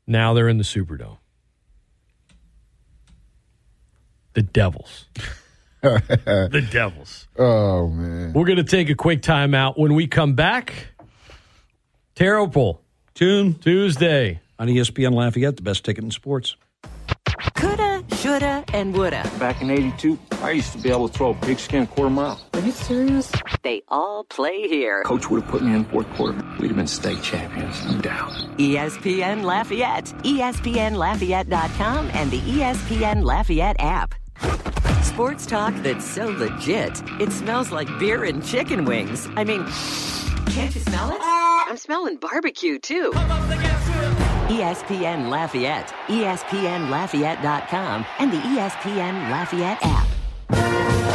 [0.06, 1.18] now they're in the Superdome.
[4.34, 5.06] The Devils.
[5.82, 7.28] the Devils.
[7.38, 8.32] Oh man.
[8.32, 9.78] We're going to take a quick timeout.
[9.78, 10.88] When we come back,
[12.14, 12.82] terrible
[13.14, 14.40] Tune Tuesday.
[14.58, 16.56] on ESPN Lafayette, the best ticket in sports.
[17.54, 19.28] Coulda, shoulda, and woulda.
[19.38, 22.40] Back in 82, I used to be able to throw a pigskin quarter mile.
[22.54, 23.30] Are you serious?
[23.62, 25.02] They all play here.
[25.04, 26.38] Coach would have put me in fourth quarter.
[26.58, 28.32] We'd have been state champions, no doubt.
[28.58, 34.14] ESPN Lafayette, ESPNLafayette.com, and the ESPN Lafayette app.
[35.02, 39.28] Sports talk that's so legit, it smells like beer and chicken wings.
[39.36, 39.64] I mean,
[40.52, 41.18] can't you smell it?
[41.20, 43.12] I'm smelling barbecue too.
[44.52, 51.11] ESPN Lafayette, ESPNLafayette.com, and the ESPN Lafayette app.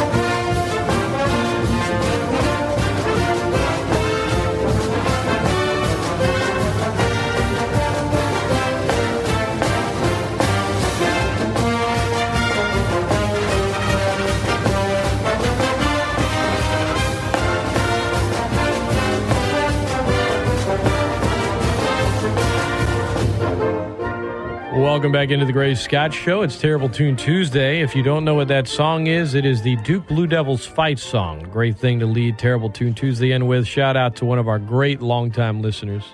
[24.78, 26.42] Welcome back into the Great Scott Show.
[26.42, 27.80] It's Terrible Tune Tuesday.
[27.80, 31.00] If you don't know what that song is, it is the Duke Blue Devils fight
[31.00, 31.40] song.
[31.50, 33.66] Great thing to lead Terrible Tune Tuesday in with.
[33.66, 36.04] Shout out to one of our great longtime listeners,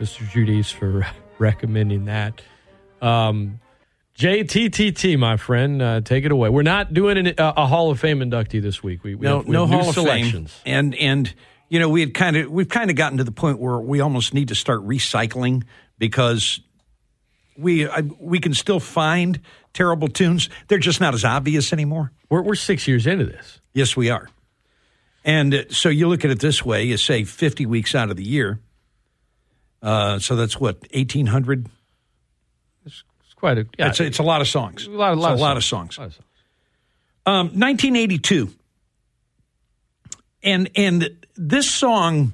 [0.00, 0.26] Mr.
[0.30, 1.06] Judice, for
[1.38, 2.40] recommending that.
[3.02, 3.60] Um,
[4.16, 6.48] JTTT, my friend, uh, take it away.
[6.48, 9.04] We're not doing an, a, a Hall of Fame inductee this week.
[9.04, 10.54] We, we no, have, we no Hall of selections.
[10.54, 11.34] Fame, and and
[11.68, 14.00] you know we had kind of we've kind of gotten to the point where we
[14.00, 15.64] almost need to start recycling
[15.98, 16.60] because
[17.56, 19.40] we I, we can still find
[19.72, 20.48] terrible tunes.
[20.68, 22.12] They're just not as obvious anymore.
[22.28, 23.60] We're, we're six years into this.
[23.72, 24.28] Yes, we are.
[25.24, 28.16] And uh, so you look at it this way: you say fifty weeks out of
[28.16, 28.60] the year.
[29.82, 31.68] Uh, so that's what eighteen hundred.
[32.86, 33.02] It's
[33.36, 34.86] quite a yeah, It's, it's a lot of songs.
[34.86, 35.64] a lot, a It's lot, a of, lot songs.
[35.64, 35.96] of songs.
[35.96, 36.24] A lot of songs.
[37.26, 38.50] Um, 1982.
[40.42, 42.32] And and this song,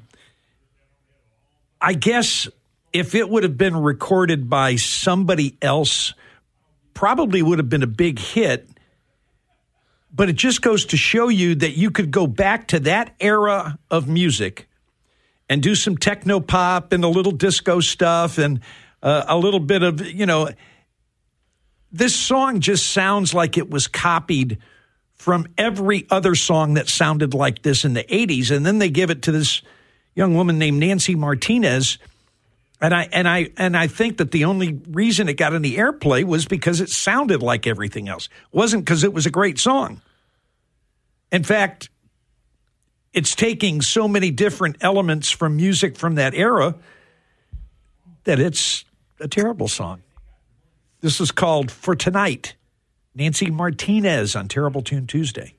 [1.80, 2.48] I guess,
[2.92, 6.14] if it would have been recorded by somebody else,
[6.94, 8.68] probably would have been a big hit.
[10.12, 13.78] But it just goes to show you that you could go back to that era
[13.90, 14.68] of music
[15.48, 18.60] and do some techno pop and a little disco stuff and
[19.02, 20.48] uh, a little bit of you know
[21.92, 24.58] this song just sounds like it was copied
[25.14, 29.10] from every other song that sounded like this in the 80s and then they give
[29.10, 29.62] it to this
[30.14, 31.98] young woman named Nancy Martinez
[32.80, 36.24] and I and I and I think that the only reason it got any airplay
[36.24, 38.26] was because it sounded like everything else.
[38.26, 40.00] It wasn't because it was a great song.
[41.30, 41.90] In fact,
[43.12, 46.74] it's taking so many different elements from music from that era
[48.24, 48.84] that it's
[49.20, 50.02] a terrible song.
[51.00, 52.54] This is called For Tonight,
[53.14, 55.54] Nancy Martinez on Terrible Tune Tuesday.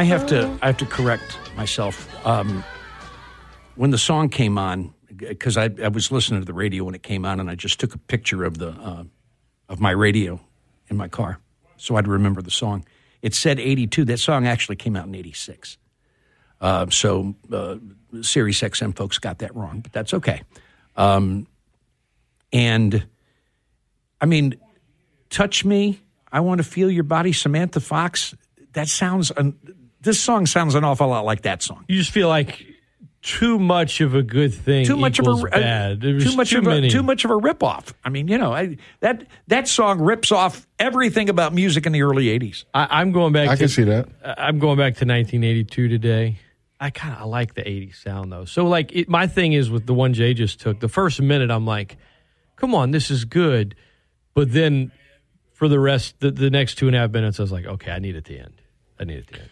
[0.00, 2.08] I have to I have to correct myself.
[2.26, 2.64] Um,
[3.74, 7.02] when the song came on, because I, I was listening to the radio when it
[7.02, 9.04] came on, and I just took a picture of the uh,
[9.68, 10.40] of my radio
[10.88, 11.38] in my car,
[11.76, 12.86] so I'd remember the song.
[13.20, 14.06] It said '82.
[14.06, 15.76] That song actually came out in '86.
[16.62, 17.76] Uh, so uh,
[18.22, 20.40] Sirius XM folks got that wrong, but that's okay.
[20.96, 21.46] Um,
[22.54, 23.06] and
[24.18, 24.54] I mean,
[25.28, 26.00] touch me.
[26.32, 28.34] I want to feel your body, Samantha Fox.
[28.72, 29.30] That sounds.
[30.00, 31.84] This song sounds an awful lot like that song.
[31.88, 32.66] You just feel like
[33.22, 36.04] too much of a good thing Too much of a equals uh, bad.
[36.04, 36.86] It too much too of many.
[36.86, 37.92] a too much of a ripoff.
[38.02, 42.02] I mean, you know, I, that that song rips off everything about music in the
[42.02, 42.64] early '80s.
[42.72, 43.48] I, I'm going back.
[43.48, 44.08] I to, can see that.
[44.24, 46.38] I'm going back to 1982 today.
[46.82, 48.46] I kind of I like the 80s sound though.
[48.46, 50.80] So like it, my thing is with the one Jay just took.
[50.80, 51.98] The first minute I'm like,
[52.56, 53.74] come on, this is good,
[54.32, 54.92] but then
[55.52, 57.90] for the rest, the, the next two and a half minutes, I was like, okay,
[57.90, 58.62] I need it to end.
[58.98, 59.50] I need it to end.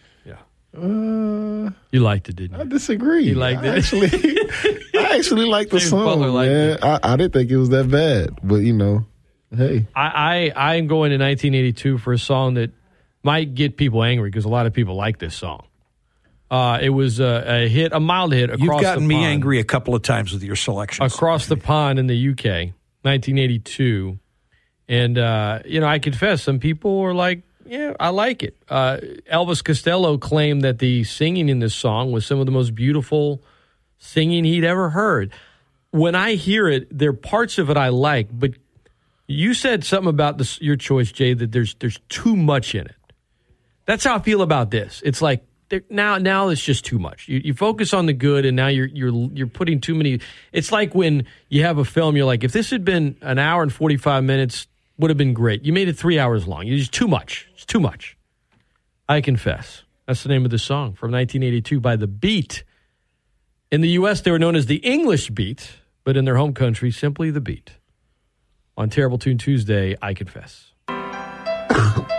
[0.73, 0.79] Yeah.
[0.79, 2.61] Uh, You liked it, didn't you?
[2.63, 3.23] I disagree.
[3.25, 3.77] You liked I it?
[3.79, 4.09] Actually,
[4.99, 6.77] I actually like the James song, Butler liked man.
[6.81, 9.05] I, I didn't think it was that bad, but you know,
[9.55, 12.71] hey, I, I I'm going to 1982 for a song that
[13.23, 15.65] might get people angry because a lot of people like this song.
[16.51, 19.25] Uh, it was a, a hit, a mild hit across You've gotten me pond.
[19.27, 21.13] angry a couple of times with your selections.
[21.13, 22.73] across the pond in the UK,
[23.03, 24.17] 1982.
[24.87, 28.57] And, uh, you know, I confess, some people were like, yeah, I like it.
[28.67, 28.97] Uh,
[29.31, 33.41] Elvis Costello claimed that the singing in this song was some of the most beautiful
[33.97, 35.31] singing he'd ever heard.
[35.91, 38.51] when I hear it, there are parts of it I like, but
[39.27, 42.95] you said something about this, your choice, Jay, that there's there's too much in it.
[43.85, 45.01] That's how I feel about this.
[45.03, 45.43] It's like
[45.89, 47.27] now now it's just too much.
[47.27, 50.19] You, you focus on the good, and now you're you're you're putting too many.
[50.51, 53.61] It's like when you have a film, you're like, if this had been an hour
[53.63, 54.67] and forty five minutes,
[54.99, 55.63] would have been great.
[55.63, 56.67] You made it three hours long.
[56.67, 57.47] It's too much.
[57.53, 58.17] It's too much.
[59.07, 59.83] I confess.
[60.05, 62.63] That's the name of the song from 1982 by The Beat.
[63.71, 66.91] In the U.S., they were known as the English Beat, but in their home country,
[66.91, 67.71] simply The Beat.
[68.77, 70.73] On Terrible Tune Tuesday, I confess.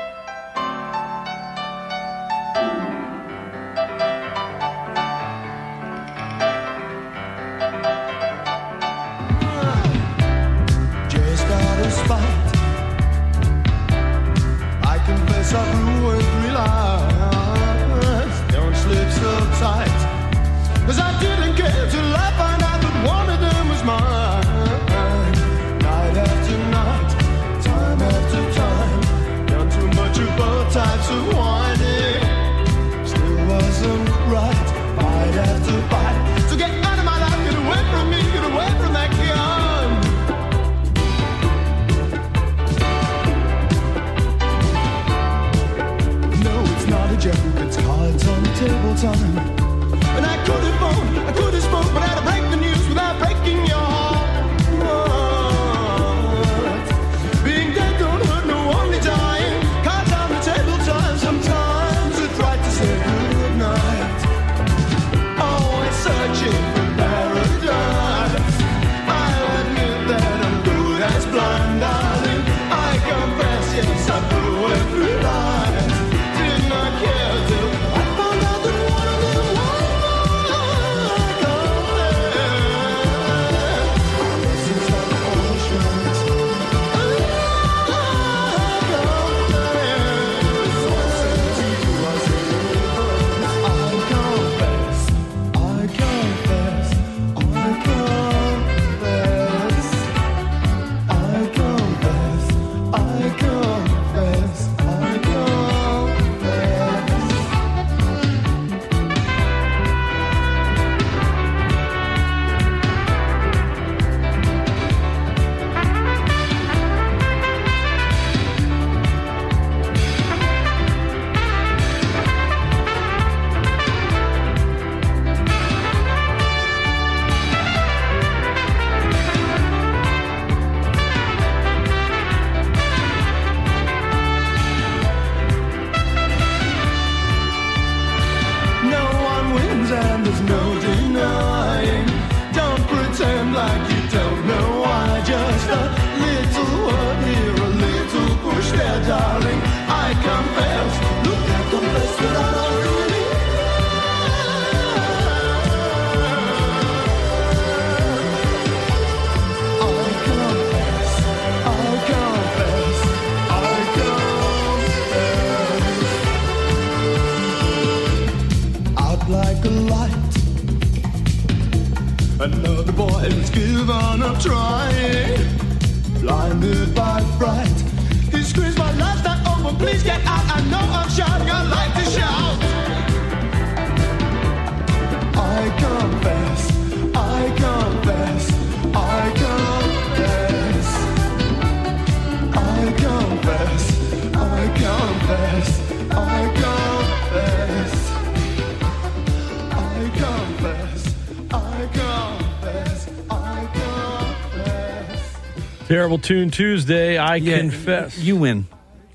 [205.91, 208.17] Terrible Tune Tuesday, I Yeah, confess.
[208.19, 208.67] You win.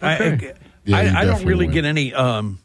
[0.02, 0.54] I, Okay.
[0.84, 1.74] Yeah, I, I don't really win.
[1.74, 2.60] get any um,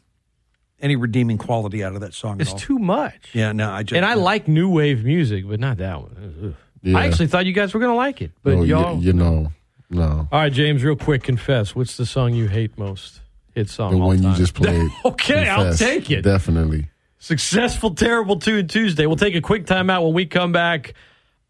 [0.81, 2.35] any redeeming quality out of that song.
[2.35, 2.59] at It's all.
[2.59, 3.29] too much.
[3.33, 6.55] Yeah, no, I just And I like new wave music, but not that one.
[6.83, 6.97] Yeah.
[6.97, 8.99] I actually thought you guys were going to like it, but Oh, you- y'all.
[9.01, 9.51] you know,
[9.89, 10.27] no.
[10.31, 11.73] All right, James, real quick, confess.
[11.75, 13.21] What's the song you hate most?
[13.55, 13.91] Hit song.
[13.93, 14.89] The all one you just played.
[15.05, 16.21] okay, I'll take it.
[16.23, 16.89] Definitely.
[17.19, 19.05] Successful, terrible Tune Tuesday.
[19.05, 20.95] We'll take a quick timeout when we come back.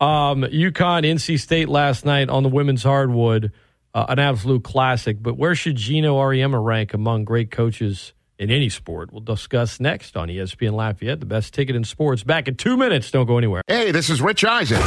[0.02, 3.52] Um, UConn, NC State last night on the women's hardwood,
[3.94, 5.22] uh, an absolute classic.
[5.22, 9.11] But where should Gino Auriemma rank among great coaches in any sport?
[9.14, 12.23] We'll discuss next on ESPN Lafayette, the best ticket in sports.
[12.23, 13.11] Back in two minutes.
[13.11, 13.61] Don't go anywhere.
[13.68, 14.82] Hey, this is Rich Eisen.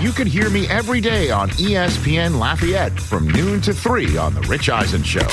[0.00, 4.40] You can hear me every day on ESPN Lafayette from noon to 3 on The
[4.42, 5.28] Rich Eisen Show.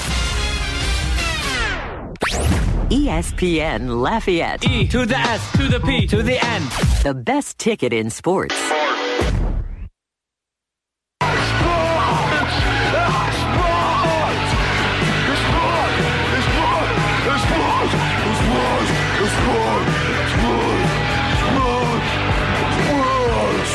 [2.89, 4.64] ESPN Lafayette.
[4.65, 6.61] E to the S to the P to the N.
[7.03, 8.56] The best ticket in sports.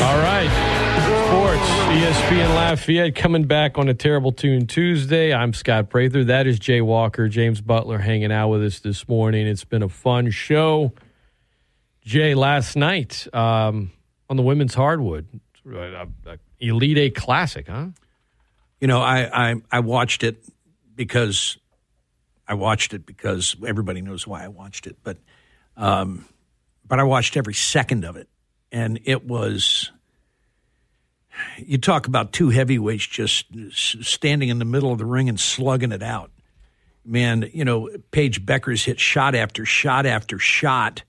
[0.03, 0.51] All right.
[1.29, 5.33] Sports, ESPN Lafayette coming back on a Terrible Tune Tuesday.
[5.33, 6.25] I'm Scott Prather.
[6.25, 7.29] That is Jay Walker.
[7.29, 9.47] James Butler hanging out with us this morning.
[9.47, 10.93] It's been a fun show.
[12.05, 13.93] Jay, last night um,
[14.29, 15.29] on the women's hardwood,
[15.73, 17.87] uh, uh, Elite Eight Classic, huh?
[18.81, 20.43] You know, I, I I watched it
[20.97, 21.59] because
[22.49, 25.19] I watched it because everybody knows why I watched it, but
[25.77, 26.27] um,
[26.85, 28.29] but I watched every second of it,
[28.73, 29.93] and it was.
[31.57, 35.93] You talk about two heavyweights just standing in the middle of the ring and slugging
[35.93, 36.31] it out.
[37.05, 41.03] Man, you know, Paige Bueckers hit shot after shot after shot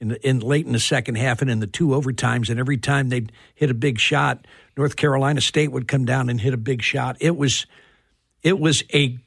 [0.00, 2.76] in, the, in late in the second half and in the two overtimes, and every
[2.76, 4.46] time they'd hit a big shot,
[4.76, 7.16] North Carolina State would come down and hit a big shot.
[7.20, 7.66] It was,
[8.42, 9.18] it was a,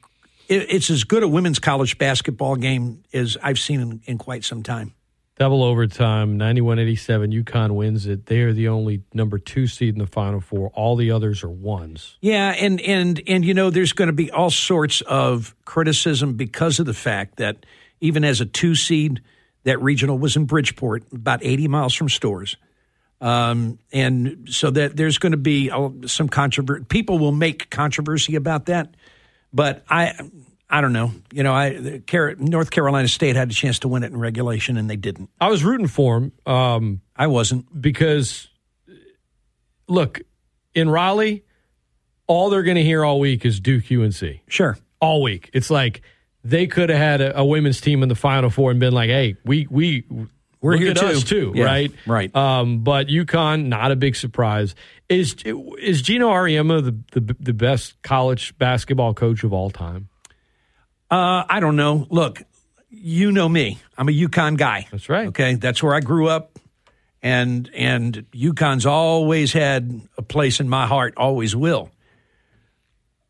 [0.48, 4.44] it, it's as good a women's college basketball game as I've seen in, in quite
[4.44, 4.94] some time.
[5.38, 7.30] Double overtime, 91 87.
[7.30, 8.26] UConn wins it.
[8.26, 10.70] They are the only number two seed in the Final Four.
[10.74, 12.16] All the others are ones.
[12.20, 16.80] Yeah, and and and you know, there's going to be all sorts of criticism because
[16.80, 17.64] of the fact that
[18.00, 19.22] even as a two seed,
[19.62, 22.56] that regional was in Bridgeport, about 80 miles from Storrs.
[23.20, 26.84] Um, and so that there's going to be uh, some controversy.
[26.84, 28.94] People will make controversy about that,
[29.52, 30.14] but I,
[30.70, 31.12] I don't know.
[31.32, 32.02] You know, I
[32.38, 35.30] North Carolina State had a chance to win it in regulation, and they didn't.
[35.40, 36.32] I was rooting for him.
[36.44, 38.48] Um, I wasn't because,
[39.88, 40.20] look,
[40.74, 41.44] in Raleigh,
[42.26, 44.40] all they're going to hear all week is Duke UNC.
[44.48, 45.50] Sure, all week.
[45.52, 46.02] It's like
[46.44, 49.08] they could have had a, a women's team in the Final Four and been like,
[49.10, 50.04] "Hey, we we
[50.60, 51.92] We're look here at too." us too, Yeah, right?
[52.06, 52.34] right.
[52.36, 54.74] Um, but UConn, not a big surprise.
[55.08, 55.34] Is
[55.78, 60.08] is Gino Auriemma the, the the best college basketball coach of all time?
[61.10, 62.06] Uh, I don't know.
[62.10, 62.42] Look,
[62.90, 63.78] you know me.
[63.96, 64.86] I'm a UConn guy.
[64.90, 65.28] That's right.
[65.28, 66.58] Okay, that's where I grew up,
[67.22, 71.14] and and UConn's always had a place in my heart.
[71.16, 71.90] Always will.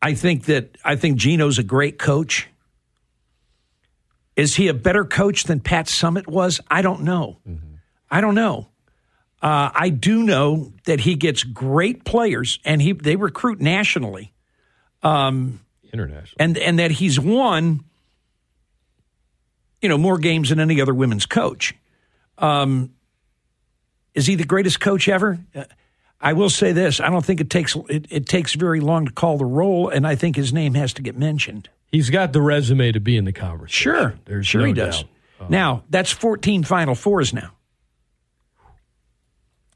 [0.01, 2.47] I think that I think Gino's a great coach.
[4.35, 6.61] Is he a better coach than Pat Summitt was?
[6.69, 7.37] I don't know.
[8.09, 8.67] I don't know.
[9.41, 14.33] Uh, I do know that he gets great players, and he they recruit nationally.
[15.03, 15.61] Um,
[15.93, 16.35] International.
[16.39, 17.83] and and that he's won
[19.81, 21.73] you know more games than any other women's coach.
[22.37, 22.93] Um
[24.13, 25.39] is he the greatest coach ever?
[25.55, 25.63] Uh,
[26.21, 26.99] i will say this.
[26.99, 30.05] I don't think it takes it, it takes very long to call the roll and
[30.05, 31.69] i think his name has to get mentioned.
[31.91, 33.93] He's got the resume to be in the conversation.
[33.93, 34.13] sure.
[34.25, 35.03] There's sure no he does.
[35.39, 35.49] Doubt.
[35.49, 37.51] now that's 14 final fours now.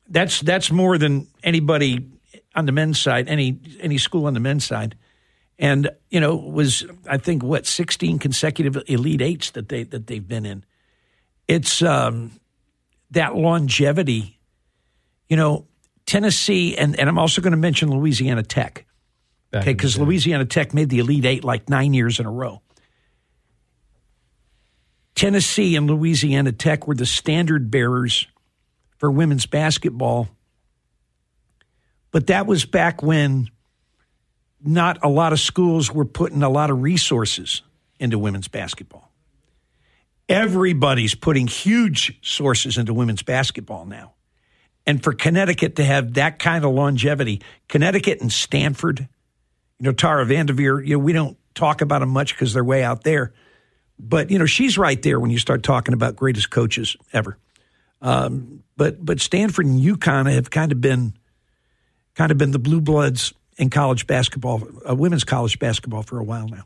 [0.09, 2.05] That's that's more than anybody
[2.55, 4.95] on the men's side any any school on the men's side
[5.59, 10.27] and you know was I think what sixteen consecutive elite eights that they that they've
[10.27, 10.63] been in.
[11.47, 12.31] It's um,
[13.11, 14.39] that longevity,
[15.29, 15.67] you know.
[16.05, 18.85] Tennessee and and I'm also going to mention Louisiana Tech,
[19.51, 19.71] Back okay?
[19.73, 19.97] Because.
[19.97, 22.61] Louisiana Tech made the elite eight like nine years in a row.
[25.15, 28.27] Tennessee and Louisiana Tech were the standard bearers
[28.97, 30.27] for women's basketball,
[32.11, 33.49] but that was back when
[34.63, 37.61] not a lot of schools were putting a lot of resources
[37.99, 39.11] into women's basketball.
[40.29, 44.13] Everybody's putting huge sources into women's basketball now.
[44.85, 49.07] And for Connecticut to have that kind of longevity, Connecticut and Stanford, you
[49.79, 53.03] know, Tara VanDerveer, you know, we don't talk about them much because they're way out
[53.03, 53.33] there.
[53.99, 57.37] But, you know, she's right there when you start talking about greatest coaches ever.
[58.01, 61.13] Um, but but Stanford and UConn have kind of been
[62.15, 66.23] kind of been the blue bloods in college basketball, uh, women's college basketball for a
[66.23, 66.63] while now.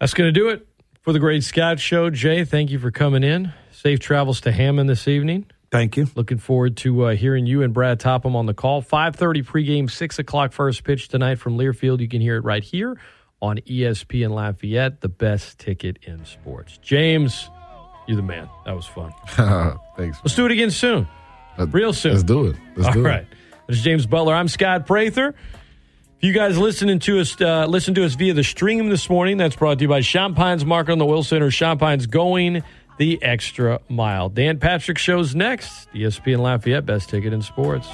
[0.00, 0.66] That's going to do it
[1.00, 2.10] for the Great Scott Show.
[2.10, 3.52] Jay, thank you for coming in.
[3.72, 5.46] Safe travels to Hammond this evening.
[5.70, 6.08] Thank you.
[6.14, 8.82] Looking forward to uh, hearing you and Brad Topham on the call.
[8.82, 12.00] 5.30 pregame, 6 o'clock first pitch tonight from Learfield.
[12.00, 12.98] You can hear it right here
[13.42, 16.78] on ESPN Lafayette, the best ticket in sports.
[16.78, 17.50] James,
[18.06, 18.48] you're the man.
[18.64, 19.12] That was fun.
[19.96, 20.18] Thanks.
[20.24, 21.06] Let's do it again soon.
[21.58, 22.12] Real soon.
[22.12, 22.56] Let's do it.
[22.76, 23.22] Let's All do right.
[23.22, 23.37] it.
[23.68, 24.34] This is James Butler.
[24.34, 25.28] I'm Scott Prather.
[25.28, 29.36] If you guys listening to us, uh, listen to us via the stream this morning.
[29.36, 31.50] That's brought to you by Champagne's Market on the Will Center.
[31.50, 32.62] Champagne's going
[32.96, 34.30] the extra mile.
[34.30, 35.86] Dan Patrick shows next.
[35.92, 37.86] ESPN Lafayette, best ticket in sports.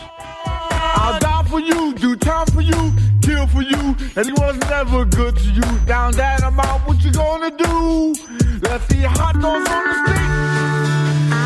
[0.47, 5.05] I'll die for you, do time for you, kill for you, and he was never
[5.05, 5.79] good to you.
[5.87, 8.15] Down that amount, what you gonna do?
[8.63, 11.44] Let's see hot dogs on the stick.